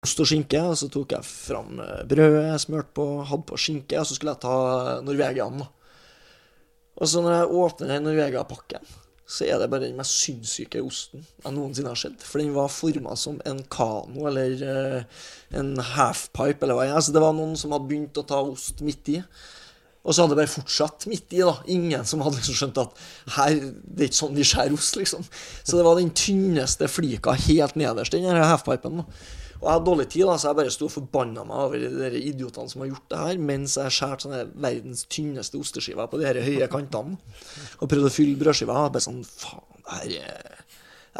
Ost 0.00 0.22
og 0.22 0.30
skinke, 0.30 0.62
og 0.64 0.78
så 0.80 0.88
tok 0.92 1.12
jeg 1.16 1.28
fram 1.28 1.80
eh, 1.82 2.00
brødet 2.08 2.46
jeg 2.46 2.64
smurte 2.64 2.94
på, 2.96 3.06
hadde 3.28 3.46
på 3.50 3.60
skinke, 3.60 4.00
og 4.00 4.08
så 4.08 4.16
skulle 4.16 4.34
jeg 4.36 4.44
ta 4.46 4.56
Norvegian. 5.04 5.62
Og 7.00 7.08
så 7.08 7.22
når 7.24 7.36
jeg 7.36 7.54
åpner 7.62 7.94
den 7.94 8.08
Norvegia-pakken, 8.08 8.90
så 9.30 9.46
er 9.46 9.60
det 9.60 9.68
bare 9.70 9.86
den 9.86 9.98
mest 10.00 10.16
sinnssyke 10.24 10.80
osten 10.82 11.22
jeg 11.22 11.54
noensinne 11.54 11.92
har 11.92 12.00
sett. 12.00 12.24
For 12.26 12.42
den 12.42 12.50
var 12.56 12.72
forma 12.72 13.14
som 13.16 13.38
en 13.46 13.60
kano 13.70 14.26
eller 14.26 14.56
uh, 14.58 15.20
en 15.54 15.76
halfpipe, 15.92 16.64
eller 16.66 16.74
hva 16.74 16.88
det 16.88 16.96
er. 16.96 17.04
Så 17.06 17.14
det 17.14 17.22
var 17.22 17.36
noen 17.36 17.54
som 17.60 17.70
hadde 17.76 17.86
begynt 17.92 18.18
å 18.18 18.26
ta 18.26 18.40
ost 18.42 18.82
midt 18.82 19.12
i. 19.14 19.20
Og 20.02 20.16
så 20.16 20.24
hadde 20.24 20.34
det 20.34 20.40
bare 20.40 20.50
fortsatt 20.50 21.06
midt 21.12 21.36
i. 21.36 21.44
da 21.46 21.54
Ingen 21.70 22.08
som 22.10 22.24
hadde 22.26 22.40
liksom 22.40 22.58
skjønt 22.58 22.82
at 22.82 23.04
her, 23.36 23.60
det 23.60 24.02
er 24.02 24.10
ikke 24.10 24.18
sånn 24.18 24.34
vi 24.34 24.48
skjærer 24.50 24.74
ost, 24.74 24.98
liksom. 24.98 25.28
Så 25.62 25.78
det 25.78 25.86
var 25.86 26.00
den 26.00 26.10
tynneste 26.10 26.90
flika 26.90 27.36
helt 27.46 27.78
nederst, 27.78 28.16
den 28.16 28.42
halfpipen. 28.42 29.04
da 29.04 29.39
og 29.60 29.66
jeg 29.66 29.74
hadde 29.74 29.84
dårlig 29.84 30.06
tid, 30.08 30.24
da, 30.24 30.34
så 30.40 30.48
jeg 30.48 30.56
bare 30.56 30.72
sto 30.72 30.86
og 30.88 30.94
forbanna 30.94 31.42
meg 31.44 31.64
over 31.66 31.82
de 32.14 32.22
idiotene 32.30 32.72
som 32.72 32.80
har 32.80 32.88
gjort 32.94 33.10
det 33.12 33.18
her, 33.20 33.42
mens 33.50 33.76
jeg 33.76 33.92
skjærte 33.92 34.24
sånne 34.24 34.40
verdens 34.56 35.04
tynneste 35.12 35.60
osteskiver 35.60 36.08
på 36.08 36.20
de 36.20 36.28
her 36.28 36.40
høye 36.40 36.68
kantene. 36.72 37.18
Og 37.78 37.90
prøvde 37.90 38.08
å 38.08 38.14
fylle 38.14 38.40
brødskiva. 38.40 38.78
Og 38.86 38.94
bare 38.94 39.04
sånn 39.04 39.20
Faen, 39.28 39.84
det 39.84 39.98
her 39.98 40.32
er 40.32 40.60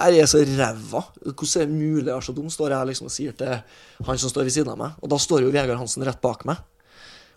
her 0.00 0.16
er 0.16 0.28
så 0.30 0.40
ræva. 0.46 1.02
Hvordan 1.24 1.62
er 1.62 1.66
det 1.66 1.74
mulig 1.74 2.08
å 2.08 2.14
være 2.14 2.26
så 2.28 2.34
dum? 2.36 2.50
Står 2.52 2.74
jeg 2.74 2.90
liksom 2.90 3.08
og 3.08 3.14
sier 3.14 3.34
til 3.36 3.56
han 4.06 4.20
som 4.22 4.32
står 4.32 4.46
ved 4.46 4.54
siden 4.54 4.72
av 4.72 4.78
meg. 4.78 5.00
Og 5.02 5.10
da 5.10 5.18
står 5.20 5.44
jo 5.44 5.50
Vegard 5.52 5.80
Hansen 5.80 6.06
rett 6.06 6.20
bak 6.22 6.44
meg. 6.48 6.60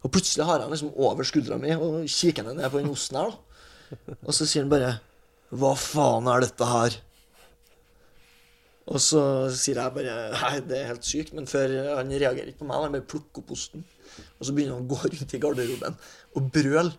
Og 0.04 0.12
plutselig 0.14 0.46
har 0.46 0.60
jeg 0.60 0.68
han 0.68 0.76
liksom 0.76 0.94
over 1.00 1.28
skuldra 1.28 1.58
mi 1.60 1.74
og 1.74 2.04
kikker 2.12 2.46
ned 2.52 2.68
på 2.70 2.82
den 2.82 2.92
osten 2.92 3.20
her. 3.20 3.34
da 3.34 4.18
Og 4.22 4.36
så 4.36 4.46
sier 4.46 4.66
han 4.66 4.72
bare 4.72 4.98
Hva 5.54 5.74
faen 5.80 6.30
er 6.30 6.46
dette 6.46 6.68
her? 6.68 7.00
Og 8.92 9.00
så 9.00 9.22
sier 9.56 9.80
jeg 9.80 9.96
bare 9.96 10.18
Nei, 10.34 10.58
det 10.68 10.80
er 10.80 10.92
helt 10.92 11.08
sykt. 11.08 11.34
Men 11.38 11.48
før 11.50 11.72
han 11.98 12.12
reagerer 12.12 12.52
ikke 12.52 12.64
på 12.64 12.70
meg, 12.70 12.84
han 12.84 12.98
bare 12.98 13.10
plukker 13.14 13.44
opp 13.44 13.56
osten. 13.56 13.86
Og 14.40 14.46
så 14.46 14.54
begynner 14.54 14.78
han 14.78 14.86
å 14.86 14.92
gå 14.92 15.00
rundt 15.06 15.34
i 15.34 15.42
garderoben 15.42 15.98
og 16.36 16.54
brøle. 16.54 16.92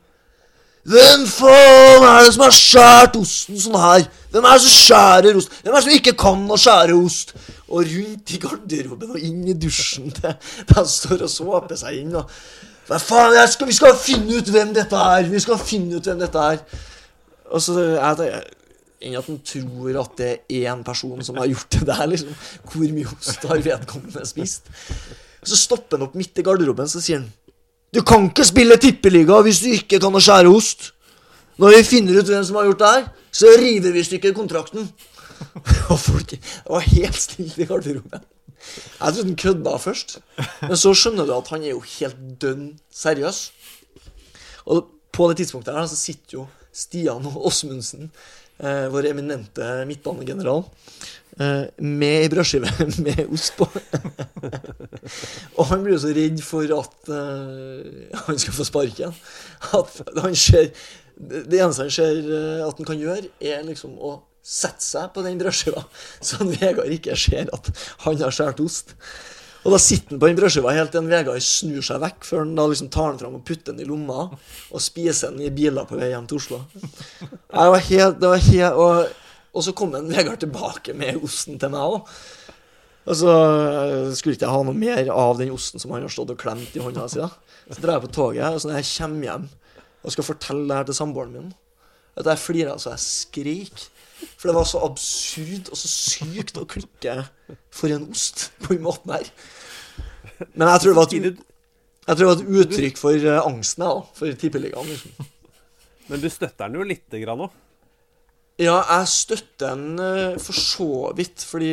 Hvem 0.85 1.23
faen 1.31 2.03
er 2.05 2.27
det 2.27 2.33
som 2.35 2.43
har 2.45 2.53
skåret 2.53 3.15
osten 3.17 3.61
sånn 3.61 3.79
her? 3.81 4.03
Hvem 4.35 4.45
er 4.45 4.59
det 4.59 4.65
som 4.67 4.75
skjærer 4.75 5.39
ost? 5.39 5.55
Hvem 5.63 5.71
er 5.73 5.79
det 5.79 5.85
som 5.87 5.95
ikke 5.95 6.17
kan 6.21 6.43
å 6.45 6.59
skjære 6.61 6.97
ost? 6.99 7.33
Og 7.71 7.89
rundt 7.89 8.35
i 8.35 8.41
garderoben 8.43 9.15
og 9.15 9.23
inn 9.25 9.47
i 9.49 9.57
dusjen 9.57 10.13
til 10.13 10.35
de 10.69 10.85
står 10.93 11.25
og 11.25 11.33
såper 11.33 11.81
seg 11.81 12.03
inn. 12.03 12.13
Og 12.21 12.29
hva 12.91 13.01
faen, 13.01 13.33
jeg 13.39 13.55
skal, 13.55 13.71
vi 13.71 13.79
skal 13.79 13.97
finne 13.97 14.37
ut 14.37 14.53
hvem 14.53 14.75
dette 14.77 15.07
er! 15.15 15.31
Vi 15.33 15.41
skal 15.41 15.63
finne 15.63 15.97
ut 15.97 16.11
hvem 16.11 16.21
dette 16.21 16.45
er! 16.53 16.61
Og 17.49 17.65
så 17.65 17.79
jeg 17.81 18.21
tenker 18.21 18.53
enn 19.05 19.17
at 19.19 19.29
han 19.29 19.41
tror 19.45 20.01
at 20.01 20.17
det 20.19 20.31
er 20.49 20.73
én 20.73 20.83
person 20.87 21.21
som 21.27 21.39
har 21.41 21.51
gjort 21.51 21.77
det 21.77 21.87
der. 21.91 22.05
liksom. 22.11 22.35
Hvor 22.73 22.93
mye 22.97 23.13
ost 23.13 23.47
har 23.51 23.63
vedkommende 23.69 24.27
spist? 24.29 24.71
Så 25.45 25.59
stopper 25.61 25.99
han 25.99 26.09
opp 26.09 26.17
midt 26.17 26.41
i 26.41 26.45
garderoben 26.47 26.89
så 26.89 27.03
sier 27.05 27.21
han 27.21 27.31
Du 27.93 28.01
kan 28.03 28.31
ikke 28.31 28.47
spille 28.49 28.79
tippeliga 28.81 29.41
hvis 29.45 29.61
du 29.63 29.73
ikke 29.77 30.01
kan 30.03 30.17
å 30.17 30.23
skjære 30.23 30.51
ost. 30.51 30.93
Når 31.61 31.77
vi 31.77 31.83
finner 31.87 32.19
ut 32.19 32.31
hvem 32.31 32.47
som 32.47 32.57
har 32.59 32.67
gjort 32.67 32.81
det 32.81 32.93
her, 32.95 33.05
så 33.31 33.51
river 33.61 33.95
vi 33.95 34.03
i 34.03 34.07
stykker 34.09 34.35
kontrakten. 34.35 34.89
Og 35.93 35.99
folk 36.01 36.35
var 36.67 36.89
helt 36.89 37.21
stille 37.21 37.63
i 37.63 37.69
garderoben. 37.69 38.25
Jeg 38.65 39.13
trodde 39.13 39.29
han 39.29 39.37
kødda 39.37 39.77
først, 39.79 40.19
men 40.63 40.77
så 40.81 40.95
skjønner 40.97 41.29
du 41.29 41.35
at 41.37 41.51
han 41.53 41.63
er 41.63 41.75
jo 41.75 41.83
helt 41.85 42.21
dønn 42.41 42.69
seriøs. 42.95 43.41
Og 44.73 44.87
på 45.15 45.29
det 45.31 45.43
tidspunktet 45.43 45.77
her 45.77 45.87
så 45.91 45.99
sitter 45.99 46.39
jo 46.39 46.47
Stian 46.75 47.27
og 47.29 47.45
Åsmundsen, 47.47 48.09
eh, 48.59 48.87
vår 48.93 49.11
eminente 49.11 49.69
midtbanegeneral, 49.89 50.65
eh, 51.39 51.65
med 51.77 52.19
ei 52.25 52.29
brødskive 52.33 52.71
med 53.07 53.25
ost 53.29 53.57
på. 53.59 53.69
og 55.59 55.65
han 55.71 55.85
blir 55.85 55.97
jo 55.97 56.03
så 56.05 56.13
redd 56.17 56.43
for 56.45 56.77
at 56.79 57.15
eh, 57.15 58.21
han 58.27 58.39
skal 58.41 58.59
få 58.59 58.69
sparken. 58.69 59.17
At 59.75 60.05
han 60.21 60.37
ser 60.37 60.71
Det 61.15 61.61
eneste 61.61 61.85
han 61.87 61.93
ser 61.95 62.17
eh, 62.27 62.63
at 62.67 62.79
han 62.81 62.89
kan 62.89 62.99
gjøre, 62.99 63.31
er 63.41 63.63
liksom 63.67 63.95
å 64.03 64.17
sette 64.45 64.85
seg 64.85 65.13
på 65.15 65.23
den 65.25 65.39
brødskiva, 65.41 65.87
så 66.25 66.43
han 66.43 66.53
Vegard 66.53 66.93
ikke 66.93 67.17
ser 67.17 67.49
at 67.55 67.71
han 68.05 68.21
har 68.21 68.35
skåret 68.35 68.61
ost. 68.65 68.97
Og 69.65 69.73
da 69.73 69.81
sitter 69.81 70.13
han 70.13 70.21
på 70.21 70.29
den 70.29 70.37
brødskiva 70.37 70.75
helt 70.77 70.93
til 70.93 71.01
en 71.01 71.09
Vegard 71.09 71.45
snur 71.45 71.85
seg 71.85 72.03
vekk, 72.03 72.27
før 72.29 72.43
han 72.43 72.55
da 72.59 72.67
liksom 72.69 72.91
tar 72.93 73.13
den 73.15 73.21
fram 73.23 73.37
og 73.39 73.45
putter 73.49 73.73
den 73.73 73.81
i 73.81 73.89
lomma 73.89 74.27
og 74.29 74.83
spiser 74.85 75.33
den 75.33 75.47
i 75.47 75.53
biler 75.55 75.89
på 75.89 75.97
vei 75.97 76.11
hjem 76.13 76.27
til 76.29 76.41
Oslo. 76.41 76.61
Jeg 77.23 77.73
var 77.73 77.85
helt, 77.89 78.19
det 78.21 78.33
var 78.35 78.45
helt 78.45 78.83
og, 78.85 79.15
og 79.55 79.65
så 79.65 79.75
kom 79.77 79.97
en 79.97 80.11
Vegard 80.13 80.43
tilbake 80.45 80.97
med 80.99 81.23
osten 81.25 81.57
til 81.61 81.73
meg 81.73 81.97
òg. 81.97 82.13
Og 83.05 83.19
så 83.21 83.33
øh, 83.33 84.13
skulle 84.17 84.37
ikke 84.37 84.47
jeg 84.47 84.53
ha 84.53 84.63
noe 84.65 84.77
mer 84.77 85.11
av 85.13 85.41
den 85.41 85.53
osten 85.53 85.81
som 85.81 85.93
han 85.93 86.05
har 86.05 86.13
stått 86.13 86.33
og 86.33 86.41
klemt 86.41 86.77
i 86.77 86.85
hånda 86.85 87.09
si. 87.13 87.25
Så 87.69 87.81
drar 87.81 87.99
jeg 87.99 88.07
på 88.07 88.15
toget, 88.17 88.47
og 88.49 88.61
så 88.61 88.69
når 88.69 88.81
jeg 88.81 88.91
kommer 88.95 89.29
hjem 89.29 89.51
og 90.05 90.13
skal 90.13 90.27
fortelle 90.29 90.69
det 90.69 90.79
her 90.79 90.89
til 90.89 90.97
samboeren 90.97 91.33
min, 91.33 91.53
at 92.21 92.29
jeg 92.31 92.41
flirer 92.41 92.81
så 92.81 92.95
jeg 92.95 93.05
skrik. 93.05 93.85
For 94.39 94.49
det 94.49 94.57
var 94.57 94.67
så 94.69 94.81
absurd 94.87 95.69
og 95.73 95.79
så 95.79 95.91
sykt 95.91 96.57
å 96.61 96.67
klikke 96.69 97.17
for 97.75 97.93
en 97.93 98.07
ost 98.13 98.51
på 98.63 98.77
den 98.77 98.85
måten 98.87 99.13
her. 99.13 99.29
Men 100.55 100.71
jeg 100.73 100.83
tror 100.83 100.91
det 100.91 100.99
var 100.99 101.13
et, 101.19 101.43
jeg 102.05 102.17
tror 102.17 102.23
det 102.23 102.31
var 102.31 102.41
et 102.41 102.63
uttrykk 102.63 103.01
for 103.01 103.27
eh, 103.33 103.43
angsten 103.43 103.85
jeg, 103.85 103.99
da, 103.99 104.17
for 104.19 104.41
tippeligaen. 104.41 104.91
Liksom. 104.95 105.29
Men 106.11 106.25
du 106.25 106.31
støtter 106.33 106.67
den 106.67 106.81
jo 106.81 106.89
lite 106.89 107.21
grann 107.23 107.45
òg. 107.47 107.61
Ja, 108.61 108.77
jeg 108.87 109.11
støtter 109.11 109.73
den 109.73 109.99
eh, 109.99 110.37
for 110.39 110.55
så 110.55 110.89
vidt, 111.19 111.43
fordi 111.43 111.73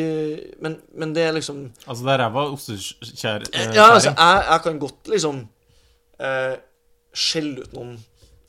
Men, 0.65 0.79
men 0.97 1.11
det 1.13 1.27
er 1.27 1.35
liksom 1.35 1.67
Altså, 1.85 2.05
det 2.07 2.13
er 2.15 2.23
ræva 2.23 2.45
ostekjæring. 2.55 3.75
Ja, 3.75 3.91
altså, 3.93 4.15
jeg, 4.17 4.45
jeg 4.49 4.63
kan 4.63 4.79
godt 4.81 5.11
liksom 5.13 5.43
eh, 6.17 6.55
skjelle 7.13 7.67
ut 7.67 7.75
noen 7.77 7.99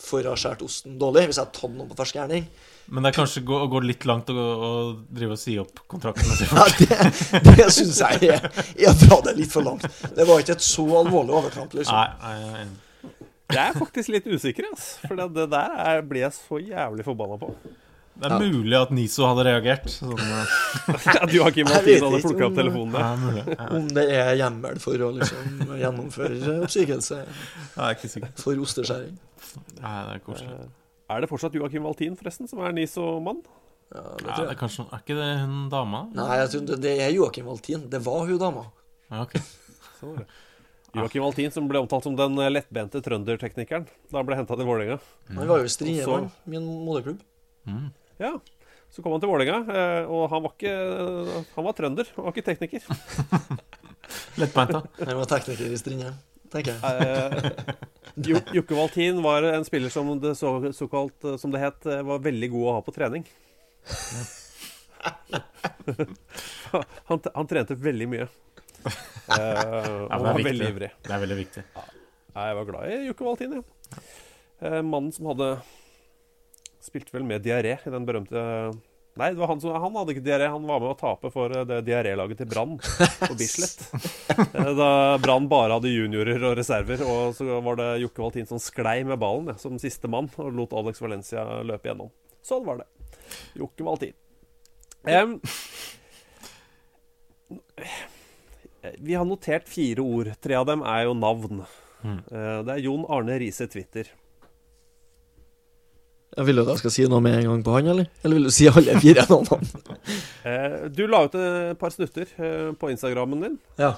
for 0.03 0.25
å 0.25 0.33
ha 0.33 0.39
skåret 0.41 0.65
osten 0.65 0.97
dårlig, 0.99 1.29
hvis 1.29 1.39
jeg 1.39 1.45
har 1.45 1.53
tatt 1.55 1.75
noen 1.77 1.91
på 1.91 1.99
fersk 1.99 2.17
gjerning. 2.19 2.49
Men 2.87 3.05
det 3.05 3.13
er 3.13 3.17
kanskje 3.17 3.43
å 3.47 3.67
gå 3.71 3.81
litt 3.85 4.05
langt 4.09 4.31
å, 4.33 4.37
å 4.37 4.71
drive 5.15 5.37
og 5.37 5.41
si 5.41 5.55
opp 5.61 5.85
kontrakten 5.91 6.33
Ja, 6.51 6.65
det, 6.79 7.45
det 7.47 7.69
syns 7.73 8.01
jeg 8.03 8.33
er, 8.35 8.49
er 8.75 8.91
å 8.91 8.97
dra 9.05 9.21
det 9.29 9.37
litt 9.39 9.53
for 9.53 9.65
langt. 9.67 9.87
Det 10.17 10.27
var 10.29 10.43
ikke 10.43 10.57
et 10.59 10.67
så 10.67 10.87
alvorlig 11.03 11.37
overtramp, 11.39 11.77
liksom. 11.79 11.95
Nei, 11.95 12.35
nei, 12.43 12.65
nei. 12.67 13.13
Jeg 13.53 13.63
er 13.69 13.77
faktisk 13.77 14.13
litt 14.15 14.27
usikker, 14.29 14.69
altså, 14.73 15.07
For 15.07 15.19
det, 15.21 15.29
det 15.37 15.47
der 15.53 15.79
er, 15.85 16.03
blir 16.09 16.25
jeg 16.25 16.37
så 16.37 16.61
jævlig 16.63 17.07
forbanna 17.07 17.39
på. 17.41 17.53
Det 18.23 18.29
er 18.29 18.43
mulig 18.45 18.77
at 18.77 18.91
Niso 18.95 19.25
hadde 19.27 19.45
reagert. 19.49 19.89
Sånn, 19.91 20.21
eh, 20.21 20.53
At 21.25 21.33
Joakim 21.33 21.69
Martin 21.71 22.05
hadde 22.05 22.21
plukka 22.23 22.49
opp 22.51 22.59
telefonen 22.59 22.93
der. 22.95 23.41
Ja. 23.41 23.57
Ja. 23.57 23.69
Om 23.79 23.89
det 23.97 24.05
er 24.19 24.31
hjemmel 24.39 24.79
for 24.85 25.07
å 25.07 25.11
liksom 25.17 25.65
gjennomføre 25.81 26.59
oppsigelse 26.67 27.23
for 28.45 28.63
osteskjæring. 28.67 29.17
Nei, 29.81 29.97
det 30.07 30.15
er 30.19 30.25
koselig. 30.29 30.71
Er 31.17 31.25
det 31.25 31.29
fortsatt 31.31 31.55
Joakim 31.59 31.83
Valtin, 31.87 32.17
forresten, 32.19 32.49
som 32.51 32.61
er 32.65 32.73
NISO-mann? 32.77 33.43
Ja, 33.93 34.03
det 34.17 34.27
Ja, 34.29 34.37
det 34.39 34.51
er, 34.51 34.59
kanskje, 34.61 34.87
er 34.93 35.03
ikke 35.03 35.17
det 35.19 35.29
hun 35.43 35.69
dama? 35.73 36.07
Nei, 36.17 36.37
jeg 36.41 36.49
tror 36.55 36.67
det- 36.67 36.81
det 36.81 36.95
er 37.01 37.11
Joakim 37.13 37.45
Valtin. 37.47 37.89
Det 37.91 38.01
var 38.05 38.27
hun 38.27 38.39
dama. 38.39 38.65
Ja, 39.11 39.23
ok. 39.23 39.33
Så 40.01 40.07
var 40.09 40.17
det. 40.23 40.27
Joakim 40.95 41.23
Valtin, 41.25 41.51
som 41.53 41.69
ble 41.69 41.79
omtalt 41.81 42.05
som 42.05 42.17
den 42.17 42.35
lettbente 42.53 43.01
trønderteknikeren 43.01 43.87
da 44.11 44.19
han 44.19 44.27
ble 44.27 44.37
henta 44.37 44.57
til 44.57 44.67
Vålerenga. 44.69 44.99
Han 45.29 45.49
var 45.49 45.63
jo 45.63 45.69
Og 45.69 46.31
min 46.45 46.63
i 46.63 46.65
en 46.65 46.85
moderklubb. 46.85 47.21
Mm. 47.67 47.93
Ja. 48.21 48.33
Så 48.93 49.01
kom 49.03 49.13
han 49.13 49.21
til 49.23 49.31
Vålerenga, 49.31 49.63
eh, 49.73 50.05
og 50.05 50.29
han 50.29 50.43
var 50.43 50.53
ikke 50.53 50.75
Han 51.57 51.65
var 51.65 51.73
trønder, 51.73 52.05
han 52.17 52.25
var 52.27 52.33
ikke 52.35 52.45
tekniker. 52.45 52.83
Lettbeint, 54.41 54.73
da. 54.75 54.83
Han 55.07 55.17
var 55.23 55.29
tekniker 55.31 55.73
i 55.73 55.79
Strindheim, 55.81 56.17
tenker 56.53 56.73
jeg. 56.77 56.83
Eh, 57.03 57.39
Jokke 58.59 58.75
Valtin 58.77 59.23
var 59.25 59.41
en 59.49 59.65
spiller 59.67 59.91
som 59.93 60.07
det 60.21 60.35
så, 60.39 60.49
såkalt, 60.77 61.19
eh, 61.25 61.37
som 61.41 61.51
det 61.55 61.61
het, 61.63 61.81
eh, 61.87 62.03
var 62.07 62.19
veldig 62.25 62.49
god 62.53 62.65
å 62.69 62.75
ha 62.77 62.81
på 62.87 62.95
trening. 62.97 63.25
han, 67.09 67.19
han 67.35 67.49
trente 67.51 67.75
veldig 67.79 68.09
mye. 68.13 68.27
Uh, 68.83 68.93
Ja, 69.33 69.39
og 69.39 70.13
er 70.13 70.19
var 70.27 70.35
viktig. 70.37 70.51
veldig 70.51 70.67
ivrig. 70.75 70.91
Det 71.03 71.13
er 71.15 71.23
veldig 71.23 71.39
viktig. 71.39 71.63
Ja, 71.73 71.83
jeg 72.49 72.55
var 72.59 72.67
glad 72.69 72.83
i 72.91 72.93
Jokke 73.09 73.25
Valtin, 73.29 73.53
ja. 73.59 73.63
Uh, 74.63 74.83
mannen 74.87 75.13
som 75.15 75.25
hadde 75.33 75.49
Spilte 76.83 77.15
vel 77.15 77.25
med 77.27 77.43
diaré 77.45 77.75
i 77.79 77.91
den 77.95 78.07
berømte 78.07 78.41
Nei, 79.21 79.27
det 79.35 79.41
var 79.43 79.51
han, 79.51 79.61
som, 79.61 79.75
han 79.77 79.97
hadde 79.99 80.15
ikke 80.15 80.25
diaré. 80.25 80.47
Han 80.49 80.65
var 80.65 80.81
med 80.81 80.95
å 80.95 80.97
tape 80.97 81.29
for 81.35 81.53
eh, 81.53 81.67
det 81.69 81.83
diarélaget 81.85 82.39
til 82.41 82.49
Brann 82.49 82.79
på 82.81 83.35
Bislett. 83.37 83.83
Eh, 84.33 84.71
Da 84.79 85.19
Brann 85.21 85.45
bare 85.51 85.77
hadde 85.77 85.91
juniorer 85.93 86.41
og 86.49 86.55
reserver, 86.57 87.03
og 87.05 87.35
så 87.37 87.59
var 87.65 87.77
det 87.77 87.89
Jokke 88.01 88.23
Valtin 88.25 88.49
som 88.49 88.61
sklei 88.63 89.03
med 89.05 89.21
ballen 89.21 89.51
ja, 89.53 89.57
som 89.61 89.77
siste 89.83 90.09
mann 90.09 90.31
og 90.41 90.49
lot 90.57 90.73
Alex 90.81 91.03
Valencia 91.05 91.45
løpe 91.69 91.91
gjennom. 91.91 92.09
Sånn 92.43 92.65
var 92.65 92.81
det. 92.81 92.89
Jokke 93.61 93.85
Valtin. 93.85 94.17
Um, 95.05 95.37
vi 98.99 99.15
har 99.15 99.25
notert 99.29 99.69
fire 99.69 100.03
ord. 100.03 100.33
Tre 100.43 100.57
av 100.59 100.67
dem 100.73 100.83
er 100.89 101.05
jo 101.07 101.15
navn. 101.19 101.63
Mm. 102.03 102.19
Eh, 102.33 102.59
Det 102.67 102.75
er 102.79 102.83
Jon 102.87 103.05
Arne 103.13 103.37
Riise 103.39 103.69
Twitter. 103.71 104.09
Jeg 106.33 106.47
vil 106.49 106.57
du 106.57 106.63
at 106.63 106.71
jeg 106.73 106.81
skal 106.81 106.93
si 106.95 107.05
noe 107.13 107.21
med 107.25 107.35
en 107.39 107.45
gang 107.51 107.63
på 107.67 107.75
han, 107.77 107.89
eller? 107.93 108.07
Eller 108.25 108.39
vil 108.39 108.47
du 108.49 108.53
si 108.55 108.69
alle 108.71 108.95
fire 109.03 109.27
navnene? 109.29 109.83
Eh, 110.43 110.89
Du 110.91 111.05
la 111.07 111.21
ut 111.29 111.35
et 111.39 111.79
par 111.79 111.93
snutter 111.95 112.27
eh, 112.43 112.71
på 112.75 112.89
Instagrammen 112.91 113.45
din 113.45 113.53
Ja. 113.79 113.93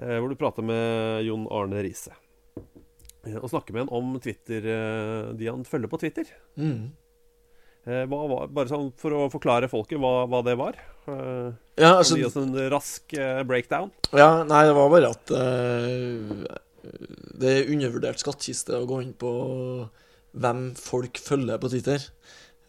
eh, 0.00 0.16
hvor 0.16 0.30
du 0.32 0.36
prater 0.40 0.64
med 0.64 1.20
Jon 1.26 1.42
Arne 1.52 1.82
Riise. 1.84 2.14
Og 3.36 3.50
snakker 3.52 3.74
med 3.76 3.82
han 3.84 3.92
om 3.92 4.14
Twitter, 4.24 4.64
de 5.36 5.50
han 5.50 5.66
følger 5.68 5.90
på 5.92 5.98
Twitter. 6.00 6.24
Mm. 6.56 6.86
Var, 7.84 8.46
bare 8.48 8.70
sånn 8.72 8.88
for 8.96 9.12
å 9.12 9.26
forklare 9.32 9.68
folket 9.68 10.00
hva, 10.00 10.24
hva 10.32 10.40
det 10.46 10.54
var. 10.56 10.78
Ja, 11.76 11.98
altså- 11.98 12.16
Gi 12.16 12.24
oss 12.30 12.38
en 12.40 12.56
rask 12.72 13.12
breakdown. 13.44 13.90
Ja, 14.16 14.42
nei, 14.48 14.62
det 14.70 14.72
var 14.78 14.88
bare 14.96 15.12
at 15.12 15.34
uh, 15.36 16.56
det 17.36 17.52
er 17.58 17.68
undervurdert 17.74 18.20
skattkiste 18.24 18.80
å 18.80 18.88
gå 18.88 19.02
inn 19.04 19.12
på 19.20 19.34
hvem 20.32 20.70
folk 20.78 21.18
følger 21.18 21.60
på 21.60 21.70
Twitter. 21.72 22.06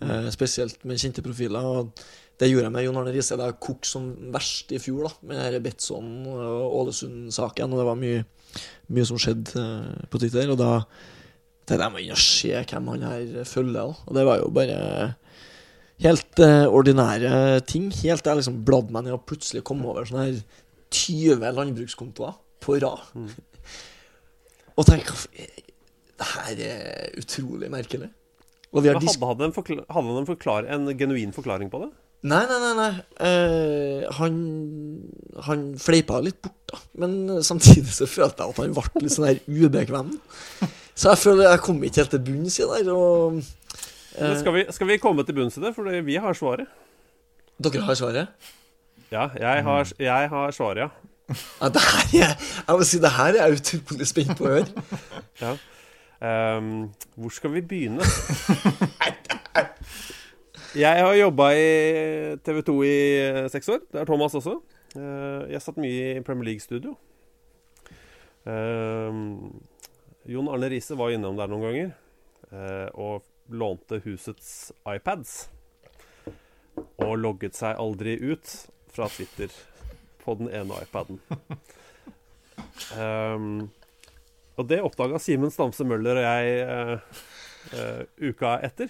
eh, 0.01 0.29
spesielt 0.33 0.83
med 0.85 0.99
kjente 0.99 1.21
profiler. 1.21 1.61
Og 1.61 1.91
det 2.39 2.49
gjorde 2.49 2.65
jeg 2.67 2.73
med 2.73 2.85
Jon 2.87 2.97
Arne 2.97 3.13
Riise. 3.13 3.37
Det 3.37 3.49
kokte 3.61 3.87
som 3.87 4.11
verst 4.33 4.71
i 4.73 4.79
fjor, 4.81 5.07
da, 5.07 5.13
med 5.29 5.61
Betson 5.61 6.25
og 6.31 6.77
Ålesund-saken. 6.81 7.71
Og 7.71 7.81
det 7.81 7.87
var 7.87 7.99
mye, 7.99 8.23
mye 8.89 9.07
som 9.07 9.19
skjedde 9.21 9.61
eh, 9.61 10.05
på 10.09 10.21
Twitter. 10.21 10.49
Og 10.49 10.57
da 10.61 10.71
tenkte 11.69 11.85
jeg 11.85 11.93
må 11.93 12.01
inn 12.01 12.15
og 12.15 12.23
se 12.23 12.53
hvem 12.57 12.91
han 12.95 13.07
her 13.07 13.47
følger. 13.47 13.77
Da. 13.77 13.85
Og 14.07 14.17
det 14.17 14.25
var 14.27 14.41
jo 14.41 14.49
bare 14.57 14.79
helt 16.01 16.41
eh, 16.41 16.65
ordinære 16.65 17.61
ting. 17.69 17.91
Helt 18.01 18.25
til 18.25 18.33
jeg 18.33 18.41
liksom 18.41 18.61
bladde 18.65 18.95
meg 18.95 19.05
ned 19.05 19.19
og 19.19 19.25
plutselig 19.29 19.63
kom 19.67 19.85
over 19.85 20.09
sånne 20.09 20.31
her 20.31 20.41
20 20.91 21.45
landbrukskontoer 21.55 22.37
på 22.61 22.81
rad. 22.81 23.05
Og 24.79 24.87
tenkte 24.87 25.13
det 26.21 26.29
her 26.35 26.63
er 26.69 27.19
utrolig 27.19 27.71
merkelig. 27.73 28.11
Hadde, 28.71 28.93
en 28.95 29.53
han 29.91 30.09
en, 30.21 30.27
forklar 30.29 30.67
en 30.71 30.87
genuin 30.95 31.33
forklaring 31.35 31.71
på 31.71 31.81
det? 31.81 31.89
Nei, 32.31 32.43
nei, 32.47 32.59
nei. 32.61 32.73
nei. 32.77 32.91
Eh, 33.25 34.05
han, 34.19 34.35
han 35.47 35.65
fleipa 35.81 36.21
litt 36.23 36.37
bort, 36.43 36.59
da. 36.69 36.79
Men 37.01 37.41
samtidig 37.43 37.89
så 37.91 38.07
følte 38.07 38.45
jeg 38.45 38.53
at 38.53 38.61
han 38.61 38.77
ble 38.77 39.03
litt 39.03 39.15
sånn 39.15 39.27
her 39.27 39.41
ubekvem. 39.49 40.13
Så 40.93 41.09
jeg 41.09 41.21
føler 41.23 41.49
jeg 41.49 41.63
kom 41.65 41.83
ikke 41.87 42.03
helt 42.03 42.13
til 42.13 42.23
bunns 42.29 42.59
i 42.61 42.69
det. 42.69 42.81
Og 42.93 43.41
eh, 43.41 44.37
skal, 44.39 44.55
vi, 44.55 44.65
skal 44.77 44.91
vi 44.91 44.99
komme 45.01 45.25
til 45.27 45.39
bunns 45.39 45.57
i 45.57 45.65
det? 45.65 45.73
For 45.75 45.89
vi 46.07 46.19
har 46.21 46.37
svaret. 46.37 46.69
dere 47.57 47.83
har 47.89 47.97
svaret? 47.97 48.51
Ja, 49.11 49.27
jeg 49.35 49.65
har, 49.67 49.95
jeg 49.99 50.29
har 50.31 50.55
svaret, 50.55 50.85
ja. 50.85 50.91
Ja, 51.61 51.67
det 51.71 51.81
her 51.83 52.15
er, 52.27 52.31
jeg 52.67 52.77
må 52.77 52.85
si, 52.87 52.99
det 52.99 53.11
her 53.15 53.35
er 53.35 53.49
jeg 53.49 53.59
utrolig 53.59 54.07
spent 54.07 54.33
på 54.37 54.47
å 54.47 54.55
høre. 54.55 54.85
ja. 55.43 55.57
Ehm, 56.21 56.91
hvor 57.15 57.29
skal 57.33 57.53
vi 57.53 57.61
begynne? 57.61 58.05
Jeg 60.75 61.03
har 61.03 61.13
jobba 61.17 61.49
i 61.51 62.37
TV 62.45 62.61
2 62.63 62.75
i 62.83 62.93
eh, 63.19 63.49
seks 63.51 63.69
år. 63.69 63.81
Det 63.91 64.01
er 64.01 64.05
Thomas 64.05 64.35
også. 64.35 64.61
Uh, 64.95 65.47
Jeg 65.51 65.61
satt 65.63 65.79
mye 65.79 66.17
i 66.17 66.21
Premier 66.23 66.45
League-studio. 66.51 66.93
Uh, 68.45 69.49
Jon 70.29 70.49
Arne 70.51 70.69
Riise 70.71 70.97
var 70.99 71.11
innom 71.11 71.37
der 71.39 71.49
noen 71.51 71.65
ganger 71.65 71.91
uh, 72.51 72.87
og 72.93 73.25
lånte 73.51 74.01
husets 74.05 74.71
iPads. 74.87 75.49
Og 77.01 77.17
logget 77.19 77.57
seg 77.57 77.79
aldri 77.79 78.15
ut 78.21 78.55
fra 78.91 79.09
Twitter 79.11 79.51
på 80.23 80.37
den 80.39 80.51
ene 80.53 80.83
iPaden. 80.85 81.19
Ehm, 82.97 83.69
og 84.61 84.69
det 84.69 84.81
oppdaga 84.85 85.19
Simen 85.21 85.53
Stamse 85.53 85.85
Møller 85.87 86.21
og 86.21 86.25
jeg 86.25 86.67
uh, 86.71 86.97
uka 88.21 88.57
etter. 88.65 88.89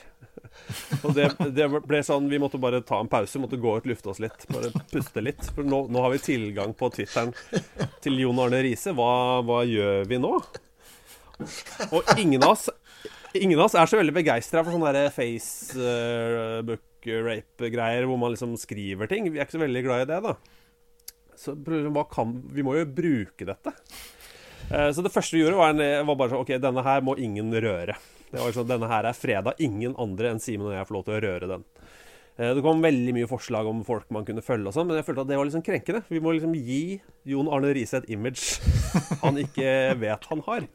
Og 1.05 1.13
det, 1.15 1.29
det 1.55 1.67
ble 1.71 2.01
sånn 2.05 2.29
Vi 2.31 2.39
måtte 2.41 2.59
bare 2.61 2.81
ta 2.87 2.97
en 3.01 3.11
pause, 3.11 3.39
måtte 3.41 3.61
gå 3.61 3.71
ut, 3.77 3.87
lufte 3.89 4.09
oss 4.11 4.21
litt. 4.23 4.39
Bare 4.51 4.69
puste 4.91 5.21
litt. 5.23 5.43
For 5.55 5.63
nå, 5.67 5.79
nå 5.91 5.97
har 6.03 6.11
vi 6.13 6.19
tilgang 6.23 6.71
på 6.77 6.85
Twitteren 6.95 7.31
til 8.03 8.13
Jon 8.23 8.41
Arne 8.43 8.59
Riise. 8.65 8.91
Hva, 8.97 9.11
hva 9.47 9.59
gjør 9.67 9.99
vi 10.09 10.17
nå? 10.21 10.33
Og 11.91 12.01
ingen 12.19 12.43
av 12.43 12.51
oss 12.53 12.65
Ingen 13.31 13.59
av 13.61 13.65
oss 13.69 13.77
er 13.79 13.87
så 13.87 13.95
veldig 13.95 14.17
begeistra 14.17 14.59
for 14.59 14.75
sånne 14.75 15.07
Facebook-rape-greier 15.15 18.03
hvor 18.09 18.19
man 18.19 18.33
liksom 18.33 18.59
skriver 18.59 19.07
ting. 19.07 19.23
Vi 19.31 19.39
er 19.39 19.47
ikke 19.47 19.55
så 19.55 19.61
veldig 19.61 19.83
glad 19.85 20.03
i 20.03 20.09
det, 20.09 20.19
da. 20.25 20.33
Så 21.39 21.55
hva 21.55 22.03
kan, 22.11 22.43
vi 22.51 22.59
må 22.67 22.75
jo 22.75 22.83
bruke 22.91 23.47
dette. 23.47 23.71
Eh, 24.71 24.91
Så 24.95 25.03
det 25.03 25.11
første 25.13 25.35
vi 25.37 25.43
gjorde, 25.43 25.59
var, 25.59 25.73
en, 25.75 26.05
var 26.07 26.15
bare 26.19 26.33
sånn 26.33 26.43
OK, 26.45 26.53
denne 26.63 26.83
her 26.85 27.03
må 27.05 27.17
ingen 27.19 27.51
røre. 27.53 27.97
Det 28.31 28.39
var 28.39 28.53
sånn, 28.55 28.69
Denne 28.69 28.87
her 28.87 29.03
er 29.09 29.17
freda. 29.17 29.53
Ingen 29.59 29.95
andre 29.99 30.31
enn 30.31 30.39
Simen 30.39 30.69
og 30.69 30.75
jeg 30.77 30.87
får 30.87 30.95
lov 30.95 31.07
til 31.07 31.17
å 31.17 31.23
røre 31.25 31.49
den. 31.51 31.65
Eh, 32.39 32.53
Det 32.55 32.63
kom 32.63 32.79
veldig 32.83 33.13
mye 33.17 33.27
forslag 33.27 33.67
om 33.67 33.81
folk 33.87 34.07
man 34.15 34.23
kunne 34.27 34.43
følge, 34.45 34.69
og 34.71 34.75
sånn, 34.77 34.87
men 34.87 34.95
jeg 35.01 35.07
følte 35.09 35.25
at 35.25 35.31
det 35.33 35.39
var 35.39 35.49
liksom 35.49 35.65
krenkende. 35.67 36.03
Vi 36.09 36.21
må 36.23 36.31
liksom 36.37 36.55
gi 36.55 37.01
Jon 37.27 37.49
Arne 37.51 37.73
Riise 37.75 37.99
et 37.99 38.07
image 38.15 38.61
han 39.23 39.35
ikke 39.41 39.73
vet 39.99 40.29
han 40.31 40.45
har. 40.47 40.69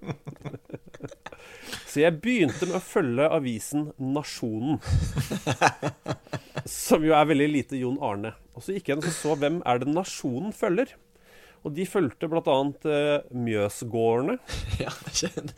Så 1.86 2.02
jeg 2.02 2.20
begynte 2.20 2.68
med 2.68 2.76
å 2.76 2.84
følge 2.84 3.30
avisen 3.32 3.88
Nasjonen. 3.98 4.76
Som 6.68 7.04
jo 7.06 7.14
er 7.16 7.28
veldig 7.30 7.48
lite 7.52 7.78
Jon 7.80 7.96
Arne. 8.04 8.34
Og 8.56 8.64
så 8.64 8.74
gikk 8.76 8.90
jeg 8.90 8.98
inn 8.98 9.04
og 9.06 9.14
så 9.16 9.34
hvem 9.40 9.58
er 9.64 9.80
det 9.80 9.88
Nasjonen 9.92 10.52
følger. 10.56 10.92
Og 11.66 11.74
de 11.74 11.82
fulgte 11.88 12.28
blant 12.30 12.46
annet 12.52 12.86
eh, 12.86 13.26
Mjøsgårdene. 13.34 14.38
Ja, 14.84 14.92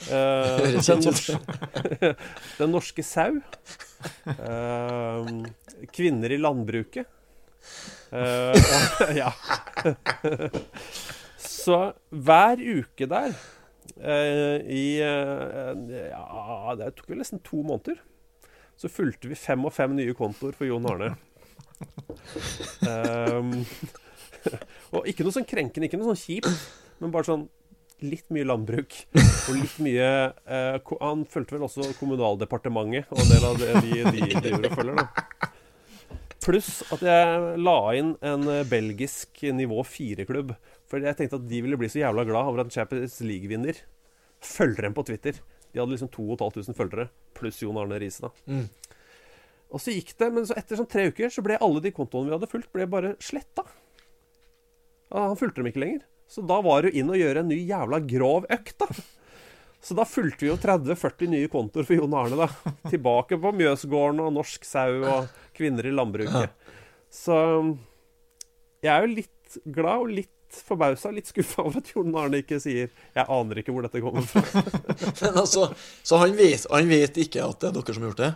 Eh, 0.08 0.78
den, 0.78 1.00
norske, 1.02 1.34
den 2.60 2.70
norske 2.72 3.04
sau. 3.04 3.40
Eh, 4.30 5.30
kvinner 5.92 6.32
i 6.32 6.38
landbruket. 6.40 7.10
Eh, 8.14 8.56
og, 8.56 9.12
ja. 9.20 9.32
Så 11.42 11.78
hver 12.08 12.62
uke 12.62 13.08
der 13.10 13.34
eh, 14.00 14.62
i 14.64 14.84
Ja, 15.02 16.76
det 16.78 16.94
tok 16.96 17.10
vel 17.12 17.20
nesten 17.20 17.42
to 17.44 17.60
måneder. 17.66 18.00
Så 18.78 18.88
fulgte 18.92 19.28
vi 19.28 19.36
fem 19.36 19.66
og 19.66 19.74
fem 19.74 19.96
nye 19.98 20.14
kontoer 20.16 20.54
for 20.56 20.70
Jon 20.70 20.86
Arne. 20.88 21.16
Ehm, 22.86 23.64
og 24.94 25.08
ikke 25.10 25.26
noe 25.26 25.36
sånn 25.36 25.48
krenkende, 25.48 25.88
ikke 25.88 26.00
noe 26.00 26.12
sånn 26.12 26.22
kjipt, 26.22 26.66
men 27.02 27.14
bare 27.14 27.28
sånn 27.28 27.46
litt 28.04 28.28
mye 28.34 28.46
landbruk. 28.46 28.94
Og 29.18 29.54
litt 29.58 29.78
mye 29.82 30.08
eh, 30.30 30.92
Han 31.02 31.24
fulgte 31.26 31.56
vel 31.56 31.64
også 31.66 31.88
Kommunaldepartementet 31.98 33.10
og 33.10 33.22
en 33.24 33.32
del 33.32 33.46
av 33.48 33.58
det 33.58 33.72
de, 33.82 34.02
de 34.06 34.26
driver 34.38 34.68
og 34.68 34.76
følger, 34.78 35.00
da. 35.02 35.48
Pluss 36.48 36.70
at 36.94 37.02
jeg 37.04 37.56
la 37.60 37.78
inn 37.98 38.12
en 38.24 38.46
belgisk 38.70 39.42
nivå 39.52 39.82
fire-klubb. 39.84 40.54
For 40.88 41.02
jeg 41.02 41.18
tenkte 41.18 41.40
at 41.40 41.48
de 41.50 41.62
ville 41.64 41.76
bli 41.80 41.90
så 41.92 42.00
jævla 42.04 42.24
glad 42.28 42.48
over 42.48 42.62
at 42.62 42.72
Champions 42.72 43.18
League-vinner 43.20 43.82
følger 44.40 44.86
dem 44.86 44.94
på 44.96 45.04
Twitter. 45.10 45.40
De 45.72 45.80
hadde 45.80 45.92
liksom 45.92 46.08
2500 46.14 46.76
følgere, 46.78 47.08
pluss 47.36 47.60
Jon 47.60 47.76
Arne 47.80 47.98
Riise, 48.00 48.28
da. 48.28 48.30
Mm. 48.48 48.94
Og 49.68 49.82
så 49.84 49.92
gikk 49.92 50.14
det, 50.16 50.30
men 50.32 50.46
så 50.48 50.56
etter 50.56 50.78
sånn 50.78 50.88
tre 50.88 51.10
uker 51.10 51.32
så 51.32 51.44
ble 51.44 51.58
alle 51.60 51.82
de 51.84 51.92
kontoene 51.92 52.30
vi 52.30 52.36
hadde 52.38 52.48
fulgt, 52.48 52.70
ble 52.72 52.86
bare 52.88 53.12
sletta. 53.20 53.66
Han 55.14 55.38
fulgte 55.40 55.62
dem 55.62 55.70
ikke 55.70 55.82
lenger. 55.84 56.02
Så 56.28 56.44
da 56.44 56.58
var 56.64 56.82
det 56.84 56.92
jo 56.92 57.00
inn 57.00 57.12
og 57.12 57.16
gjøre 57.16 57.40
en 57.44 57.48
ny 57.48 57.62
jævla 57.64 58.02
grov 58.04 58.48
økt, 58.52 58.74
da. 58.82 58.88
Så 59.80 59.94
da 59.96 60.04
fulgte 60.08 60.44
vi 60.44 60.50
jo 60.50 60.56
30-40 60.60 61.30
nye 61.32 61.48
kontoer 61.52 61.86
for 61.86 61.96
Jon 61.96 62.16
Arne, 62.18 62.36
da. 62.36 62.72
Tilbake 62.90 63.38
på 63.40 63.52
Mjøsgården 63.56 64.20
og 64.24 64.34
Norsk 64.36 64.66
sau 64.68 64.98
og 65.06 65.30
kvinner 65.56 65.86
i 65.88 65.94
landbruket. 65.94 66.52
Så 67.14 67.38
jeg 68.84 68.90
er 68.92 69.06
jo 69.06 69.14
litt 69.14 69.58
glad 69.64 70.04
og 70.04 70.12
litt 70.18 70.58
forbausa, 70.64 71.12
litt 71.12 71.28
skuffa 71.30 71.64
over 71.64 71.80
at 71.80 71.90
Jon 71.94 72.14
Arne 72.16 72.42
ikke 72.42 72.58
sier 72.60 72.88
'Jeg 72.88 73.24
aner 73.28 73.60
ikke 73.60 73.72
hvor 73.72 73.84
dette 73.84 74.00
kommer 74.04 74.24
fra'. 74.24 74.44
Men 75.22 75.40
altså, 75.44 75.70
så 76.02 76.20
han 76.20 76.36
vet, 76.36 76.66
han 76.70 76.88
vet 76.88 77.16
ikke 77.24 77.44
at 77.44 77.60
det 77.60 77.68
er 77.68 77.76
dere 77.78 77.94
som 77.94 78.04
har 78.04 78.12
gjort 78.12 78.24
det? 78.24 78.30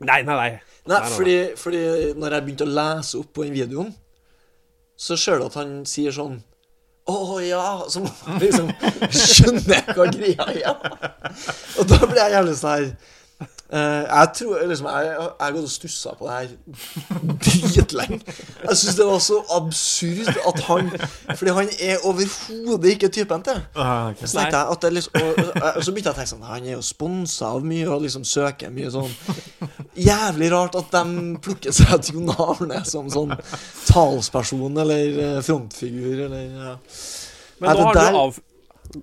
Nei, 0.00 0.22
nei, 0.22 0.34
nei. 0.34 0.50
Nei, 0.50 0.60
Nei, 0.90 1.00
nei, 1.00 1.08
fordi, 1.14 1.38
fordi 1.60 1.80
når 2.16 2.36
jeg 2.36 2.44
begynte 2.46 2.66
å 2.66 2.76
lese 2.78 3.18
opp 3.20 3.34
på 3.36 3.44
den 3.44 3.52
videoen, 3.58 3.90
så 5.00 5.16
ser 5.16 5.40
du 5.40 5.48
at 5.48 5.56
han 5.56 5.80
sier 5.88 6.12
sånn 6.12 6.42
Å 7.08 7.38
ja 7.40 7.62
Så 7.88 8.02
må 8.04 8.10
man 8.26 8.42
liksom 8.42 8.68
skjønne 9.08 9.80
hva 9.96 10.10
greia 10.12 10.44
er. 10.52 10.68
Og 11.80 11.88
da 11.88 12.02
ble 12.04 12.20
jeg 12.20 12.36
jævlig 12.36 12.58
sånn 12.60 12.74
her 12.74 12.92
Uh, 13.72 13.78
Jeg 13.78 14.28
tror 14.34 14.66
liksom 14.66 14.86
Jeg 14.86 15.14
har 15.40 15.52
gått 15.52 15.62
og 15.62 15.70
stussa 15.70 16.10
på 16.18 16.26
det 16.26 16.32
her 16.32 16.48
dritlenge. 17.44 18.18
Jeg 18.64 18.76
syns 18.76 18.96
det 18.98 19.06
var 19.06 19.18
så 19.22 19.38
absurd 19.56 20.28
at 20.28 20.58
han 20.66 20.90
Fordi 21.36 21.50
han 21.50 21.70
er 21.80 22.02
overhodet 22.02 22.90
ikke 22.90 23.08
typen 23.08 23.42
til. 23.46 23.62
Uh, 23.76 24.10
okay. 24.10 24.26
Så 24.26 24.38
tenkte 24.38 24.58
jeg 24.58 24.66
at 24.70 24.82
det 24.82 24.92
liksom, 24.92 25.12
og, 25.14 25.62
og 25.76 25.84
så 25.84 25.92
begynte 25.92 26.10
jeg 26.10 26.16
å 26.16 26.18
tenke 26.18 26.32
sånn 26.32 26.42
Han 26.50 26.66
er 26.66 26.74
jo 26.74 26.82
sponsa 26.82 27.52
av 27.54 27.64
mye 27.64 27.86
og 27.86 28.02
liksom 28.02 28.26
søker 28.26 28.74
mye 28.74 28.90
sånn 28.90 29.14
Jævlig 30.00 30.48
rart 30.52 30.76
at 30.80 30.90
de 30.94 31.36
plukker 31.44 31.74
seg 31.76 31.92
ut 31.98 32.10
Jon 32.14 32.32
Arne 32.34 32.80
som 32.88 33.10
sånn 33.12 33.34
talsperson 33.88 34.78
eller 34.80 35.20
eh, 35.26 35.38
frontfigur 35.44 36.24
eller 36.26 36.42
ja. 36.46 36.74
Men 37.60 37.76
nå 37.76 37.86
har 37.90 37.94
der- 37.98 38.12
du 38.12 38.18
av, 38.18 38.40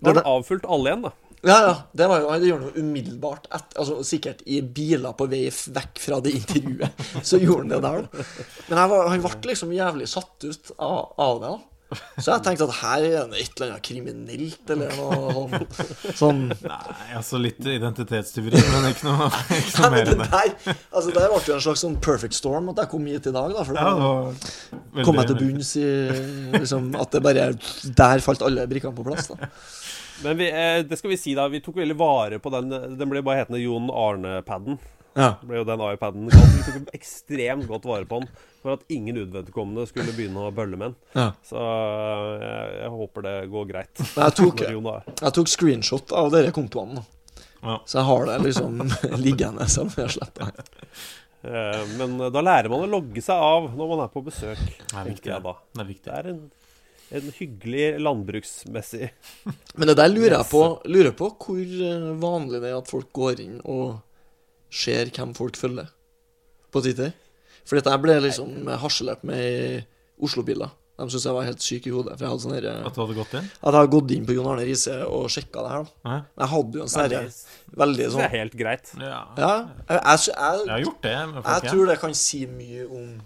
har 0.09 0.21
avfulgt 0.33 0.65
alle 0.65 0.89
igjen, 0.91 1.07
da. 1.07 1.13
Ja, 1.45 1.57
ja. 1.61 1.73
Det, 1.93 2.07
var 2.09 2.19
jo, 2.23 2.31
det 2.41 2.47
gjorde 2.49 2.63
han 2.71 2.83
umiddelbart. 2.87 3.45
Et, 3.53 3.75
altså, 3.77 3.99
sikkert 4.03 4.41
i 4.49 4.57
biler 4.61 5.13
på 5.15 5.27
vei 5.29 5.43
vekk 5.51 6.01
fra 6.01 6.17
det 6.25 6.33
intervjuet. 6.39 7.05
Så 7.23 7.37
gjorde 7.39 7.67
han 7.67 7.73
det 7.75 7.81
der. 7.85 8.25
Men 8.67 8.81
var, 8.89 9.07
han 9.13 9.21
ble 9.23 9.51
liksom 9.51 9.71
jævlig 9.75 10.09
satt 10.11 10.47
ut 10.49 10.71
av, 10.77 11.13
av 11.21 11.41
det. 11.43 11.51
da 11.53 11.57
Så 12.17 12.33
jeg 12.33 12.43
tenkte 12.43 12.65
at 12.67 12.73
her 12.81 13.05
er 13.07 13.29
det 13.31 13.39
et 13.39 13.53
eller 13.61 13.69
annet 13.71 13.85
kriminelt 13.87 14.71
eller 14.73 14.95
noe 14.97 15.29
sånn, 15.31 15.67
sånn 16.21 16.41
Nei, 16.67 17.05
altså 17.15 17.39
litt 17.39 17.61
identitetstyveri, 17.63 18.59
men 18.73 18.89
ikke 18.89 19.07
noe, 19.07 19.29
ikke 19.55 19.85
noe 19.85 19.87
Nei, 19.87 19.91
mer 19.93 20.11
enn 20.11 20.23
det 20.23 20.27
Nei, 20.33 20.73
altså 20.91 21.05
det 21.07 21.15
ble 21.15 21.29
jo 21.31 21.55
en 21.55 21.63
slags 21.63 21.85
sånn 21.85 21.95
perfect 22.03 22.35
storm 22.35 22.67
at 22.73 22.81
jeg 22.83 22.91
kom 22.91 23.07
hit 23.07 23.29
i 23.31 23.33
dag. 23.37 23.55
da 23.55 23.63
For 23.63 23.79
Ja, 23.79 23.93
da 23.95 25.07
kom 25.07 25.21
jeg 25.21 25.31
til 25.31 25.39
bunns 25.45 25.71
i 25.79 25.87
liksom, 26.57 26.91
at 26.99 27.15
det 27.15 27.23
bare 27.23 27.47
Der 28.03 28.25
falt 28.25 28.43
alle 28.43 28.67
brikkene 28.67 28.97
på 28.97 29.07
plass. 29.07 29.31
da 29.31 29.47
Men 30.25 30.37
vi, 30.41 30.51
eh, 30.51 30.81
det 30.83 30.99
skal 30.99 31.13
vi 31.13 31.21
si, 31.21 31.37
da. 31.37 31.47
Vi 31.47 31.63
tok 31.63 31.79
veldig 31.79 31.95
vare 31.97 32.39
på 32.41 32.51
den. 32.51 32.71
Den 32.97 33.11
ble 33.11 33.21
bare 33.23 33.43
hetende 33.43 33.61
Jon 33.61 33.91
Arne-paden. 33.93 34.79
Ja. 35.17 35.31
Det 35.41 35.47
ble 35.49 35.57
jo 35.59 35.65
den 35.65 35.81
iPaden 35.87 36.27
kalt. 36.29 36.53
Vi 36.53 36.75
tok 36.77 36.91
ekstremt 36.93 37.67
godt 37.69 37.87
vare 37.89 38.05
på 38.05 38.19
den 38.21 38.29
for 38.61 38.75
at 38.77 38.83
ingen 38.93 39.17
uvedkommende 39.23 39.87
skulle 39.89 40.13
begynne 40.13 40.43
å 40.45 40.53
bølle 40.53 40.77
med 40.77 40.91
den. 40.91 40.95
Ja. 41.17 41.27
Så 41.47 41.57
eh, 41.57 42.33
jeg, 42.43 42.73
jeg 42.83 42.91
håper 42.95 43.25
det 43.25 43.35
går 43.53 43.69
greit. 43.73 44.03
Men 44.13 44.27
jeg 44.27 44.37
tok, 44.41 44.61
er- 44.67 45.13
jeg 45.23 45.35
tok 45.39 45.51
screenshot 45.53 46.13
av 46.21 46.29
dere 46.35 46.53
kontoene. 46.55 47.01
Ja. 47.63 47.79
Så 47.89 47.97
jeg 47.97 48.05
har 48.11 48.27
det 48.29 48.35
liksom 48.45 48.83
liggende 49.25 49.65
som 49.73 49.89
jeg 49.97 50.13
sletta. 50.19 50.51
Eh, 51.47 51.81
Men 51.97 52.17
da 52.33 52.41
lærer 52.45 52.69
man 52.71 52.85
å 52.85 52.91
logge 52.91 53.21
seg 53.25 53.41
av 53.41 53.71
når 53.77 53.91
man 53.95 54.05
er 54.05 54.13
på 54.13 54.23
besøk. 54.25 54.61
Det 54.61 54.93
er 55.01 55.09
viktig. 55.09 55.31
jeg 55.33 55.43
da. 55.45 55.55
Det 55.73 55.83
er 55.83 55.89
viktig. 55.91 56.07
Det 56.11 56.17
er 56.21 56.29
en, 56.33 56.41
en 57.17 57.29
hyggelig 57.37 57.85
landbruksmessig 58.03 59.09
Men 59.79 59.87
det 59.87 59.95
der 59.97 60.09
lurer 60.11 60.35
jeg 60.41 60.49
på, 60.51 60.63
lurer 60.91 61.13
på 61.17 61.29
hvor 61.39 61.61
eh, 61.89 62.09
vanlig 62.21 62.61
det 62.61 62.73
er 62.73 62.77
at 62.81 62.91
folk 62.91 63.09
går 63.15 63.41
inn 63.45 63.57
og 63.63 63.95
ser 64.77 65.09
hvem 65.13 65.33
folk 65.37 65.57
følger 65.59 65.89
på 66.71 66.81
Twitter. 66.85 67.13
For 67.67 67.75
dette 67.79 67.91
jeg 67.91 68.03
ble 68.03 68.19
liksom 68.23 68.67
harselert 68.81 69.23
med 69.27 69.39
i 69.43 69.85
Oslo-biler. 70.23 70.69
De 70.97 71.05
syntes 71.05 71.25
jeg 71.27 71.35
var 71.35 71.45
helt 71.45 71.61
syk 71.61 71.85
i 71.85 71.91
hodet. 71.93 72.15
For 72.17 72.25
jeg 72.25 72.31
hadde 72.31 72.41
sånn 72.41 72.53
her, 72.57 72.67
At 72.87 72.95
du 72.95 73.01
hadde 73.03 73.13
gått 73.19 73.33
inn? 73.37 73.49
At 73.61 73.67
jeg 73.67 73.77
hadde 73.77 73.91
gått 73.93 74.13
inn 74.15 74.23
på 74.25 74.33
Jon 74.37 74.47
Arne 74.49 74.63
Riise 74.65 74.95
og 75.05 75.27
sjekka 75.29 75.61
det 75.65 75.73
her. 75.75 75.83
da 76.07 76.15
Jeg 76.41 76.49
hadde 76.53 76.79
jo 76.79 76.85
en 76.87 76.89
sånn 76.93 77.03
veldig 77.03 77.19
sånn 77.35 77.77
det- 77.77 77.97
Det 77.97 78.07
sånn 78.15 78.23
er 78.25 78.33
helt 78.33 78.55
greit. 78.57 78.93
Ja. 78.97 79.19
Ja, 79.37 79.51
jeg, 79.89 80.01
jeg, 80.01 80.19
jeg, 80.25 80.65
Jeg 80.65 80.73
har 80.73 80.79
gjort 80.87 81.01
det 81.03 81.17
med 81.27 81.43
folk, 81.43 81.63
Jeg 81.63 81.71
tror 81.71 81.85
det 81.91 81.99
kan 81.99 82.13
si 82.15 82.45
mye 82.47 82.87
om, 82.89 83.21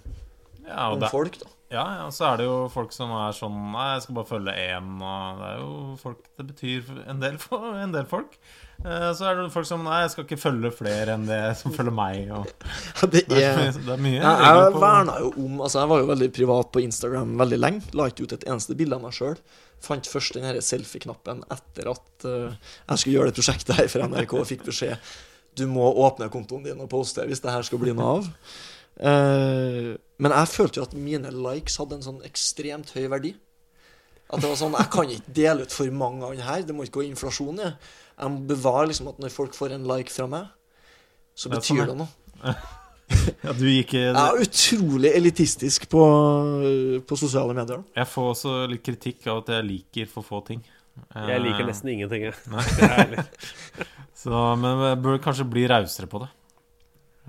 Ja, 0.67 0.91
om 0.91 0.99
det- 0.99 1.09
folk, 1.11 1.39
da. 1.39 1.47
Ja, 1.71 1.85
ja, 2.03 2.09
så 2.11 2.33
er 2.33 2.37
det 2.37 2.45
jo 2.49 2.67
folk 2.67 2.91
som 2.91 3.09
er 3.11 3.31
sånn 3.31 3.71
Nei, 3.71 3.93
jeg 3.93 4.01
skal 4.03 4.15
bare 4.15 4.25
følge 4.27 4.51
én, 4.51 4.89
og 5.01 5.37
det 5.39 5.47
er 5.47 5.57
jo 5.61 5.95
folk 6.01 6.17
Det 6.37 6.47
betyr 6.51 7.07
en 7.07 7.19
del 7.21 7.37
for 7.37 7.77
en 7.77 7.91
del 7.93 8.03
folk. 8.05 8.35
Eh, 8.81 9.09
Så 9.13 9.27
er 9.29 9.37
det 9.37 9.49
folk 9.53 9.67
som 9.69 9.83
Nei, 9.85 10.01
jeg 10.03 10.13
skal 10.13 10.25
ikke 10.25 10.39
følge 10.41 10.71
flere 10.73 11.15
enn 11.15 11.25
det 11.29 11.39
som 11.59 11.73
følger 11.77 11.93
meg. 11.95 12.31
Og 12.33 12.47
Det 13.13 13.25
er, 13.29 13.71
det 13.75 13.95
er 13.95 14.01
mye 14.01 14.19
Ja, 14.21 14.31
jeg 14.41 14.77
verna 14.81 15.17
jo 15.21 15.31
om 15.43 15.59
Altså 15.61 15.83
Jeg 15.83 15.91
var 15.93 16.01
jo 16.01 16.07
veldig 16.09 16.29
privat 16.35 16.71
på 16.73 16.83
Instagram 16.85 17.35
veldig 17.41 17.59
lenge. 17.61 17.83
La 17.97 18.07
ikke 18.09 18.25
ut 18.25 18.37
et 18.37 18.47
eneste 18.49 18.77
bilde 18.79 18.97
av 18.97 19.05
meg 19.05 19.13
sjøl. 19.17 19.37
Fant 19.81 20.05
først 20.09 20.37
den 20.37 20.61
selfie-knappen 20.61 21.41
etter 21.49 21.87
at 21.89 22.25
uh, 22.29 22.51
jeg 22.53 23.01
skulle 23.01 23.15
gjøre 23.15 23.31
det 23.31 23.37
prosjektet 23.39 23.79
her 23.79 23.87
for 23.89 24.05
NRK 24.05 24.35
og 24.37 24.45
fikk 24.45 24.67
beskjed 24.67 25.13
Du 25.57 25.63
må 25.65 25.87
åpne 26.05 26.27
kontoen 26.29 26.61
din 26.67 26.83
og 26.83 26.89
poste 26.91 27.25
hvis 27.25 27.41
det 27.41 27.49
her 27.53 27.65
skal 27.65 27.81
bli 27.81 27.95
noe 27.97 28.19
av. 28.19 28.27
Uh, 29.01 29.95
men 30.21 30.35
jeg 30.37 30.51
følte 30.53 30.77
jo 30.81 30.85
at 30.85 30.93
mine 30.93 31.31
likes 31.33 31.79
hadde 31.81 31.97
en 31.97 32.05
sånn 32.05 32.21
ekstremt 32.27 32.93
høy 32.93 33.07
verdi. 33.09 33.33
At 34.31 34.39
det 34.39 34.47
var 34.47 34.55
sånn, 34.55 34.75
Jeg 34.79 34.89
kan 34.93 35.09
ikke 35.11 35.33
dele 35.35 35.65
ut 35.67 35.73
for 35.75 35.91
mange 35.91 36.23
av 36.23 36.31
den 36.35 36.45
her. 36.47 36.61
Det 36.63 36.75
må 36.75 36.85
ikke 36.87 37.01
gå 37.01 37.07
inflasjon 37.09 37.57
i. 37.59 37.71
Jeg 38.21 38.31
må 38.31 38.45
bevare 38.47 38.87
liksom 38.87 39.09
at 39.11 39.19
når 39.19 39.33
folk 39.33 39.55
får 39.57 39.73
en 39.75 39.87
like 39.89 40.13
fra 40.13 40.27
meg, 40.31 40.45
så 41.35 41.49
Ja, 41.49 41.55
betyr 41.57 41.81
sånn, 41.81 41.87
det 41.91 41.97
noe. 41.99 42.53
Ja, 43.43 43.51
du 43.59 43.65
gikk 43.67 43.91
Jeg 43.97 44.15
er 44.15 44.39
utrolig 44.45 45.11
elitistisk 45.17 45.89
på, 45.91 46.03
på 47.07 47.17
sosiale 47.19 47.55
medier. 47.57 47.81
Jeg 47.97 48.07
får 48.07 48.29
også 48.35 48.53
litt 48.71 48.83
kritikk 48.87 49.27
av 49.27 49.41
at 49.43 49.51
jeg 49.57 49.67
liker 49.67 50.07
for 50.13 50.23
få 50.27 50.39
ting. 50.47 50.61
Jeg 51.15 51.41
liker 51.43 51.63
Eh, 51.65 51.67
nesten 51.71 51.91
ingenting, 51.91 52.29
jeg. 52.29 52.35
Det 52.47 52.87
er. 52.91 53.25
Så, 54.21 54.31
men 54.61 54.83
jeg 54.85 54.99
bør 55.01 55.19
kanskje 55.23 55.47
bli 55.49 55.63
rausere 55.71 56.07
på 56.11 56.21
det. 56.23 56.29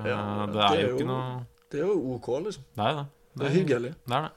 Eh, 0.02 0.06
Ja, 0.12 0.20
det 0.50 0.62
er 0.68 0.80
jo 0.84 0.94
ikke 0.96 1.08
noe 1.08 1.26
Det 1.72 1.80
er 1.80 1.86
jo 1.88 1.98
OK, 2.16 2.28
liksom. 2.46 2.64
Det 2.76 2.86
er 2.86 2.96
det. 3.00 3.04
Det 3.38 3.46
er 3.48 3.54
hyggelig. 3.56 3.92
Det 4.06 4.16
er 4.18 4.26
det. 4.28 4.32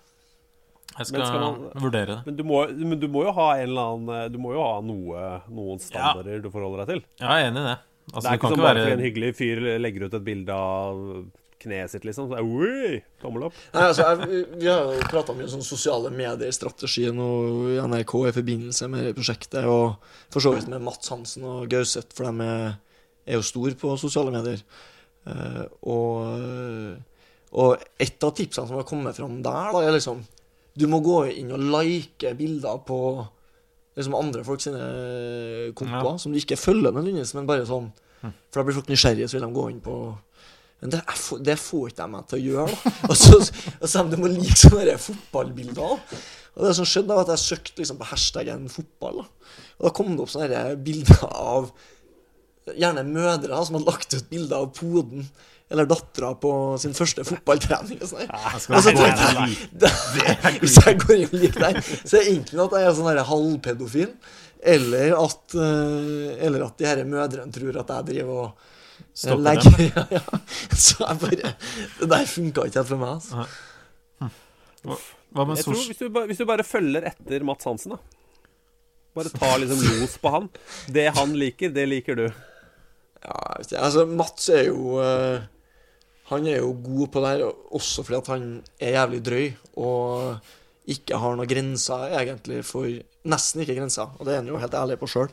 Jeg 0.97 1.07
skal, 1.09 1.19
Men 1.19 1.27
skal 1.27 1.39
man- 1.43 1.81
vurdere 1.83 2.05
det. 2.13 2.19
Men 2.25 2.35
du, 2.37 2.43
må, 2.47 2.59
men 2.91 2.99
du 2.99 3.07
må 3.11 3.25
jo 3.25 3.31
ha 3.35 3.47
en 3.57 3.65
eller 3.69 3.89
annen 3.95 4.31
Du 4.31 4.37
må 4.39 4.53
jo 4.55 4.61
ha 4.63 4.77
noe, 4.81 5.41
noen 5.51 5.79
standarder 5.83 6.41
du 6.41 6.49
forholder 6.53 6.85
deg 6.85 6.93
til. 6.95 7.01
Ja, 7.19 7.33
jeg 7.35 7.47
er 7.47 7.51
enig 7.51 7.63
i 7.65 7.69
det. 7.71 7.79
Altså, 8.13 8.21
det 8.21 8.29
er 8.29 8.37
ikke 8.37 8.47
sånn 8.51 8.55
som 8.55 8.63
bare 8.63 8.79
være- 8.85 8.93
en 8.93 9.03
hyggelig 9.03 9.31
fyr 9.35 9.61
legger 9.81 10.05
ut 10.05 10.13
et 10.13 10.23
bilde 10.23 10.53
av 10.55 11.25
kneet 11.65 11.89
sitt, 11.89 12.03
liksom. 12.05 12.29
Så 12.29 12.37
er 12.37 12.45
det 12.45 13.03
tommel 13.23 13.47
opp. 13.47 13.53
Nei, 13.73 13.81
altså, 13.89 14.05
jeg, 14.05 14.45
Vi 14.61 14.67
har 14.69 14.83
jo 14.93 15.07
prata 15.09 15.33
mye 15.33 15.47
om 15.47 15.53
sånn 15.55 15.65
sosiale 15.65 16.11
medier-strategi 16.13 17.07
nå 17.11 17.29
i 17.73 17.79
NRK 17.81 18.13
i 18.29 18.33
forbindelse 18.35 18.87
med 18.93 19.15
prosjektet, 19.17 19.65
og 19.65 19.95
for 20.29 20.39
så 20.45 20.53
vidt 20.53 20.67
med 20.69 20.83
Mats 20.85 21.09
Hansen 21.09 21.43
og 21.43 21.67
Gauseth, 21.71 22.13
for 22.13 22.29
de 22.29 22.45
er, 22.45 22.77
er 23.25 23.39
jo 23.39 23.41
store 23.41 23.73
på 23.81 23.97
sosiale 23.97 24.31
medier. 24.31 24.61
Uh, 25.25 25.65
og, 25.89 27.01
og 27.57 27.83
et 27.99 28.23
av 28.23 28.33
tipsene 28.37 28.67
som 28.69 28.77
har 28.77 28.85
kommet 28.85 29.17
fram 29.17 29.41
der, 29.41 29.71
da, 29.73 29.81
er 29.81 29.95
liksom 29.97 30.21
Du 30.77 30.87
må 30.91 30.99
gå 31.03 31.21
inn 31.31 31.53
og 31.55 31.61
like 31.61 32.33
bilder 32.35 32.81
på 32.87 32.99
liksom 33.95 34.15
andre 34.19 34.43
folk 34.43 34.59
sine 34.63 34.81
kontoer, 35.77 36.11
Ja. 36.11 36.17
som 36.19 36.33
du 36.33 36.39
ikke 36.39 36.57
følger 36.59 36.91
nødvendigvis, 36.91 37.33
men 37.37 37.47
bare 37.47 37.65
sånn 37.67 37.91
For 38.25 38.59
da 38.59 38.63
blir 38.65 38.75
folk 38.75 38.87
nysgjerrige, 38.89 39.27
så 39.29 39.37
vil 39.37 39.45
de 39.47 39.53
gå 39.55 39.69
inn 39.71 39.81
på 39.85 39.97
men 40.81 40.91
det, 40.91 40.99
er, 41.07 41.19
det 41.47 41.53
får 41.57 41.87
ikke 41.89 42.03
jeg 42.03 42.11
meg 42.11 42.25
til 42.27 42.37
å 42.37 42.45
gjøre. 42.45 42.73
da. 42.83 42.91
Og 43.09 43.15
så, 43.17 43.37
og 43.79 43.87
så 43.89 44.01
de 44.11 44.17
må 44.19 44.27
like 44.27 44.57
sånne 44.59 44.97
fotballbilder. 45.01 45.93
Og 46.55 46.65
det 46.67 46.73
som 46.75 46.85
skjedde, 46.85 47.15
var 47.15 47.23
at 47.23 47.31
jeg 47.31 47.41
søkte 47.45 47.79
liksom 47.81 47.97
på 48.01 48.07
hashtaggen 48.09 48.67
fotball. 48.69 49.21
da. 49.23 49.55
Og 49.79 49.87
da 49.87 49.91
kom 49.95 50.11
det 50.11 50.25
opp 50.25 50.33
sånne 50.35 50.75
bilder 50.85 51.23
av 51.31 51.71
gjerne 52.75 53.05
mødre 53.07 53.61
som 53.65 53.79
hadde 53.79 53.87
lagt 53.87 54.13
ut 54.17 54.29
bilder 54.29 54.65
av 54.65 54.73
poden 54.77 55.25
eller 55.71 55.87
dattera 55.89 56.33
på 56.37 56.51
sin 56.81 56.93
første 56.93 57.23
fotballtrening. 57.25 57.97
og 58.03 58.09
sånn 58.11 58.27
skal 58.61 58.77
Og 58.77 58.83
så 58.85 58.93
tenkte 58.93 59.89
jeg 59.89 60.59
Hvis 60.61 60.75
jeg 60.85 60.99
går 61.01 61.15
inn 61.23 61.31
og 61.31 61.59
deg, 61.63 61.79
så 62.05 62.19
er 62.19 62.21
det 62.21 62.33
enten 62.35 62.61
at 62.65 62.75
jeg 62.77 62.85
er 62.91 62.97
sånn 62.99 63.21
halvpedofil, 63.31 64.11
eller 64.75 65.15
at, 65.17 65.55
eh, 65.57 66.45
eller 66.45 66.67
at 66.67 66.77
de 66.81 66.87
her 66.89 67.01
mødrene 67.09 67.53
tror 67.53 67.81
at 67.81 67.93
jeg 67.95 68.09
driver 68.13 68.41
og 68.45 68.71
Stopper 69.15 69.41
legger 69.43 69.77
dem. 69.79 69.91
ja, 69.95 70.03
ja. 70.11 70.39
Så 70.75 71.01
jeg 71.01 71.19
bare 71.21 71.51
Det 71.99 72.07
der 72.11 72.25
funka 72.29 72.65
ikke 72.67 72.81
helt 72.81 72.89
for 72.91 73.01
meg. 73.01 73.13
altså. 73.15 73.45
Hva, 74.85 74.97
hva 75.35 75.45
med 75.49 75.57
Jeg 75.59 75.65
tror 75.67 75.81
hvis 75.89 75.99
du, 76.01 76.09
ba- 76.13 76.25
hvis 76.29 76.41
du 76.41 76.45
bare 76.49 76.65
følger 76.67 77.07
etter 77.09 77.43
Mats 77.47 77.65
Hansen, 77.67 77.95
da. 77.95 77.99
Bare 79.15 79.31
ta 79.31 79.53
liksom 79.61 79.79
los 80.01 80.17
på 80.21 80.31
han. 80.33 80.49
Det 80.91 81.07
han 81.15 81.33
liker, 81.39 81.71
det 81.75 81.85
liker 81.87 82.17
du. 82.19 82.25
Ja, 82.27 83.35
jeg 83.55 83.61
vet 83.63 83.71
ikke. 83.71 83.83
Altså, 83.87 84.05
Mats 84.19 84.49
er 84.53 84.65
jo 84.67 84.97
eh, 85.01 85.45
Han 86.31 86.47
er 86.49 86.57
jo 86.57 86.71
god 86.83 87.07
på 87.13 87.21
det 87.21 87.31
her, 87.35 87.51
også 87.77 88.03
fordi 88.05 88.17
at 88.17 88.29
han 88.33 88.45
er 88.81 88.95
jævlig 88.95 89.19
drøy 89.25 89.47
og 89.77 90.39
ikke 90.89 91.17
har 91.21 91.35
noen 91.37 91.49
grenser, 91.49 92.07
egentlig, 92.17 92.63
for 92.65 92.85
Nesten 93.25 93.61
ikke 93.63 93.73
grenser, 93.79 94.11
og 94.19 94.25
det 94.27 94.33
er 94.35 94.41
han 94.43 94.49
jo 94.51 94.57
helt 94.61 94.73
ærlig 94.77 94.99
på 95.01 95.07
sjøl. 95.09 95.31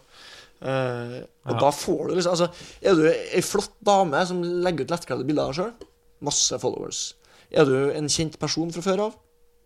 og 0.62 1.50
Ja. 1.52 1.58
da 1.60 1.70
får 1.74 2.08
du 2.08 2.14
liksom 2.14 2.30
Altså, 2.32 2.48
er 2.80 2.94
du 2.94 3.02
ei 3.08 3.40
flott 3.42 3.72
dame 3.84 4.20
som 4.26 4.42
legger 4.42 4.84
ut 4.84 4.90
lettkledde 4.94 5.26
bilder 5.26 5.42
av 5.42 5.52
deg 5.52 5.58
sjøl, 5.58 5.88
masse 6.22 6.58
followers. 6.62 7.14
Er 7.50 7.64
du 7.68 7.90
en 7.90 8.08
kjent 8.08 8.38
person 8.38 8.70
fra 8.72 8.80
før 8.80 9.00
av, 9.08 9.16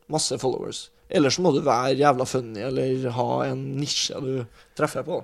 masse 0.08 0.38
followers. 0.38 0.88
Ellers 1.10 1.38
må 1.38 1.52
du 1.54 1.60
være 1.62 1.94
jævla 2.00 2.24
funny 2.26 2.62
eller 2.66 3.10
ha 3.14 3.26
en 3.46 3.76
nisje 3.78 4.18
du 4.24 4.44
treffer 4.74 5.04
på. 5.06 5.20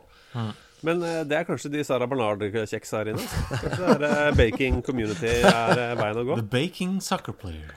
Men 0.86 1.02
eh, 1.06 1.20
det 1.28 1.38
er 1.38 1.46
kanskje 1.46 1.70
de 1.72 1.82
Sara 1.86 2.08
Bernard-kjeks 2.10 2.94
her 2.96 3.12
inne. 3.12 3.26
Kanskje 3.50 3.98
det 4.02 4.08
er 4.08 4.30
eh, 4.30 4.36
baking 4.38 4.80
community 4.86 5.30
er 5.30 5.78
eh, 5.78 5.92
veien 5.98 6.22
å 6.22 6.24
gå. 6.26 6.38
The 6.40 6.48
baking 6.54 6.96
soccer 7.04 7.36
player. 7.36 7.74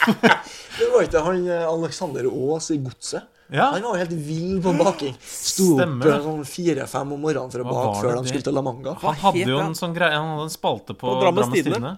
Det 0.80 0.86
var 0.88 1.04
ikke 1.04 1.20
han 1.24 1.44
Alexander 1.50 2.24
Aas 2.30 2.70
i 2.72 2.78
Godset? 2.80 3.26
Ja. 3.52 3.66
Han 3.74 3.82
var 3.82 3.98
jo 3.98 4.00
helt 4.00 4.12
vill 4.24 4.60
på 4.64 4.72
baking. 4.78 5.16
Sto 5.20 5.74
opp 5.82 6.04
sånn 6.06 6.44
fire-fem 6.48 7.16
om 7.16 7.20
morgenen 7.20 7.52
for 7.52 7.64
å 7.64 7.66
bake 7.66 7.96
før 7.98 8.20
de 8.20 8.30
skulle 8.30 8.46
til 8.46 8.56
La 8.56 8.62
Manga. 8.64 8.94
Han 9.02 9.18
hadde 9.24 9.42
jo 9.50 9.58
en 9.60 9.76
sånn 9.76 9.96
greie 9.96 10.14
Han 10.14 10.36
hadde 10.36 10.46
en 10.46 10.54
spalte 10.54 10.94
på, 10.94 11.08
På 11.08 11.18
Drammens 11.20 11.52
Tidende. 11.52 11.96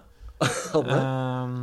Um, 0.73 0.89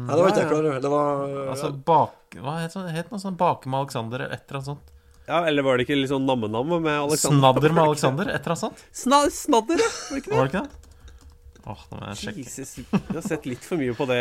Nei, 0.07 0.15
det 0.15 0.23
var 0.23 0.31
ikke 0.31 0.45
jeg 0.45 0.51
klar 0.53 0.63
over. 0.63 0.79
Det 0.81 0.93
var 0.95 1.35
Altså 1.53 1.73
bak 1.91 2.39
Hva 2.39 2.55
het 2.63 2.77
det? 2.79 2.95
Het 2.95 3.11
noe 3.13 3.21
sånn 3.21 3.37
Bake 3.37 3.69
med 3.69 3.83
Alexander 3.83 4.25
eller 4.25 4.39
et 4.39 4.47
eller 4.47 4.61
annet 4.61 4.71
sånt? 4.71 4.95
Ja, 5.31 5.45
Eller 5.47 5.63
var 5.63 5.79
det 5.79 5.85
ikke 5.87 5.95
litt 5.95 6.11
sånn 6.11 6.25
namme-namme 6.27 6.81
med 6.83 6.97
Alexander? 7.05 7.39
Snadder 7.39 7.75
med 7.77 7.85
Alexander? 7.85 8.31
Et 8.33 8.41
eller 8.41 8.55
annet 8.57 8.63
sånt? 8.65 8.81
Sna 8.91 9.21
snadder, 9.31 9.79
ja. 9.85 9.91
Var 9.95 10.17
det 10.17 10.23
ikke 10.25 10.33
Var 10.35 10.49
det? 10.49 10.51
det 10.51 10.51
ikke 10.51 10.63
det? 10.65 11.67
Åh, 11.71 11.83
nå 11.91 11.99
må 12.01 12.09
jeg 12.09 12.19
sjekke. 12.19 12.43
Jesus, 12.49 12.73
jeg 12.81 13.15
har 13.15 13.27
sett 13.29 13.47
litt 13.47 13.63
for 13.69 13.79
mye 13.79 13.95
på 13.95 14.07
det 14.11 14.19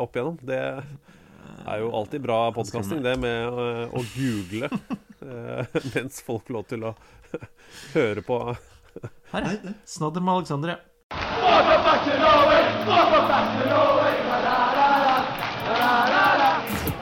opp 0.00 0.16
igjennom. 0.16 0.38
Det 0.48 0.60
er 1.66 1.82
jo 1.82 1.90
alltid 1.98 2.24
bra 2.24 2.38
podkasting, 2.56 3.02
det 3.04 3.16
med 3.20 3.50
å, 3.50 3.66
å 3.90 4.04
google 4.14 4.70
øh, 4.72 5.76
mens 5.96 6.22
folk 6.24 6.48
lov 6.56 6.64
til 6.72 6.88
å 6.88 6.94
høre 7.98 8.24
på. 8.24 8.40
Her, 9.34 9.50
ja. 9.52 9.76
Snadder 9.84 10.24
med 10.24 10.38
Alexander, 10.40 10.78
ja. 10.78 10.80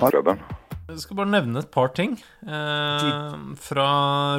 Rødben. 0.01 0.39
Jeg 0.85 1.01
skal 1.01 1.17
bare 1.17 1.31
nevne 1.33 1.63
et 1.63 1.71
par 1.73 1.89
ting. 1.97 2.19
Eh, 2.45 3.37
fra 3.65 3.87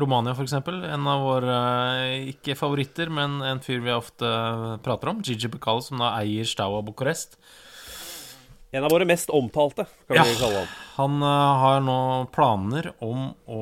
Romania, 0.02 0.36
f.eks. 0.38 0.54
En 0.62 1.08
av 1.10 1.24
våre 1.26 1.56
eh, 2.06 2.28
ikke 2.36 2.54
favoritter, 2.60 3.10
men 3.10 3.40
en 3.42 3.62
fyr 3.66 3.82
vi 3.82 3.94
ofte 3.96 4.30
prater 4.86 5.10
om. 5.10 5.24
Gigi 5.26 5.50
Bekal, 5.50 5.82
som 5.82 6.04
da 6.04 6.12
eier 6.20 6.46
Staua 6.46 6.84
Bucuresti. 6.86 7.40
En 8.76 8.84
av 8.86 8.92
våre 8.92 9.08
mest 9.08 9.30
omtalte, 9.34 9.86
kan 10.10 10.18
Ja. 10.20 10.24
vi 10.28 10.36
kalle 10.38 10.62
han. 10.62 10.74
Han 11.00 11.24
eh, 11.24 11.60
har 11.64 11.82
nå 11.82 11.98
planer 12.36 12.92
om 13.02 13.32
å 13.50 13.62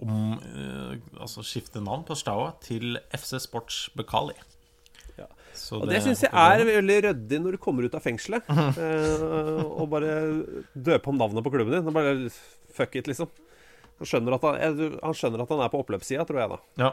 om, 0.00 0.38
eh, 0.40 0.94
altså 1.20 1.42
skifte 1.44 1.82
navn 1.84 2.06
på 2.08 2.14
Staua 2.16 2.54
til 2.64 2.94
FC 3.12 3.34
Sports 3.42 3.88
Bekali. 3.98 4.32
Så 5.60 5.82
Og 5.82 5.90
det 5.90 6.00
syns 6.04 6.24
jeg 6.24 6.32
er 6.32 6.64
veldig 6.66 6.98
ryddig 7.08 7.40
når 7.44 7.56
du 7.56 7.60
kommer 7.62 7.84
ut 7.84 7.94
av 7.98 8.02
fengselet. 8.04 8.48
eh, 8.86 9.60
og 9.68 9.86
bare 9.92 10.14
døpe 10.72 11.12
om 11.12 11.20
navnet 11.20 11.44
på 11.44 11.52
klubben 11.52 11.76
din. 11.76 11.86
Og 11.86 11.96
bare 11.96 12.16
fuck 12.74 12.96
it, 12.96 13.10
liksom. 13.10 13.28
Han 14.00 14.08
skjønner 14.08 14.38
at 14.38 14.46
han, 14.48 14.80
han 15.04 15.16
skjønner 15.16 15.44
at 15.44 15.50
han 15.52 15.60
er 15.66 15.72
på 15.72 15.82
oppløpssida, 15.84 16.24
tror 16.28 16.40
jeg, 16.40 16.54
da. 16.54 16.60
Ja. 16.86 16.92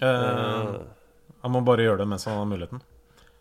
Eh, 0.00 0.08
Eh. 0.10 0.80
han 1.42 1.52
må 1.52 1.60
bare 1.64 1.84
gjøre 1.84 2.02
det 2.02 2.08
mens 2.08 2.24
han 2.28 2.38
har 2.40 2.48
muligheten. 2.48 2.80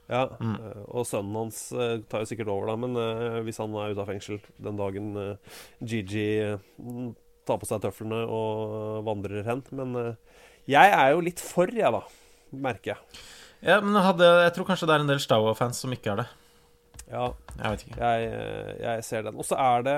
Ja, 0.09 0.23
eh, 0.41 0.83
og 0.89 1.05
sønnen 1.05 1.35
hans 1.37 1.59
eh, 1.71 1.99
tar 2.09 2.23
jo 2.23 2.29
sikkert 2.31 2.49
over, 2.51 2.71
da. 2.71 2.75
Men 2.81 2.97
eh, 2.97 3.39
hvis 3.45 3.59
han 3.61 3.75
er 3.77 3.93
ute 3.93 4.03
av 4.03 4.09
fengsel 4.09 4.39
den 4.57 4.79
dagen 4.79 5.11
Gigi 5.79 6.25
mm, 6.81 7.11
tar 7.47 7.59
på 7.61 7.69
seg 7.69 7.83
tøflene 7.85 8.23
og 8.25 9.03
vandrer 9.07 9.45
hen 9.47 9.61
Men 9.77 9.95
jeg 10.69 10.95
er 10.95 11.13
jo 11.13 11.21
litt 11.25 11.39
for, 11.43 11.69
jeg, 11.71 11.93
da. 11.93 12.01
Merker 12.49 12.95
jeg. 12.95 13.21
Ja, 13.65 13.79
men 13.83 13.97
hadde, 13.99 14.27
jeg 14.45 14.53
tror 14.55 14.69
kanskje 14.69 14.87
det 14.87 14.95
er 14.95 15.03
en 15.03 15.11
del 15.11 15.21
Staua-fans 15.23 15.81
som 15.83 15.91
ikke 15.95 16.13
er 16.13 16.21
det. 16.23 16.27
Ja, 17.09 17.31
Jeg 17.57 17.71
vet 17.73 17.83
ikke. 17.87 17.97
jeg, 17.99 18.25
eh, 18.37 18.73
jeg 18.83 19.05
ser 19.07 19.23
den. 19.25 19.39
Og 19.41 19.45
så 19.47 19.57
er 19.57 19.85
det, 19.87 19.95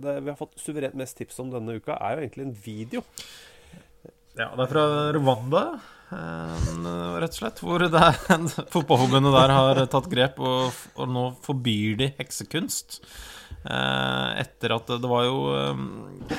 det 0.00 0.14
Vi 0.24 0.30
har 0.32 0.38
fått 0.38 0.56
suverent 0.58 0.96
mest 0.96 1.16
tips 1.18 1.38
om 1.44 1.50
denne 1.52 1.76
uka, 1.76 1.98
er 2.00 2.16
jo 2.16 2.24
egentlig 2.24 2.46
en 2.46 2.56
video. 2.64 3.04
Ja, 4.34 4.48
det 4.56 4.64
er 4.64 4.70
fra 4.72 4.84
Rwanda, 5.14 5.62
eh, 6.10 6.72
rett 7.22 7.36
og 7.36 7.38
slett. 7.38 7.60
Hvor 7.62 7.84
det 7.84 7.92
er 8.00 8.18
en, 8.34 8.48
fotballforbundet 8.48 9.36
der 9.36 9.54
har 9.54 9.82
tatt 9.92 10.08
grep, 10.10 10.40
og, 10.40 10.72
og 10.96 11.12
nå 11.12 11.28
forbyr 11.44 12.00
de 12.00 12.10
heksekunst. 12.18 12.98
Eh, 13.64 14.30
etter 14.42 14.74
at 14.74 14.90
det, 14.90 15.08
var 15.08 15.24
jo 15.24 15.36
eh, 15.56 16.34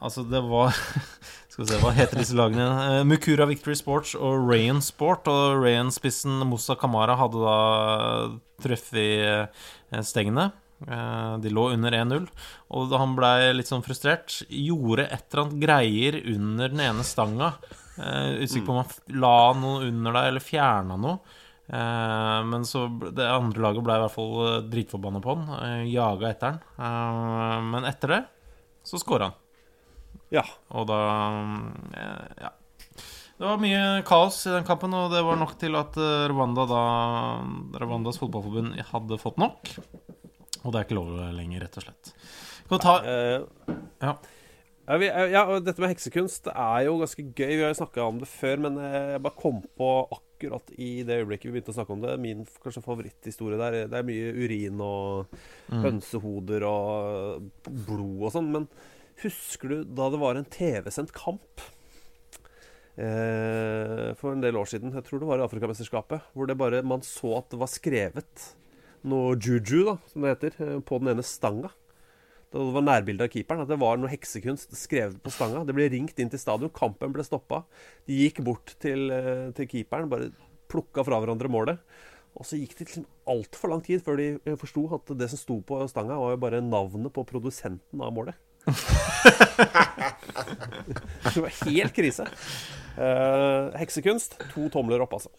Altså, 0.00 0.22
det 0.22 0.42
var 0.46 0.76
Skal 1.50 1.64
vi 1.64 1.68
se, 1.72 1.78
hva 1.82 1.90
heter 1.96 2.20
disse 2.20 2.36
lagene? 2.38 2.66
Eh, 3.00 3.04
Mukura 3.10 3.46
Victory 3.50 3.74
Sports 3.78 4.12
og 4.14 4.44
Rayan 4.46 4.78
Sport. 4.84 5.26
Og 5.30 5.58
Rayan-spissen 5.64 6.44
Moussa 6.46 6.76
Kamara 6.78 7.16
hadde 7.18 7.42
da 7.42 7.56
treff 8.62 8.92
i 8.94 9.08
stengene. 10.06 10.50
Eh, 10.86 11.32
De 11.42 11.50
lå 11.52 11.66
under 11.74 11.92
1-0, 11.98 12.28
og 12.72 12.86
da 12.92 13.00
han 13.02 13.16
blei 13.18 13.50
litt 13.52 13.68
sånn 13.68 13.82
frustrert, 13.84 14.38
gjorde 14.48 15.08
et 15.10 15.26
eller 15.28 15.42
annet 15.42 15.58
greier 15.66 16.16
under 16.36 16.70
den 16.72 16.84
ene 16.86 17.04
stanga. 17.04 17.50
Eh, 17.98 18.38
Usikker 18.46 18.68
på 18.70 18.76
om 18.76 18.80
han 18.84 19.20
la 19.20 19.34
noe 19.58 19.84
under 19.90 20.16
der, 20.16 20.30
eller 20.30 20.46
fjerna 20.46 20.96
noe. 21.02 21.18
Eh, 21.70 22.38
men 22.46 22.64
så 22.66 22.86
det 23.10 23.26
andre 23.26 23.66
laget 23.66 23.84
ble 23.86 23.98
i 23.98 24.04
hvert 24.06 24.14
fall 24.14 24.32
eh, 24.46 24.56
dritforbanna 24.70 25.20
på 25.26 25.36
han. 25.36 25.84
Jaga 25.90 26.30
etter 26.30 26.54
han. 26.54 26.62
Eh, 26.78 27.58
men 27.74 27.90
etter 27.90 28.14
det 28.16 28.22
så 28.86 29.02
scora 29.02 29.28
han. 29.32 29.39
Ja. 30.30 30.44
Og 30.78 30.86
da 30.90 30.98
eh, 31.94 32.42
Ja. 32.46 32.50
Det 33.40 33.48
var 33.48 33.56
mye 33.62 34.02
kaos 34.04 34.42
i 34.46 34.50
den 34.52 34.66
kampen, 34.68 34.92
og 34.92 35.08
det 35.14 35.22
var 35.24 35.38
nok 35.40 35.54
til 35.58 35.72
at 35.78 35.94
eh, 35.96 36.26
Rwanda 36.28 36.66
da 36.68 36.80
Rwandas 37.80 38.18
fotballforbund 38.20 38.74
hadde 38.90 39.16
fått 39.22 39.38
nok. 39.40 39.70
Og 40.60 40.68
det 40.74 40.76
er 40.76 40.84
ikke 40.84 40.98
lov 40.98 41.14
lenger, 41.32 41.62
rett 41.64 41.78
og 41.80 41.86
slett. 41.86 42.10
Ta 42.84 42.98
Ja. 44.04 44.12
Ja, 44.90 44.96
vi, 44.98 45.06
ja, 45.30 45.44
og 45.46 45.62
dette 45.64 45.78
med 45.80 45.92
heksekunst 45.92 46.48
er 46.50 46.84
jo 46.88 46.96
ganske 46.98 47.22
gøy. 47.22 47.52
Vi 47.54 47.62
har 47.62 47.70
jo 47.70 47.78
snakka 47.78 48.02
om 48.10 48.18
det 48.18 48.26
før, 48.28 48.58
men 48.66 48.76
eh, 48.82 49.12
jeg 49.14 49.22
bare 49.22 49.38
kom 49.38 49.60
på 49.78 49.88
akkurat 50.16 50.72
i 50.76 50.88
det 51.06 51.20
øyeblikket 51.22 51.46
vi 51.46 51.52
begynte 51.54 51.70
å 51.72 51.76
snakke 51.78 51.94
om 51.94 52.00
det, 52.02 52.16
min 52.20 52.40
kanskje 52.64 52.82
favoritthistorie 52.84 53.56
der. 53.60 53.76
Det 53.92 54.00
er 54.00 54.08
mye 54.08 54.32
urin 54.36 54.80
og 54.84 55.36
Mm. 55.70 55.84
hønsehoder 55.84 56.64
og 56.66 57.44
blod 57.86 58.24
og 58.26 58.32
sånn. 58.34 58.48
Men 58.50 58.64
husker 59.24 59.72
du 59.72 59.76
da 59.84 60.08
det 60.12 60.20
var 60.20 60.38
en 60.38 60.48
TV-sendt 60.48 61.12
kamp? 61.16 61.64
Eh, 63.00 64.10
for 64.20 64.34
en 64.34 64.42
del 64.42 64.58
år 64.60 64.68
siden, 64.68 64.92
jeg 64.96 65.06
tror 65.06 65.22
det 65.22 65.28
var 65.28 65.40
i 65.40 65.44
Afrikamesterskapet, 65.46 66.32
hvor 66.34 66.48
det 66.50 66.58
bare 66.60 66.82
man 66.84 67.04
så 67.06 67.38
at 67.38 67.52
det 67.52 67.60
var 67.60 67.70
skrevet 67.70 68.48
noe 69.08 69.36
juju, 69.40 69.84
da, 69.86 69.96
som 70.10 70.24
det 70.24 70.34
heter, 70.34 70.58
eh, 70.66 70.80
på 70.84 70.98
den 71.00 71.14
ene 71.14 71.24
stanga. 71.24 71.70
Da 72.50 72.58
det 72.58 72.74
var 72.74 72.82
nærbilde 72.82 73.24
av 73.24 73.30
keeperen. 73.30 73.62
At 73.62 73.70
det 73.70 73.78
var 73.78 73.96
noe 73.96 74.10
heksekunst 74.10 74.74
skrevet 74.74 75.20
på 75.22 75.30
stanga. 75.30 75.62
Det 75.64 75.74
ble 75.76 75.86
ringt 75.92 76.18
inn 76.18 76.30
til 76.32 76.40
stadion. 76.42 76.72
Kampen 76.74 77.12
ble 77.14 77.22
stoppa. 77.22 77.62
De 78.08 78.16
gikk 78.24 78.42
bort 78.42 78.74
til, 78.82 79.10
eh, 79.10 79.52
til 79.52 79.68
keeperen, 79.70 80.10
bare 80.10 80.32
plukka 80.68 81.04
fra 81.04 81.20
hverandre 81.20 81.48
målet. 81.48 81.78
Og 82.36 82.44
så 82.44 82.58
gikk 82.58 82.76
det 82.76 82.86
liksom 82.88 83.06
altfor 83.26 83.70
lang 83.70 83.82
tid 83.82 84.02
før 84.02 84.16
de 84.16 84.40
eh, 84.44 84.56
forsto 84.56 84.92
at 84.94 85.06
det 85.16 85.30
som 85.30 85.38
sto 85.38 85.60
på 85.62 85.78
stanga, 85.88 86.18
var 86.18 86.34
jo 86.34 86.42
bare 86.42 86.60
navnet 86.60 87.12
på 87.12 87.26
produsenten 87.26 88.00
av 88.02 88.12
målet. 88.12 88.34
det 91.34 91.40
var 91.40 91.52
helt 91.66 91.94
krise. 91.96 92.26
Uh, 92.98 93.70
heksekunst, 93.80 94.38
to 94.54 94.68
tomler 94.72 95.02
opp, 95.04 95.14
altså. 95.18 95.30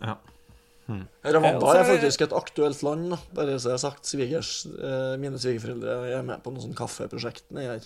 Rwanda 1.24 1.67
Eh, 1.72 1.80
er 1.80 1.86
faktisk 1.88 2.22
et 2.26 2.34
aktuelt 2.36 2.82
land, 2.84 3.11
da. 3.13 3.17
bare 3.38 3.53
så 3.61 3.69
jeg 3.72 3.78
har 3.78 3.84
sagt. 3.86 4.03
Svigers, 4.09 4.49
uh, 4.82 5.13
mine 5.22 5.39
svigerforeldre 5.39 5.91
er 6.17 6.26
med 6.28 6.41
på 6.43 6.51
noe 6.51 6.63
sånn 6.65 6.76
kaffeprosjekt 6.76 7.45
nedi 7.53 7.69
her. 7.69 7.86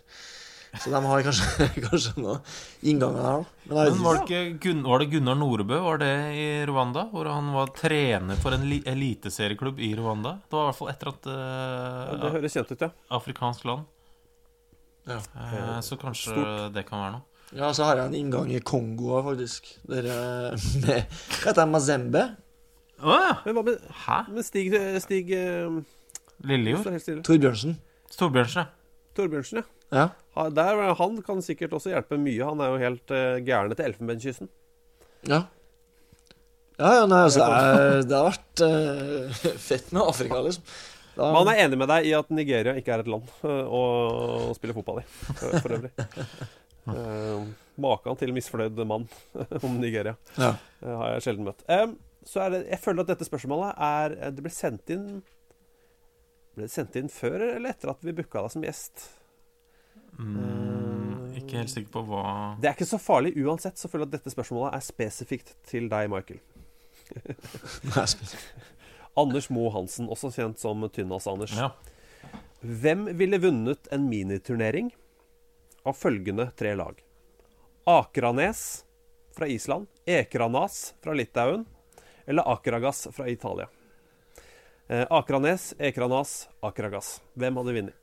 Så 0.81 0.89
de 0.91 0.99
har 1.05 1.21
kanskje, 1.23 1.67
kanskje 1.85 2.11
noen 2.19 2.39
innganger 2.83 3.21
her. 3.23 3.43
Men 3.69 3.77
Men 3.77 4.01
var 4.03 4.17
det, 4.17 4.23
ikke 4.25 4.41
Gun 4.65 4.81
var 4.83 4.99
det 5.03 5.07
Gunnar 5.13 5.37
Norebø 5.39 5.77
var 5.85 6.01
det 6.01 6.09
i 6.35 6.47
Rwanda? 6.67 7.05
Hvor 7.13 7.29
han 7.31 7.53
var 7.55 7.69
trener 7.77 8.35
for 8.41 8.57
en 8.57 8.65
eliteserieklubb 8.67 9.77
i 9.79 9.93
Rwanda? 9.95 10.33
Det 10.43 10.57
var 10.57 10.65
i 10.65 10.67
hvert 10.71 10.79
fall 10.81 10.91
etter 10.91 11.11
at 11.13 11.29
Ja, 11.31 12.17
det 12.25 12.33
høres 12.39 12.57
kjent 12.57 12.73
ut, 12.73 12.83
ja. 12.87 12.91
Afrikansk 13.19 13.63
land. 13.69 13.85
Ja. 15.05 15.19
Eh, 15.37 15.79
så 15.85 15.97
kanskje 16.01 16.33
Stort. 16.33 16.73
det 16.75 16.85
kan 16.89 17.01
være 17.03 17.15
noe. 17.17 17.25
Ja, 17.55 17.69
så 17.77 17.85
har 17.85 17.99
jeg 18.01 18.09
en 18.09 18.15
inngang 18.17 18.49
i 18.51 18.59
Kongo 18.65 19.19
faktisk. 19.27 19.67
Der 19.87 20.07
eh, 20.09 20.65
med 20.81 21.03
heter 21.45 21.59
det? 21.61 21.67
Mazembe? 21.71 22.23
Men 23.45 23.53
hva 23.57 23.61
med, 23.67 23.81
med 24.31 24.45
Stig, 24.47 24.71
Stig 25.03 25.29
uh, 25.35 25.81
Lillejord? 26.47 26.87
helt 26.89 27.03
stille. 27.03 27.23
Torbjørnsen. 27.27 27.75
Torbjørnsen, 28.15 28.63
ja. 28.63 29.11
Torbjørnsen, 29.19 29.59
ja. 29.61 29.65
Ja. 29.93 30.05
Ha- 30.35 30.49
Der, 30.55 30.79
han 30.97 31.19
kan 31.27 31.41
sikkert 31.45 31.75
også 31.77 31.91
hjelpe 31.91 32.17
mye. 32.17 32.39
Han 32.47 32.63
er 32.63 32.71
jo 32.73 32.79
helt 32.81 33.11
uh, 33.13 33.35
gæren 33.45 33.75
etter 33.75 33.91
Elfenbenskysten. 33.91 34.49
Ja. 35.29 35.43
Ja, 36.79 36.89
ja, 36.97 37.03
nei, 37.07 37.21
altså, 37.27 37.45
jeg, 37.45 38.07
det 38.09 38.17
har 38.17 38.25
vært 38.31 38.63
uh, 38.65 39.45
fett 39.69 39.93
med 39.95 40.01
Afrika, 40.03 40.41
liksom. 40.43 40.65
Da, 41.15 41.29
Man 41.31 41.47
er 41.47 41.61
enig 41.63 41.77
med 41.79 41.87
deg 41.91 42.07
i 42.09 42.13
at 42.17 42.31
Nigeria 42.33 42.73
ikke 42.75 42.91
er 42.95 43.03
et 43.03 43.11
land 43.11 43.29
å, 43.79 43.83
spille 44.57 44.75
fotball 44.75 45.01
i, 45.01 45.05
for, 45.39 45.77
øvrig. 45.77 45.93
Uh, 46.85 47.45
Maken 47.81 48.19
til 48.19 48.33
misfornøyd 48.35 48.77
mann 48.87 49.07
om 49.65 49.79
Nigeria 49.81 50.15
Ja. 50.37 50.53
uh, 50.83 50.91
har 51.01 51.15
jeg 51.15 51.25
sjelden 51.29 51.47
møtt. 51.47 51.63
Um, 51.71 51.95
så 52.25 52.43
er 52.45 52.53
det, 52.55 52.61
jeg 52.71 52.81
føler 52.81 53.05
at 53.05 53.13
dette 53.13 53.27
spørsmålet 53.27 53.81
er 53.85 54.15
Det 54.33 54.41
ble 54.45 54.51
sendt 54.53 54.89
inn 54.93 55.05
Ble 56.55 56.65
det 56.65 56.73
sendt 56.73 56.95
inn 56.97 57.11
før 57.11 57.37
eller 57.51 57.69
etter 57.75 57.91
at 57.91 58.01
vi 58.05 58.15
booka 58.17 58.41
deg 58.45 58.53
som 58.55 58.65
gjest? 58.65 59.07
Mm, 60.17 61.35
ikke 61.41 61.59
helt 61.59 61.73
sikker 61.73 61.91
på 61.91 62.05
hva 62.07 62.23
Det 62.61 62.69
er 62.69 62.77
ikke 62.77 62.87
så 62.87 62.99
farlig 63.01 63.33
uansett, 63.43 63.77
så 63.77 63.89
føler 63.91 64.05
jeg 64.05 64.13
at 64.13 64.17
dette 64.19 64.33
spørsmålet 64.33 64.77
er 64.77 64.85
spesifikt 64.85 65.51
til 65.67 65.89
deg, 65.91 66.07
Michael. 66.13 66.39
Anders 69.15 69.49
Moe 69.49 69.71
Hansen, 69.71 70.09
også 70.11 70.31
kjent 70.35 70.59
som 70.59 70.83
Tynnas-Anders. 70.91 71.55
Ja. 71.55 71.71
Hvem 72.59 73.05
ville 73.17 73.39
vunnet 73.39 73.87
en 73.93 74.09
miniturnering 74.09 74.89
av 75.85 75.95
følgende 75.95 76.49
tre 76.57 76.73
lag? 76.75 76.99
Akranes 77.85 78.83
fra 79.37 79.47
Island, 79.47 79.87
Ekranas 80.05 80.95
fra 81.03 81.13
Litauen 81.13 81.65
eller 82.25 82.51
Akragas 82.53 83.07
fra 83.13 83.29
Italia? 83.29 83.67
Eh, 84.87 85.05
Akranes, 85.09 85.73
Ekranas, 85.79 86.49
Akragas. 86.59 87.21
Hvem 87.33 87.55
hadde 87.57 87.73
vunnet? 87.73 87.95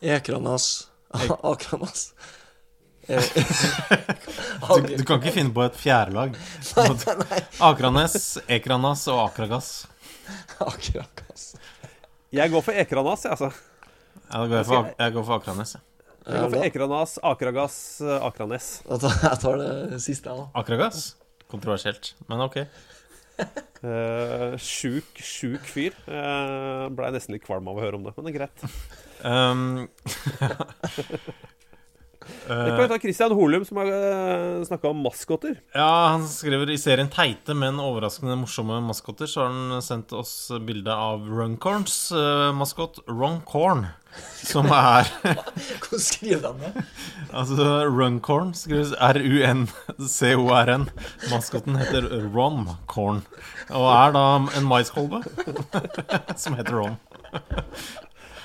Ekranas. 0.00 0.90
Akranas. 1.42 2.14
Eh, 3.06 3.22
du, 4.86 4.96
du 4.96 5.04
kan 5.04 5.20
ikke 5.20 5.34
finne 5.34 5.52
på 5.54 5.64
et 5.66 5.76
fjerdelag. 5.76 6.36
Akranes, 7.64 8.38
Ekranas 8.48 9.04
og 9.12 9.26
Akragass. 9.26 9.72
Akragass. 10.64 11.50
Jeg 12.34 12.50
går 12.50 12.64
for 12.64 12.84
Ekranas, 12.84 13.26
jeg, 13.26 13.36
altså. 13.36 13.50
Ja, 14.24 14.38
da 14.40 14.46
går 14.48 14.56
jeg, 14.56 14.68
for, 14.70 14.88
jeg 14.98 15.16
går 15.16 15.26
for 15.28 15.36
Akranes. 15.36 15.76
Jeg 16.24 16.40
går 16.40 16.54
for 16.54 16.68
Ekranas, 16.70 17.18
Akragas, 17.32 17.76
eh, 18.00 18.26
Akranes. 18.30 18.72
Jeg 18.88 19.38
tar 19.44 19.60
det 19.60 20.00
siste, 20.02 20.32
jeg, 20.32 20.40
da. 20.40 20.48
Akragass? 20.62 21.12
Kontroversielt, 21.52 22.14
men 22.30 22.40
ok. 22.46 22.62
Uh, 23.84 24.54
sjuk, 24.62 25.18
sjuk 25.20 25.66
fyr. 25.68 25.96
Uh, 26.08 26.88
Blei 26.94 27.10
nesten 27.14 27.36
litt 27.36 27.44
kvalm 27.44 27.68
av 27.68 27.76
å 27.76 27.84
høre 27.84 28.00
om 28.00 28.06
det, 28.06 28.14
men 28.16 28.26
det 28.26 28.32
er 28.32 28.38
greit. 28.40 28.64
Um, 29.24 29.88
Vi 32.44 32.70
kan 32.76 32.88
ta 32.88 32.98
Christian 32.98 33.32
Holum, 33.36 33.64
som 33.64 33.80
har 33.80 33.90
uh, 33.90 34.64
snakka 34.66 34.90
om 34.90 35.02
maskoter. 35.04 35.58
Ja, 35.74 36.14
han 36.14 36.26
skriver 36.28 36.70
i 36.70 36.78
serien 36.80 37.10
Teite, 37.12 37.56
men 37.56 37.80
overraskende 37.82 38.36
morsomme 38.40 38.80
maskoter, 38.84 39.30
så 39.30 39.44
har 39.44 39.52
han 39.52 39.82
sendt 39.84 40.12
oss 40.16 40.34
bilde 40.66 40.94
av 40.94 41.26
Runcorns 41.28 41.98
uh, 42.12 42.50
maskot 42.56 43.00
Roncorn, 43.08 43.86
som 44.44 44.68
er 44.70 45.08
Hvordan 45.82 46.04
skriver 46.04 46.48
han 46.50 46.62
det? 46.62 46.84
Altså, 47.34 47.68
Runcorn 47.90 48.54
skrives 48.54 48.94
R-U-N-C-O-R-N. 49.00 50.88
Maskoten 51.32 51.80
heter 51.80 52.08
Roncorn, 52.28 53.24
og 53.72 53.90
er 53.96 54.16
da 54.16 54.26
en 54.60 54.68
maiskolbe 54.70 55.24
som 56.42 56.56
heter 56.60 56.78
Ron. 56.78 56.98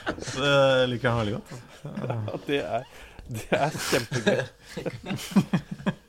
Det 0.10 0.88
liker 0.92 1.10
han 1.10 1.20
veldig 1.22 1.34
godt. 1.38 1.54
Ja, 1.84 2.40
det 2.48 2.60
er, 2.64 2.88
det 3.30 3.48
er 3.56 3.80
kjempegøy. 3.90 4.44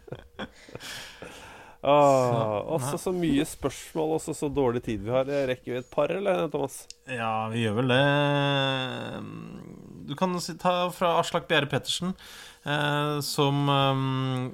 Ah, 1.80 2.60
også 2.76 2.98
så 3.00 3.10
mye 3.16 3.40
spørsmål 3.48 4.18
og 4.18 4.34
så 4.36 4.48
dårlig 4.52 4.82
tid 4.84 5.00
vi 5.00 5.14
har. 5.14 5.24
Rekker 5.48 5.72
vi 5.72 5.78
et 5.80 5.88
par, 5.92 6.12
eller, 6.12 6.44
Thomas? 6.52 6.82
Ja, 7.08 7.48
vi 7.48 7.62
gjør 7.64 7.78
vel 7.78 7.94
det. 7.94 8.02
Du 10.10 10.12
kan 10.18 10.36
ta 10.60 10.74
fra 10.92 11.14
Aslak 11.22 11.48
Bjerre 11.48 11.70
Pettersen, 11.70 12.12
eh, 12.68 13.14
som 13.24 13.64
eh, 13.72 14.52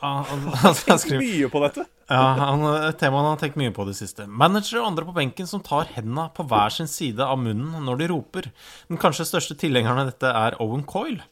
Han, 0.00 0.24
har 0.24 0.80
han 0.88 1.20
Mye 1.20 1.50
på 1.52 1.62
dette. 1.66 1.84
Ja, 2.06 2.22
han, 2.38 2.62
et 2.86 3.00
han 3.02 3.16
har 3.26 3.38
tenkt 3.40 3.58
mye 3.58 3.74
på 3.74 3.84
det 3.88 3.96
siste. 3.98 4.28
Managere 4.30 4.80
og 4.80 4.92
andre 4.92 5.04
på 5.08 5.16
benken 5.16 5.48
som 5.50 5.60
tar 5.64 5.90
hendene 5.96 6.28
på 6.36 6.46
hver 6.46 6.72
sin 6.72 6.88
side 6.88 7.20
av 7.20 7.40
munnen 7.42 7.84
når 7.84 8.00
de 8.00 8.10
roper. 8.14 8.50
Den 8.88 9.00
kanskje 9.02 9.26
største 9.28 9.58
tilhengeren 9.58 10.04
av 10.04 10.12
dette 10.12 10.30
er 10.30 10.56
Owen 10.62 10.86
Coyle. 10.88 11.26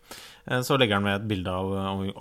Eh, 0.46 0.60
Så 0.60 0.76
legger 0.76 0.98
han 0.98 1.04
med 1.06 1.14
et 1.22 1.28
bilde 1.28 1.48
av, 1.48 1.70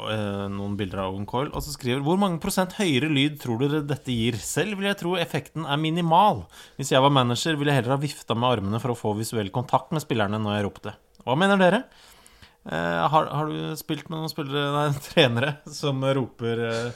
eh, 0.10 0.48
noen 0.54 0.78
bilder 0.80 1.02
av 1.04 1.14
Owen 1.14 1.26
Coyle 1.28 1.52
og 1.52 1.64
så 1.66 1.74
skriver 1.74 2.04
Hvor 2.06 2.18
mange 2.22 2.40
prosent 2.40 2.72
høyere 2.78 3.10
lyd 3.12 3.40
tror 3.42 3.60
dere 3.60 3.82
dette 3.88 4.14
gir? 4.16 4.38
Selv 4.40 4.78
vil 4.80 4.88
jeg 4.88 5.00
tro 5.02 5.16
effekten 5.20 5.66
er 5.68 5.78
minimal. 5.82 6.46
Hvis 6.80 6.94
jeg 6.96 7.04
var 7.04 7.12
manager, 7.12 7.58
ville 7.60 7.74
jeg 7.74 7.82
heller 7.84 7.98
ha 7.98 8.02
vifta 8.02 8.36
med 8.38 8.50
armene 8.58 8.80
for 8.80 8.94
å 8.94 8.98
få 9.00 9.12
visuell 9.18 9.50
kontakt 9.52 9.92
med 9.92 10.02
spillerne 10.06 10.40
når 10.40 10.56
jeg 10.58 10.66
ropte. 10.70 10.96
Hva 11.26 11.36
mener 11.40 11.60
dere? 11.60 11.84
Eh, 12.64 13.08
har, 13.12 13.28
har 13.28 13.50
du 13.52 13.76
spilt 13.76 14.08
med 14.08 14.22
noen 14.22 14.32
spillere, 14.32 14.70
nei, 14.78 14.86
trenere 15.10 15.58
som 15.68 16.00
roper 16.16 16.62
eh, 16.70 16.92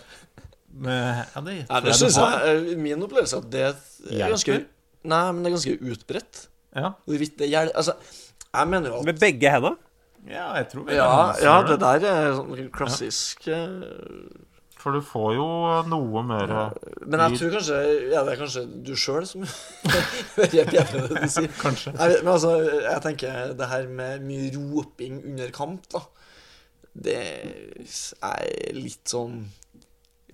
med 0.77 1.25
Ja, 1.35 1.41
det 1.43 1.55
ja, 1.57 1.81
det 1.81 1.91
jeg 1.91 1.99
synes 2.05 2.19
jeg 2.21 2.53
er 2.53 2.79
min 2.79 3.03
opplevelse 3.03 3.41
at 3.41 3.49
det 3.51 3.65
er 3.67 4.29
ganske 4.31 4.61
Nei, 5.07 5.19
men 5.31 5.43
det 5.43 5.49
er 5.49 5.53
ganske 5.55 5.91
utbredt. 5.91 6.39
Ja. 6.75 6.89
Hvorvidt 7.07 7.37
det 7.39 7.47
hjelper 7.51 7.77
Altså, 7.79 7.93
jeg 8.47 8.67
mener 8.71 8.91
jo 8.91 8.97
at 9.01 9.05
Med 9.07 9.19
begge 9.21 9.51
hendene? 9.53 9.77
Ja, 10.27 10.49
jeg 10.59 10.67
tror 10.73 10.91
Ja, 10.91 11.07
det. 11.33 11.43
ja 11.45 11.55
det 11.67 11.79
der 11.83 12.05
er 12.11 12.33
sånn 12.35 12.69
klassisk 12.75 13.47
ja. 13.47 13.61
For 14.77 14.93
du 14.93 15.01
får 15.01 15.31
jo 15.35 15.45
noe 15.89 16.21
mer 16.23 16.51
Men 17.01 17.23
jeg 17.25 17.39
tror 17.39 17.55
kanskje 17.57 17.77
Ja, 18.11 18.21
det 18.27 18.35
er 18.35 18.41
kanskje 18.43 18.63
du 18.85 18.91
sjøl 18.99 19.25
som 19.27 19.43
hører 20.37 20.69
bedre 20.69 21.07
det 21.07 21.23
du 21.23 21.31
sier. 21.33 21.49
Kanskje. 21.63 21.95
Jeg, 21.97 22.19
men 22.23 22.33
altså, 22.35 22.51
jeg 22.85 23.01
tenker 23.07 23.55
det 23.57 23.69
her 23.71 23.87
med 23.89 24.21
mye 24.27 24.51
roping 24.53 25.17
under 25.33 25.49
kamp, 25.55 25.87
da 25.95 26.03
Det 27.07 27.17
er 27.17 28.75
litt 28.77 29.09
sånn 29.11 29.41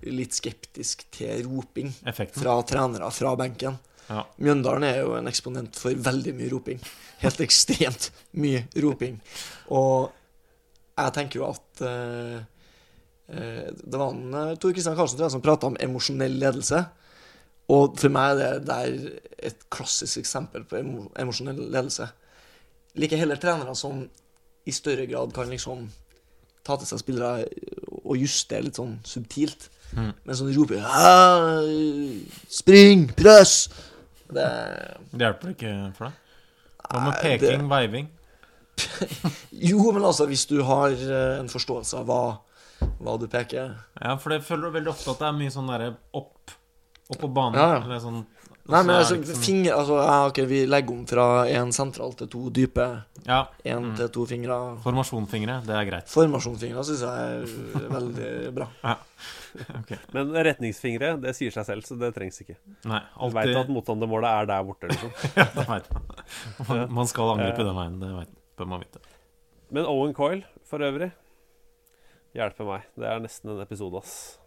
Litt 0.04 0.36
skeptisk 0.36 1.06
til 1.16 1.46
roping 1.48 1.88
Effekten. 2.04 2.42
fra 2.42 2.58
trenere 2.68 3.08
fra 3.14 3.30
benken. 3.40 3.78
Ja. 4.08 4.24
Mjøndalen 4.36 4.86
er 4.88 4.98
jo 5.02 5.14
en 5.18 5.30
eksponent 5.30 5.78
for 5.80 5.96
veldig 6.08 6.34
mye 6.36 6.50
roping. 6.52 6.82
Helt 7.22 7.40
ekstremt 7.44 8.10
mye 8.40 8.64
roping. 8.84 9.16
Og 9.72 10.10
jeg 10.94 11.14
tenker 11.16 11.40
jo 11.40 11.46
at 11.48 11.82
uh, 11.82 12.36
uh, 13.32 13.70
Det 13.74 13.98
var 13.98 14.12
en 14.12 14.36
eh, 14.38 14.52
Tor 14.60 14.74
Kristian 14.74 14.94
Karlsen 14.94 15.18
tror 15.18 15.26
jeg, 15.26 15.34
som 15.34 15.44
prata 15.44 15.70
om 15.70 15.78
emosjonell 15.80 16.36
ledelse. 16.42 16.84
Og 17.74 17.96
for 17.98 18.12
meg 18.12 18.36
er 18.36 18.60
det 18.60 18.68
der 18.68 19.48
et 19.50 19.66
klassisk 19.72 20.20
eksempel 20.20 20.66
på 20.68 20.78
emo 20.82 21.08
emosjonell 21.18 21.62
ledelse. 21.64 22.10
Liker 23.00 23.18
heller 23.18 23.40
trenere 23.40 23.74
som 23.78 24.04
i 24.64 24.72
større 24.72 25.06
grad 25.08 25.32
kan 25.34 25.48
liksom 25.50 25.88
ta 26.64 26.76
til 26.80 26.88
seg 26.88 27.00
spillere 27.02 27.48
og 28.04 28.20
justere 28.20 28.66
litt 28.66 28.78
sånn 28.78 28.98
subtilt. 29.08 29.68
Mm. 29.94 30.12
Men 30.24 30.36
sånn 30.36 30.52
roper 30.56 30.84
Spring! 32.50 33.08
Press! 33.16 33.68
Det 34.32 34.46
Det 35.12 35.20
hjelper 35.26 35.52
ikke 35.54 35.72
for 35.96 36.08
deg? 36.08 36.20
Hva 36.84 37.00
med 37.04 37.18
peking, 37.22 37.64
det- 37.64 37.70
veiving? 37.70 38.08
Jo, 39.70 39.92
men 39.92 40.02
altså, 40.04 40.26
hvis 40.26 40.46
du 40.50 40.56
har 40.66 40.90
eh, 40.90 41.38
en 41.38 41.48
forståelse 41.48 42.00
av 42.00 42.08
hva, 42.08 42.22
hva 43.00 43.14
du 43.20 43.28
peker 43.30 43.74
Ja, 44.02 44.16
for 44.18 44.34
jeg 44.34 44.42
føler 44.46 44.72
veldig 44.74 44.90
ofte 44.90 45.12
at 45.14 45.20
det 45.22 45.28
er 45.28 45.36
mye 45.38 45.52
sånn 45.54 45.70
derre 45.70 45.92
opp 46.12 46.54
Opp 47.04 47.18
på 47.20 47.28
banen. 47.36 47.58
Ja, 47.60 47.66
ja. 47.76 47.80
Eller 47.84 47.98
sånn 48.00 48.22
Nei, 48.66 48.78
men 48.82 48.94
altså, 48.96 49.16
liksom... 49.18 49.42
finger, 49.44 49.74
altså 49.76 49.96
ja, 50.00 50.12
ok, 50.30 50.38
Vi 50.48 50.60
legger 50.66 50.94
om 50.94 51.02
fra 51.06 51.24
én 51.52 51.72
sentral 51.76 52.14
til 52.16 52.28
to 52.32 52.46
dype. 52.48 52.86
Ja. 53.26 53.42
Én 53.64 53.90
Mm. 53.90 53.96
til 53.98 54.08
to 54.14 54.24
fingre. 54.26 54.56
Formasjonfingre, 54.84 55.58
det 55.66 55.74
er 55.76 55.84
greit. 55.90 56.08
Formasjonsfingre 56.08 56.84
syns 56.88 57.02
jeg 57.04 57.42
er 57.42 57.90
veldig 57.92 58.54
bra. 58.56 58.68
Ja. 58.84 58.96
Okay. 59.80 59.96
Men 60.12 60.32
retningsfingre, 60.34 61.12
det 61.22 61.30
sier 61.36 61.52
seg 61.54 61.64
selv, 61.68 61.84
så 61.86 61.94
det 62.00 62.08
trengs 62.16 62.40
ikke. 62.42 62.56
Nei, 62.90 62.98
Du 63.04 63.20
alltid- 63.22 63.36
veit 63.36 63.56
at 63.60 63.68
motstandermålet 63.70 64.30
er 64.42 64.46
der 64.50 64.64
borte, 64.66 64.88
liksom. 64.90 65.12
ja, 65.38 65.44
det 65.54 65.66
vet 65.68 65.92
man. 65.94 66.08
Man- 66.68 66.94
Man 67.00 67.06
skal 67.12 67.34
angripe 67.36 67.62
den 67.68 67.76
veien, 67.76 68.00
det 68.00 68.10
vet, 68.16 68.32
bør 68.58 68.66
man 68.72 68.80
vite. 68.82 68.98
Men 69.70 69.86
Owen 69.86 70.12
Coyle, 70.16 70.42
for 70.64 70.78
øvrig 70.78 71.12
Hjelper 72.34 72.66
meg. 72.66 72.82
Det 72.98 73.06
er 73.06 73.20
nesten 73.22 73.52
en 73.52 73.60
episode, 73.62 74.00
ass. 74.02 74.38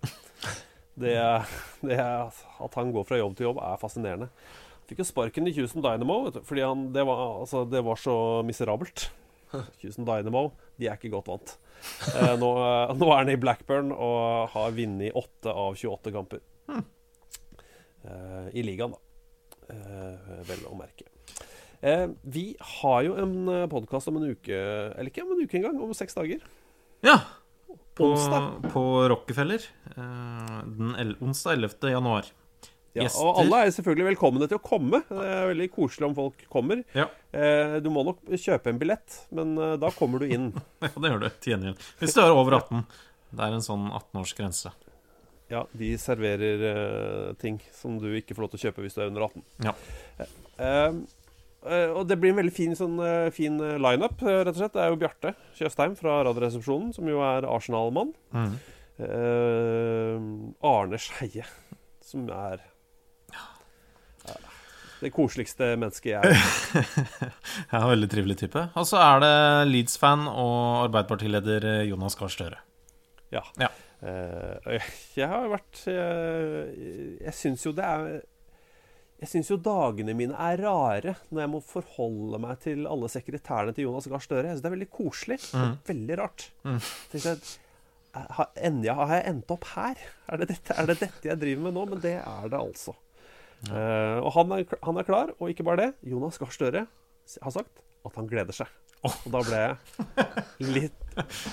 Det, 0.97 1.13
det 1.87 1.99
At 2.01 2.79
han 2.79 2.93
går 2.95 3.05
fra 3.07 3.19
jobb 3.21 3.37
til 3.37 3.51
jobb, 3.51 3.61
er 3.61 3.81
fascinerende. 3.81 4.31
Fikk 4.87 5.03
jo 5.03 5.07
sparken 5.09 5.49
i 5.49 5.53
Houston 5.57 5.83
Dynamo 5.83 6.21
vet 6.25 6.39
du, 6.39 6.43
fordi 6.47 6.63
han, 6.63 6.87
det, 6.95 7.03
var, 7.07 7.23
altså, 7.43 7.65
det 7.67 7.83
var 7.83 7.99
så 7.99 8.17
miserabelt. 8.47 9.09
Houston 9.83 10.07
Dynamo 10.07 10.49
de 10.79 10.87
er 10.87 10.95
ikke 10.95 11.11
godt 11.11 11.31
vant. 11.31 11.57
Eh, 12.13 12.35
nå, 12.39 12.51
eh, 12.63 12.93
nå 12.97 13.09
er 13.11 13.19
han 13.19 13.33
i 13.33 13.39
Blackburn 13.41 13.91
og 13.93 14.53
har 14.53 14.75
vunnet 14.77 15.17
8 15.17 15.51
av 15.51 15.75
28 15.75 16.13
kamper. 16.15 16.43
Eh, 18.07 18.47
I 18.53 18.63
ligaen, 18.63 18.93
da. 18.95 18.99
Eh, 19.73 20.35
vel 20.47 20.63
å 20.69 20.75
merke. 20.79 21.07
Eh, 21.81 22.07
vi 22.23 22.45
har 22.79 23.01
jo 23.05 23.17
en 23.21 23.35
podkast 23.69 24.09
om 24.09 24.15
en 24.17 24.31
uke 24.31 24.55
Eller 24.55 25.11
ikke 25.11 25.21
om 25.21 25.35
en 25.35 25.43
uke 25.43 25.59
engang, 25.59 25.77
om 25.83 25.93
seks 25.93 26.17
dager. 26.17 26.41
Ja. 27.05 27.19
På, 27.97 28.11
Onsdag. 28.13 28.71
på 28.73 28.83
Rockefeller. 29.09 29.63
eh, 29.95 30.57
Den 30.67 31.15
onsdag 31.25 31.57
11. 31.57 31.89
januar. 31.95 32.25
Ja, 32.97 33.05
og 33.21 33.37
alle 33.43 33.59
er 33.67 33.71
selvfølgelig 33.75 34.07
velkomne 34.15 34.47
til 34.49 34.57
å 34.57 34.63
komme. 34.63 35.03
Det 35.05 35.25
er 35.29 35.49
veldig 35.51 35.67
koselig 35.75 36.07
om 36.07 36.15
folk 36.17 36.39
kommer. 36.49 36.79
Ja. 36.97 37.05
Eh, 37.33 37.75
du 37.85 37.91
må 37.93 38.01
nok 38.07 38.23
kjøpe 38.41 38.71
en 38.71 38.79
billett, 38.81 39.19
men 39.37 39.51
eh, 39.61 39.75
da 39.77 39.91
kommer 39.93 40.23
du 40.23 40.25
inn. 40.33 40.47
Ja, 40.81 40.89
det 40.95 41.11
gjør 41.11 41.21
du 41.21 41.27
til 41.41 41.53
gjengjeld. 41.53 41.83
Hvis 42.01 42.15
du 42.17 42.21
er 42.23 42.33
over 42.33 42.57
18. 42.57 42.85
Det 43.37 43.43
er 43.45 43.53
en 43.57 43.65
sånn 43.65 43.85
18-årsgrense. 43.91 44.71
Ja, 45.51 45.61
de 45.77 45.93
serverer 46.01 47.33
ting 47.39 47.59
som 47.75 47.99
du 48.01 48.09
ikke 48.17 48.35
får 48.35 48.43
lov 48.47 48.49
til 48.55 48.59
å 48.59 48.63
kjøpe 48.65 48.83
hvis 48.83 48.97
du 48.97 49.03
er 49.03 49.11
under 49.11 49.27
18. 49.29 49.45
Ja. 49.67 49.73
Eh, 50.57 50.97
og 51.65 52.03
det 52.07 52.19
blir 52.21 52.31
en 52.31 52.39
veldig 52.39 52.53
fin, 52.53 52.75
sånn, 52.77 52.99
eh, 53.03 53.29
fin 53.33 53.57
eh, 53.63 53.79
lineup, 53.81 54.21
eh, 54.21 54.43
rett 54.43 54.53
og 54.53 54.61
slett. 54.61 54.75
Det 54.75 54.83
er 54.83 54.93
jo 54.93 54.99
Bjarte 55.01 55.33
Tjøstheim 55.57 55.97
fra 55.99 56.21
Radioresepsjonen, 56.27 56.93
som 56.95 57.09
jo 57.09 57.23
er 57.25 57.47
Arsenal-mann. 57.49 58.13
Mm. 58.35 58.57
Uh, 58.97 60.17
Arne 60.65 60.97
Skeie, 60.97 61.43
som 62.01 62.23
er 62.33 62.63
det 65.01 65.11
koseligste 65.13 65.73
mennesket 65.79 66.15
jeg 66.15 66.31
er. 66.31 66.37
Ja, 67.73 67.83
veldig 67.85 68.09
trivelig 68.11 68.39
type. 68.41 68.63
Og 68.77 68.87
så 68.89 68.99
er 69.01 69.21
det 69.23 69.33
Leeds-fan 69.69 70.25
og 70.29 70.87
Arbeiderpartileder 70.87 71.67
eh, 71.69 71.83
Jonas 71.91 72.17
Gahr 72.17 72.31
Støre. 72.33 72.61
Ja. 73.33 73.43
Ja. 73.61 73.69
Eh, 74.01 74.89
jeg 75.17 75.25
har 75.29 75.47
vært 75.49 75.79
Jeg, 75.89 77.17
jeg 77.25 77.33
syns 77.33 77.65
jo 77.65 77.73
det 77.75 77.85
er 77.85 78.19
Jeg 79.17 79.31
syns 79.31 79.47
jo 79.49 79.57
dagene 79.57 80.13
mine 80.13 80.37
er 80.37 80.59
rare 80.61 81.15
når 81.31 81.41
jeg 81.41 81.49
må 81.49 81.61
forholde 81.65 82.37
meg 82.41 82.59
til 82.61 82.85
alle 82.89 83.09
sekretærene 83.09 83.73
til 83.73 83.87
Jonas 83.87 84.05
Gahr 84.11 84.21
Støre. 84.21 84.43
Jeg 84.45 84.57
syns 84.57 84.65
det 84.65 84.69
er 84.69 84.75
veldig 84.75 84.89
koselig. 84.93 85.39
Mm. 85.57 85.73
Veldig 85.87 86.17
rart. 86.19 86.45
Mm. 86.67 86.77
Jeg, 87.15 87.39
eh, 88.13 88.29
har, 88.37 89.15
jeg 89.15 89.25
endt 89.31 89.55
opp 89.57 89.65
her? 89.73 90.05
Er 90.29 90.43
det, 90.43 90.51
dette, 90.53 90.77
er 90.77 90.91
det 90.91 90.99
dette 91.01 91.31
jeg 91.31 91.41
driver 91.41 91.65
med 91.65 91.77
nå? 91.79 91.87
Men 91.95 92.03
det 92.05 92.13
er 92.21 92.53
det 92.53 92.61
altså. 92.61 92.93
Eh, 93.65 94.19
og 94.21 94.29
han 94.37 94.53
er, 94.59 94.77
han 94.85 95.01
er 95.01 95.09
klar, 95.09 95.33
og 95.39 95.49
ikke 95.49 95.65
bare 95.65 95.87
det. 95.87 95.91
Jonas 96.13 96.37
Gahr 96.37 96.53
Støre 96.53 96.85
har 96.85 97.57
sagt 97.57 97.81
at 98.05 98.21
han 98.21 98.29
gleder 98.29 98.53
seg. 98.53 98.69
Og 99.05 99.29
da 99.33 99.41
ble 99.45 99.57
jeg 99.61 100.69
litt 100.73 101.03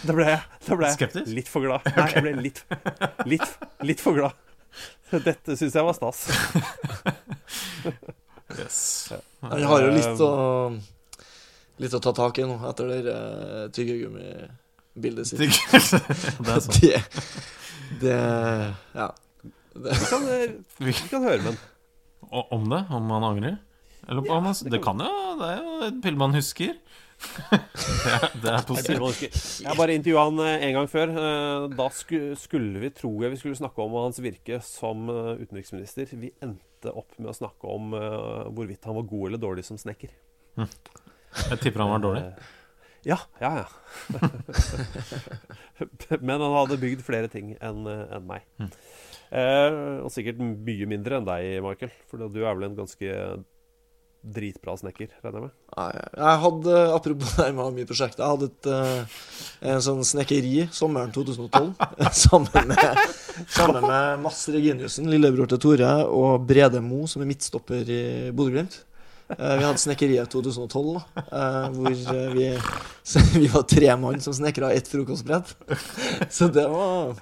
Da 0.04 0.14
ble 0.16 0.24
jeg, 0.30 0.40
da 0.64 0.76
ble 0.80 0.88
jeg 0.92 1.28
litt 1.32 1.48
for 1.48 1.64
glad. 1.64 1.84
Nei, 1.96 2.08
jeg 2.12 2.24
ble 2.24 2.32
litt, 2.40 2.64
litt, 3.28 3.52
litt 3.84 4.04
for 4.04 4.16
glad. 4.16 4.36
Dette 5.24 5.56
syns 5.56 5.76
jeg 5.76 5.86
var 5.86 5.96
stas. 5.96 6.26
Yes. 8.52 9.08
Jeg 9.10 9.68
har 9.70 9.82
jo 9.82 9.92
litt 9.94 10.20
å 10.22 10.32
Litt 11.82 11.94
å 11.96 11.98
ta 11.98 12.12
tak 12.14 12.38
i 12.38 12.44
nå, 12.46 12.54
etter 12.68 12.90
det 12.90 12.98
uh, 13.10 13.62
tyggegummibildet 13.74 15.26
sitt. 15.26 15.40
Det 16.44 16.52
er 16.54 16.60
sant. 16.62 16.76
det, 16.84 17.00
det 18.02 18.18
Ja. 18.94 19.08
Det. 19.74 19.90
Vi 19.90 20.06
kan, 20.06 20.26
eh, 20.30 20.52
vi 20.78 20.92
kan 20.94 21.24
høre 21.26 21.40
med 21.42 21.48
ham. 21.50 22.44
Om 22.54 22.68
det? 22.70 22.78
Om 22.94 23.08
han 23.10 23.26
angrer? 23.26 23.56
Eller 24.06 24.30
om 24.30 24.46
han, 24.46 24.54
det 24.70 24.78
kan 24.84 25.02
jo 25.02 25.08
Det 25.40 25.48
er 25.48 25.58
jo 25.58 25.72
et 25.88 25.98
bilde 26.04 26.20
man 26.20 26.36
husker. 26.36 26.76
det, 27.24 27.58
er, 27.58 28.28
det 28.38 28.52
er 28.52 28.62
positivt. 28.68 29.40
jeg 29.64 29.76
bare 29.80 29.96
intervjua 29.98 30.28
han 30.28 30.38
eh, 30.44 30.68
en 30.68 30.78
gang 30.78 30.92
før. 30.92 31.16
Da 31.74 31.88
skulle 31.98 32.84
vi, 32.84 32.92
tror 32.94 33.26
jeg 33.26 33.34
vi 33.34 33.40
skulle 33.42 33.58
snakke 33.58 33.82
om 33.82 33.98
hans 33.98 34.22
virke 34.22 34.62
som 34.62 35.10
utenriksminister. 35.10 36.14
Vi 36.14 36.30
endte 36.38 36.73
opp 36.92 37.16
med 37.18 37.30
å 37.30 37.36
snakke 37.36 37.70
om 37.70 37.94
uh, 37.96 38.50
hvorvidt 38.52 38.84
han 38.84 38.98
var 38.98 39.08
god 39.08 39.28
eller 39.28 39.42
dårlig 39.42 39.64
som 39.64 39.80
snekker. 39.80 40.12
Mm. 40.58 40.68
Jeg 41.50 41.58
tipper 41.62 41.84
han 41.84 41.94
var 41.96 42.04
dårlig. 42.04 42.26
Eh, 42.28 42.52
Ja, 43.04 43.18
ja, 43.36 43.50
ja. 43.60 44.28
Men 46.24 46.40
han 46.40 46.54
hadde 46.54 46.78
bygd 46.80 47.02
flere 47.04 47.28
ting 47.28 47.50
enn 47.60 47.84
en 47.84 48.24
meg. 48.24 48.46
Mm. 48.56 48.70
Uh, 49.34 50.04
og 50.06 50.12
sikkert 50.14 50.40
mye 50.40 50.88
mindre 50.88 51.18
enn 51.18 51.26
deg, 51.28 51.58
Michael. 51.64 51.92
For 52.08 52.22
du 52.32 52.40
er 52.44 52.54
vel 52.54 52.68
en 52.70 52.78
ganske 52.78 53.18
dritbra 54.24 54.76
snekker, 54.78 55.10
regner 55.22 55.38
jeg 55.38 55.44
med. 55.44 55.52
Jeg 56.16 56.40
hadde, 56.44 56.78
apropos 56.94 57.34
det 57.36 57.50
med 57.56 57.76
mye 57.76 57.88
prosjekter, 57.88 58.22
jeg 58.24 58.32
hadde 58.32 58.48
et, 58.48 58.68
uh, 58.70 59.18
en 59.74 59.84
sånn 59.84 60.00
snekkeri 60.06 60.64
sommeren 60.72 61.12
2012 61.14 61.74
sammen 62.24 62.72
med, 62.72 63.02
sammen 63.52 63.84
med 63.84 64.24
Mads 64.24 64.46
Reginiussen, 64.54 65.10
lillebror 65.12 65.50
til 65.52 65.60
Tore, 65.66 65.92
og 66.08 66.48
Brede 66.48 66.80
Mo, 66.84 67.04
som 67.10 67.24
er 67.24 67.30
midtstopper 67.30 67.84
i 67.84 68.02
Bodø-Glimt. 68.32 68.80
Uh, 69.34 69.54
Vi 69.58 69.66
hadde 69.66 69.82
Snekkeriet 69.82 70.32
2012, 70.32 70.88
da, 70.94 71.24
eh, 71.24 71.68
hvor 71.76 71.92
eh, 72.14 72.34
vi, 72.36 72.48
vi 73.40 73.52
var 73.52 73.68
tre 73.68 73.94
mann 73.96 74.20
som 74.20 74.36
snekra 74.36 74.72
ett 74.72 74.88
frokostbrett. 74.88 75.54
Så 76.30 76.48
det 76.52 76.66
var 76.68 77.14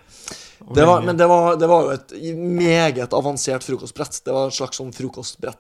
det 0.75 0.85
var, 0.87 1.03
men 1.03 1.17
det 1.19 1.27
var, 1.27 1.57
det 1.59 1.67
var 1.67 1.87
jo 1.87 1.95
et 1.95 2.13
meget 2.39 3.15
avansert 3.15 3.65
frokostbrett. 3.67 4.21
Det 4.25 4.35
var 4.35 4.51
et 4.51 4.55
slags 4.55 4.79
sånn 4.79 4.93
frokostbrett 4.95 5.59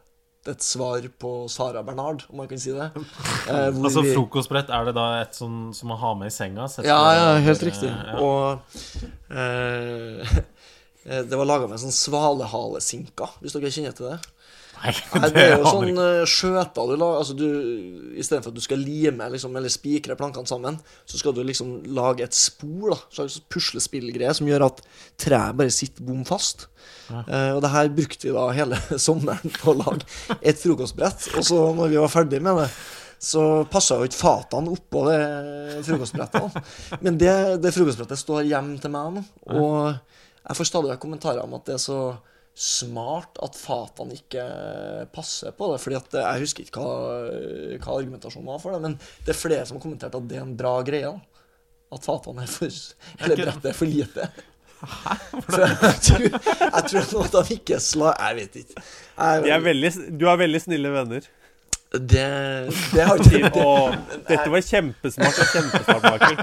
et 0.50 0.64
svar 0.64 1.04
på 1.22 1.30
Sara 1.48 1.82
Bernard, 1.86 2.24
om 2.28 2.40
man 2.42 2.48
kan 2.50 2.60
si 2.60 2.72
det. 2.74 2.90
Eh, 3.42 3.68
hvor 3.74 3.88
Altså 3.88 4.02
Frokostbrett, 4.06 4.68
er 4.70 4.86
det 4.86 4.92
da 4.94 5.06
et 5.18 5.34
sånn 5.34 5.72
som 5.74 5.90
man 5.90 5.98
har 5.98 6.14
med 6.18 6.30
i 6.30 6.34
senga? 6.34 6.68
Ja, 6.86 6.98
ja, 7.16 7.24
helt 7.42 7.62
riktig. 7.66 7.90
Ja. 7.90 8.18
Og 8.22 8.76
eh, 9.34 10.36
eh, 11.08 11.24
det 11.26 11.38
var 11.38 11.48
laga 11.48 11.66
med 11.70 11.82
sånn 11.82 11.94
svalehalesinker, 11.94 13.34
hvis 13.42 13.56
dere 13.56 13.72
kjenner 13.74 13.96
til 13.98 14.12
det. 14.12 14.20
Nei, 14.82 14.92
Nei, 15.14 15.28
det 15.30 15.42
er 15.42 15.52
jo 15.60 15.70
sånn 15.70 15.98
eh, 16.02 16.24
skjøter 16.26 16.88
du 16.90 16.96
lager 16.98 17.20
altså 17.20 17.34
du, 17.38 17.44
I 18.18 18.24
stedet 18.24 18.42
for 18.42 18.50
at 18.50 18.56
du 18.58 18.64
skal 18.64 18.80
lime 18.82 19.28
liksom, 19.30 19.54
eller 19.58 19.70
spikre 19.70 20.16
plankene 20.18 20.50
sammen, 20.50 20.78
så 21.06 21.20
skal 21.20 21.36
du 21.36 21.42
liksom 21.46 21.76
lage 21.94 22.24
et 22.26 22.34
spor, 22.34 22.90
da, 22.90 22.98
slags 23.14 23.38
puslespillgreie, 23.52 24.32
som 24.34 24.48
gjør 24.50 24.66
at 24.66 24.82
treet 25.22 25.58
bare 25.58 25.74
sitter 25.74 26.06
bom 26.06 26.24
fast. 26.26 26.66
Ja. 27.06 27.22
Uh, 27.28 27.50
og 27.56 27.60
det 27.62 27.70
her 27.76 27.92
brukte 27.94 28.26
vi 28.26 28.34
da 28.34 28.48
hele 28.56 28.80
sommeren 29.06 29.54
på 29.54 29.70
å 29.70 29.78
lage 29.78 30.38
et 30.40 30.58
frokostbrett. 30.58 31.30
Og 31.38 31.46
så 31.46 31.62
når 31.78 31.94
vi 31.94 32.02
var 32.02 32.12
ferdig 32.12 32.42
med 32.42 32.58
det, 32.64 32.68
så 33.22 33.44
passa 33.70 34.00
jo 34.00 34.08
ikke 34.08 34.18
fatene 34.18 34.72
oppå 34.74 35.04
det 35.06 35.20
frokostbrettet. 35.86 36.58
Men 37.04 37.20
det, 37.20 37.34
det 37.62 37.70
frokostbrettet 37.74 38.18
står 38.18 38.48
hjem 38.50 38.74
til 38.82 38.94
meg 38.94 39.14
nå, 39.14 39.24
og 39.54 39.76
jeg 40.42 40.58
får 40.58 40.68
stadig 40.72 40.98
kommentarer 40.98 41.44
om 41.44 41.54
at 41.54 41.68
det 41.68 41.76
er 41.78 41.82
så 41.84 42.00
smart 42.54 43.38
at 43.42 43.56
fatene 43.56 44.16
ikke 44.18 44.42
passer 45.14 45.54
på 45.56 45.70
det. 45.72 45.80
fordi 45.80 45.96
at 45.98 46.14
eh, 46.20 46.26
Jeg 46.34 46.44
husker 46.46 46.66
ikke 46.66 46.84
hva, 46.84 46.96
hva 47.80 47.98
argumentasjonen 47.98 48.50
var 48.52 48.60
for 48.62 48.76
det, 48.76 48.82
men 48.84 48.96
det 49.24 49.32
er 49.34 49.40
flere 49.40 49.66
som 49.68 49.78
har 49.78 49.84
kommentert 49.86 50.16
at 50.18 50.28
det 50.28 50.40
er 50.40 50.44
en 50.46 50.56
bra 50.58 50.78
greie. 50.86 51.08
da. 51.08 51.44
At 51.92 52.08
fatene 52.08 52.44
er 52.44 52.52
for 52.52 52.68
Eller 53.20 53.40
brettet 53.40 53.70
er 53.72 53.76
for 53.76 53.88
lite. 53.88 54.28
Så 55.52 55.60
jeg 55.62 55.98
tror, 56.02 56.24
jeg 56.26 56.84
tror 56.90 57.28
at 57.28 57.36
de 57.48 57.56
ikke 57.56 57.78
sla... 57.82 58.14
Jeg 58.18 58.38
vet 58.40 58.56
ikke. 58.64 58.82
Jeg, 58.82 59.44
De 59.44 59.52
er 59.54 59.62
veldig, 59.68 59.92
du 60.18 60.26
har 60.26 60.40
veldig 60.40 60.60
snille 60.64 60.92
venner. 60.92 61.28
Det, 61.92 62.72
det 62.94 63.04
har 63.04 63.20
ikke 63.20 63.50
Og 63.60 63.96
dette 64.24 64.46
var 64.48 64.62
kjempesmart 64.64 65.40
og 65.42 65.50
kjempesmart, 65.52 66.06
Michael. 66.06 66.38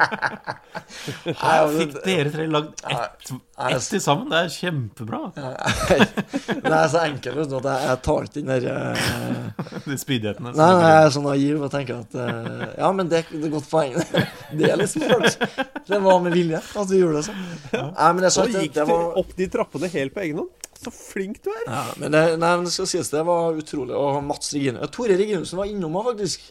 Her 1.40 1.72
fikk 1.74 1.96
dere 2.04 2.34
tre 2.34 2.46
lagd 2.54 2.84
ett 2.86 3.32
Nei, 3.60 3.72
ett 3.76 3.88
til 3.92 4.00
sammen. 4.00 4.30
Det 4.32 4.38
er 4.40 4.52
kjempebra. 4.54 5.18
Det 5.34 6.70
er 6.70 6.86
så 6.94 7.02
enkelt 7.02 7.40
vet 7.42 7.56
at 7.58 7.66
jeg, 7.72 7.98
tar 8.06 8.30
ikke 8.30 8.38
den 8.38 8.52
der 8.54 8.68
eh, 8.72 9.74
De 9.84 9.98
spydighetene. 10.00 10.54
Nei, 10.54 10.70
nei, 10.80 10.94
jeg 10.94 11.10
er 11.10 11.12
så 11.18 11.24
naiv 11.26 11.66
og 11.66 11.74
tenker 11.74 12.00
at 12.06 12.16
eh, 12.24 12.64
Ja, 12.78 12.94
men 12.96 13.10
det, 13.12 13.26
det 13.34 13.42
er 13.50 13.56
godt 13.58 13.70
poeng. 13.74 13.98
Det 14.60 14.66
er 14.70 14.80
liksom 14.80 15.04
folk. 15.06 15.44
Det 15.90 16.00
var 16.02 16.24
med 16.24 16.34
vilje 16.34 16.62
at 16.62 16.90
vi 16.90 17.02
gjorde 17.02 17.20
det 17.20 17.28
sånn. 17.28 17.44
Nei, 17.74 18.08
men 18.16 18.26
jeg 18.26 18.34
sa 18.34 18.46
Så 18.46 18.48
det, 18.54 18.64
gikk 18.66 18.78
det 18.78 18.88
du 18.88 18.94
var 18.94 19.20
opp 19.22 19.36
de 19.38 19.50
trappene 19.58 19.92
helt 19.98 20.16
på 20.16 20.24
egen 20.26 20.42
hånd. 20.44 20.59
Så 20.80 20.92
flink 20.96 21.42
du 21.44 21.50
er. 21.52 21.66
ja, 21.68 21.82
men 22.00 22.14
det, 22.16 22.20
nei, 22.40 22.52
men 22.56 22.68
det 22.68 22.72
skal 22.72 22.88
sies, 22.88 23.10
det 23.12 23.20
var 23.28 23.58
utrolig. 23.60 23.98
Og 24.00 24.22
Mats 24.24 24.54
Regine 24.56 24.88
Tore 24.96 25.18
Reginussen 25.20 25.60
var 25.60 25.68
innom 25.68 25.98
òg, 26.00 26.14
faktisk. 26.14 26.46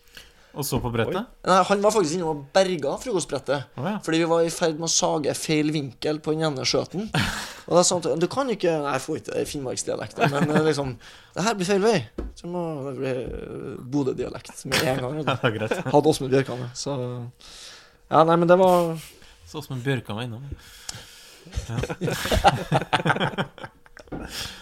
Og 0.58 0.66
så 0.66 0.80
på 0.82 0.90
brettet? 0.90 1.22
Nei, 1.46 1.58
Han 1.68 1.82
var 1.84 1.92
faktisk 1.94 2.16
innom 2.16 2.30
og 2.32 2.40
berga 2.56 2.96
frokostbrettet. 3.00 3.60
Oh, 3.78 3.84
ja. 3.86 3.98
Fordi 4.04 4.18
vi 4.22 4.28
var 4.30 4.40
i 4.44 4.50
ferd 4.52 4.76
med 4.80 4.86
å 4.88 4.92
sage 4.92 5.34
feil 5.38 5.68
vinkel 5.72 6.16
på 6.24 6.30
den 6.34 6.42
ene 6.48 6.64
skjøten. 6.66 7.02
Og 7.68 7.72
da 7.76 7.82
sa 7.84 7.94
han 7.94 8.02
til 8.04 8.20
Du 8.20 8.26
kan 8.32 8.46
ikke 8.50 8.72
Nei, 8.82 8.92
jeg 8.96 9.02
får 9.04 9.14
ikke 9.20 9.32
det 9.34 9.42
i 9.44 9.50
finnmarksdialekt, 9.52 10.16
men 10.32 10.42
eh, 10.56 10.62
liksom 10.66 10.88
Det 11.36 11.42
her 11.46 11.54
blir 11.58 11.68
feil 11.68 11.82
vei. 11.84 11.98
Så 12.40 12.44
må 12.50 12.60
det 12.88 12.94
bli 12.98 13.12
eh, 13.12 13.26
Bodø-dialekt 13.92 14.56
med 14.72 14.78
en 14.88 14.98
gang. 15.04 15.14
Ja. 15.28 15.34
Hadde 15.92 16.08
Åsmund 16.12 16.32
Bjørkan 16.32 16.58
med. 16.64 16.70
Så 16.76 16.90
Ja, 18.08 18.18
nei, 18.24 18.36
men 18.40 18.48
det 18.48 18.58
var 18.60 18.76
Så 19.46 19.54
Åsmund 19.62 19.78
en 19.80 19.86
Bjørkan 19.88 20.14
var 20.16 20.22
innom. 20.26 20.44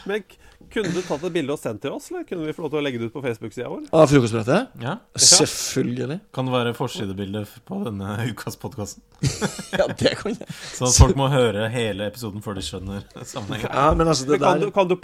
Men 0.09 0.25
kunne 0.73 0.91
du 0.95 1.01
tatt 1.05 1.23
et 1.27 1.35
bilde 1.35 1.55
og 1.55 1.61
sendt 1.61 1.83
til 1.85 1.95
oss, 1.95 2.09
eller 2.11 2.25
kunne 2.27 2.47
vi 2.49 2.55
få 2.57 2.65
lov 2.65 2.73
til 2.73 2.81
å 2.81 2.83
legge 2.85 3.01
det 3.01 3.09
ut 3.11 3.15
på 3.15 3.23
Facebook-sida 3.25 3.69
vår? 3.71 3.85
Av 3.95 4.07
frokostbrettet? 4.11 4.73
Ja. 4.83 4.95
Selvfølgelig. 5.21 6.19
Kan 6.35 6.49
det 6.49 6.55
være 6.57 6.73
forsidebilde 6.77 7.43
på 7.69 7.81
denne 7.87 8.17
ukas 8.31 8.59
podkast? 8.61 9.03
Ja, 9.77 9.87
det 9.93 10.15
kan 10.21 10.33
jeg. 10.35 10.49
Så 10.73 10.89
at 10.89 10.99
folk 11.01 11.19
må 11.19 11.29
høre 11.33 11.69
hele 11.73 12.09
episoden 12.11 12.45
før 12.45 12.57
de 12.59 12.65
skjønner 12.65 13.05
sammenhengen. 13.23 13.69
Ja, 13.69 13.91
men 13.97 14.09
altså, 14.09 14.27
det 14.29 14.39
Men 14.39 14.45
kan, 14.45 14.61
der 14.61 14.67
du, 14.67 14.73
kan, 14.73 14.91
du 14.91 14.97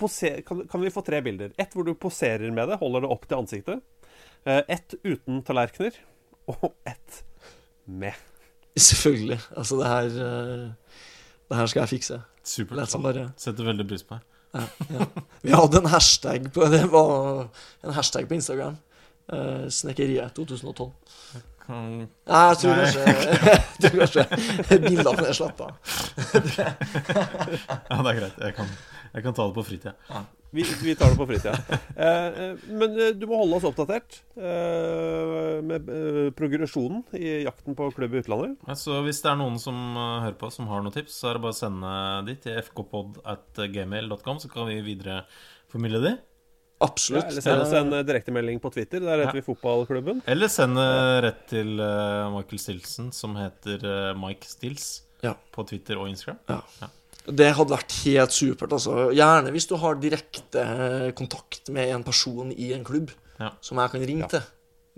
kan, 0.48 0.64
kan 0.72 0.84
vi 0.84 0.92
få 0.94 1.04
tre 1.06 1.20
bilder? 1.24 1.52
Ett 1.60 1.76
hvor 1.76 1.86
du 1.86 1.94
poserer 1.98 2.52
med 2.54 2.72
det, 2.72 2.80
holder 2.80 3.04
det 3.04 3.12
opp 3.14 3.28
til 3.28 3.42
ansiktet. 3.42 3.82
Eh, 4.44 4.62
Ett 4.72 4.96
uten 5.04 5.42
tallerkener. 5.46 5.96
Og 6.50 6.72
ett 6.88 7.22
med. 7.86 8.18
Selvfølgelig. 8.76 9.38
Altså, 9.56 9.78
det 9.78 9.86
her 9.92 10.20
eh, 10.26 11.00
Det 11.48 11.58
her 11.60 11.70
skal 11.70 11.84
jeg 11.84 11.92
fikse. 11.98 12.22
Supert. 12.42 12.96
Bare 13.04 13.28
Setter 13.38 13.68
veldig 13.68 13.86
pris 13.88 14.02
på 14.06 14.16
det. 14.18 14.31
Ja, 14.52 14.64
ja. 14.92 15.06
Vi 15.42 15.52
hadde 15.56 15.80
en 15.80 15.88
hashtag 15.92 16.50
på 16.52 16.66
Det 16.68 16.82
var 16.92 17.48
en 17.82 17.94
hashtag 17.96 18.28
på 18.28 18.36
Instagram. 18.36 18.76
Uh, 19.32 19.68
Snekkeriet 19.72 20.34
2012. 20.36 20.90
Kan... 21.62 21.90
Nei, 22.26 22.42
jeg 22.50 22.58
tror 22.60 22.80
kanskje 22.80 23.02
tror 23.82 23.98
kanskje 24.02 24.78
bildene 24.82 25.26
er 25.30 25.38
slappa. 25.38 25.70
Ja, 27.92 27.98
det 28.02 28.12
er 28.12 28.16
greit. 28.18 28.38
Jeg 28.40 28.56
kan, 28.56 28.70
jeg 29.12 29.24
kan 29.24 29.36
ta 29.36 29.46
det 29.46 29.56
på 29.56 29.64
fritida. 29.66 29.94
Vi, 30.52 30.62
vi 30.82 30.92
tar 31.00 31.08
det 31.14 31.16
på 31.16 31.24
fritida. 31.30 31.54
Eh, 31.96 32.26
eh, 32.44 32.64
men 32.68 32.96
eh, 33.00 33.14
du 33.16 33.24
må 33.30 33.38
holde 33.40 33.56
oss 33.56 33.64
oppdatert 33.64 34.18
eh, 34.36 35.62
med 35.64 35.88
eh, 35.88 36.26
progresjonen 36.36 37.06
i 37.16 37.38
jakten 37.46 37.76
på 37.78 37.86
klubb 37.96 38.12
i 38.14 38.20
utlandet. 38.20 38.58
Så 38.76 38.76
Så 38.92 38.98
hvis 39.06 39.22
det 39.24 39.30
er 39.32 39.38
noen 39.40 39.56
som 39.62 39.78
uh, 39.96 40.20
hører 40.26 40.36
på, 40.36 40.50
som 40.52 40.68
har 40.68 40.84
noen 40.84 40.92
tips, 40.92 41.16
så 41.22 41.30
er 41.30 41.38
det 41.38 41.44
bare 41.46 41.56
å 41.56 41.60
sende 41.62 41.94
de 42.28 42.34
til 42.44 42.60
fkpod.gmail.com, 42.66 44.42
så 44.44 44.52
kan 44.52 44.68
vi 44.68 44.76
videreformidle 44.84 46.02
de. 46.04 46.12
Absolutt. 46.82 47.28
Ja, 47.28 47.30
eller 47.30 47.44
send 47.46 47.62
oss 47.62 47.72
en 47.78 47.92
eh, 47.94 48.02
direktemelding 48.08 48.58
på 48.60 48.72
Twitter. 48.74 49.00
Der 49.00 49.22
heter 49.22 49.30
Ja. 49.32 49.40
vi 49.40 49.46
Fotballklubben. 49.46 50.20
Eller 50.26 50.50
sende 50.52 50.82
rett 51.22 51.44
til 51.48 51.78
uh, 51.80 52.28
Michael 52.34 52.58
Stilson, 52.58 53.12
som 53.14 53.36
heter 53.38 53.84
uh, 53.86 54.18
Mike 54.18 54.44
Stills, 54.50 55.04
Ja. 55.22 55.36
på 55.54 55.64
Twitter 55.68 55.96
og 56.02 56.10
Instagram. 56.10 56.40
Ja. 56.50 56.90
Det 57.26 57.52
hadde 57.54 57.70
vært 57.76 57.92
helt 58.04 58.34
supert. 58.34 58.72
Altså. 58.74 59.10
Gjerne 59.14 59.52
hvis 59.54 59.68
du 59.70 59.76
har 59.78 59.94
direkte 60.02 60.62
eh, 60.64 61.10
kontakt 61.18 61.70
med 61.70 61.92
en 61.94 62.02
person 62.06 62.50
i 62.52 62.72
en 62.74 62.84
klubb 62.84 63.12
Ja. 63.38 63.52
som 63.60 63.78
jeg 63.78 63.90
kan 63.90 64.02
ringe 64.06 64.28
til. 64.28 64.42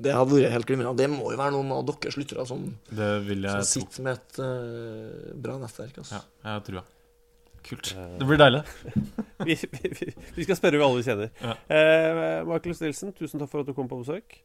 Det 0.01 0.13
hadde 0.13 0.35
vært 0.35 0.51
helt 0.53 0.67
glimrende. 0.67 0.97
Det 0.99 1.07
må 1.13 1.31
jo 1.31 1.39
være 1.39 1.53
noen 1.55 1.71
av 1.73 1.85
deres 1.87 2.17
lyttere 2.19 2.47
som, 2.49 2.65
Det 2.91 3.11
vil 3.29 3.45
som 3.47 3.61
tro. 3.61 3.69
sitter 3.69 4.03
med 4.03 4.19
et 4.19 4.41
uh, 4.43 5.35
bra 5.39 5.59
nettverk. 5.61 6.01
Altså. 6.03 6.19
Ja, 6.19 6.55
jeg 6.57 6.65
tror 6.67 6.81
trua. 6.81 6.85
Kult. 7.65 7.93
Det 8.19 8.27
blir 8.29 8.41
deilig. 8.41 8.61
vi, 9.47 9.55
vi, 9.57 10.11
vi, 10.35 10.45
skal 10.45 10.59
spørre 10.59 10.77
vi 10.81 10.85
alle 10.85 10.99
vi 10.99 11.07
kjenner. 11.07 11.31
Ja. 11.41 11.55
Eh, 11.73 12.43
Michael 12.45 12.75
Snilsen, 12.77 13.15
tusen 13.17 13.41
takk 13.41 13.53
for 13.53 13.63
at 13.63 13.71
du 13.71 13.73
kom 13.77 13.89
på 13.89 14.03
besøk. 14.03 14.37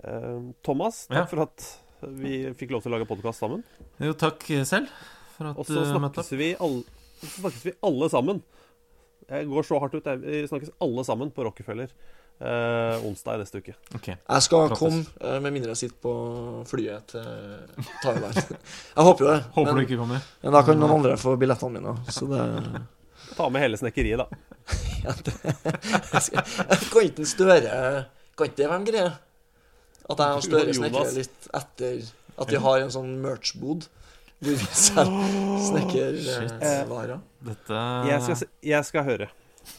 Eh, 0.00 0.38
Thomas, 0.64 1.02
takk 1.10 1.18
Ja. 1.18 1.26
for 1.28 1.44
at 1.44 1.66
vi 2.22 2.38
fikk 2.56 2.72
lov 2.72 2.84
til 2.84 2.92
å 2.92 2.96
lage 2.96 3.08
podkast 3.10 3.42
sammen. 3.44 3.64
Jo, 4.00 4.14
takk 4.16 4.46
selv 4.64 4.88
for 5.36 5.50
at 5.50 5.58
Og 5.60 5.68
så 5.68 5.84
snakkes 5.90 6.32
vi, 6.38 6.54
alle, 6.56 6.84
snakkes 7.38 7.64
vi 7.68 7.74
alle 7.88 8.10
sammen. 8.12 8.42
Jeg 9.28 9.48
går 9.48 9.66
så 9.66 9.80
hardt 9.80 9.96
ut. 9.96 10.10
Vi 10.22 10.44
snakkes 10.50 10.74
alle 10.84 11.04
sammen 11.06 11.32
på 11.34 11.46
Rockefeller 11.46 11.88
eh, 12.40 13.06
onsdag 13.06 13.34
i 13.34 13.42
neste 13.42 13.60
uke. 13.62 13.74
Okay. 13.94 14.16
Jeg 14.16 14.42
skal 14.46 14.68
Grattis. 14.68 14.78
komme, 14.78 15.04
eh, 15.20 15.40
med 15.40 15.52
mindre 15.52 15.74
jeg 15.74 15.76
sitter 15.76 16.00
på 16.02 16.14
flyet 16.68 17.06
til 17.14 17.22
Thailand. 18.02 18.34
Jeg 18.36 19.06
håper 19.08 19.24
jo 19.24 19.30
det. 19.30 19.40
Håper 19.56 19.72
men, 19.72 19.76
du 19.76 19.86
ikke 19.86 20.00
kommer. 20.00 20.26
men 20.42 20.56
da 20.56 20.62
kan 20.66 20.80
noen 20.80 20.96
andre 20.98 21.16
få 21.20 21.36
billettene 21.40 21.80
mine. 21.80 21.96
Så 22.10 22.28
det, 22.30 22.42
Ta 23.34 23.48
med 23.50 23.64
hele 23.64 23.78
snekkeriet, 23.80 24.20
da. 24.20 24.26
ja, 25.04 25.12
det 25.26 25.32
jeg 25.44 26.20
skal, 26.22 26.44
Kan 26.92 27.06
ikke 27.08 27.24
Støre 27.28 27.58
Kan 28.38 28.48
ikke 28.48 28.56
det 28.56 28.68
være 28.68 28.78
en 28.78 28.86
greie? 28.88 29.10
At 30.12 30.20
jeg 30.22 30.38
og 30.38 30.44
Støre 30.44 30.76
snekrer 30.76 31.10
litt 31.16 31.48
etter 31.56 31.98
at 32.34 32.50
vi 32.50 32.58
har 32.58 32.82
en 32.82 32.90
sånn 32.90 33.12
merch-bod 33.22 33.86
hvor 34.44 34.56
vi 34.60 34.68
selger. 34.78 35.24
Dette 37.44 37.78
Jeg 38.08 38.18
skal, 38.26 38.36
jeg 38.70 38.82
skal 38.90 39.02
høre. 39.08 39.28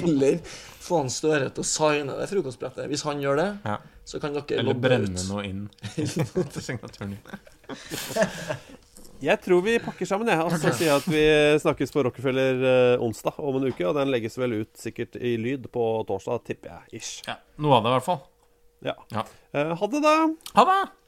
Eller 0.00 0.34
få 0.80 0.98
han 1.04 1.10
Støre 1.12 1.50
til 1.54 1.62
å 1.62 1.66
signe 1.66 2.16
det 2.18 2.26
frokostbrettet. 2.30 2.88
Hvis 2.90 3.04
han 3.06 3.20
gjør 3.22 3.36
det, 3.40 3.48
Ja. 3.68 3.76
så 4.04 4.18
kan 4.22 4.32
dere 4.34 4.58
Eller 4.62 4.74
brenne 4.74 5.14
ut. 5.14 5.28
noe 5.30 5.42
inn 5.46 5.68
til 5.94 6.62
signaturen. 6.62 7.16
Jeg 9.20 9.36
tror 9.44 9.60
vi 9.62 9.74
pakker 9.84 10.06
sammen, 10.08 10.28
jeg. 10.32 10.40
Og 10.40 10.50
så 10.56 10.70
sier 10.72 10.88
jeg 10.88 10.96
at 10.96 11.08
vi 11.12 11.24
snakkes 11.60 11.92
på 11.92 12.02
Rockefeller 12.06 12.54
eh, 12.96 13.02
onsdag 13.04 13.34
om 13.38 13.56
en 13.60 13.68
uke. 13.68 13.84
Og 13.86 13.94
den 13.98 14.08
legges 14.10 14.38
vel 14.40 14.52
ut 14.62 14.72
sikkert 14.80 15.16
i 15.20 15.34
lyd 15.36 15.68
på 15.74 15.84
torsdag, 16.08 16.40
tipper 16.48 16.68
jeg. 16.72 16.82
Ish. 17.02 17.12
Ja, 17.28 17.34
Noe 17.60 17.76
av 17.78 17.82
det, 17.84 17.90
i 17.90 17.92
hvert 17.98 18.08
fall. 18.08 18.20
Ja. 18.88 18.94
Ja. 19.12 19.22
Eh, 19.52 19.74
ha 19.76 19.86
det, 19.92 20.00
da. 20.06 20.14
Ha 20.56 20.62
det! 20.70 20.80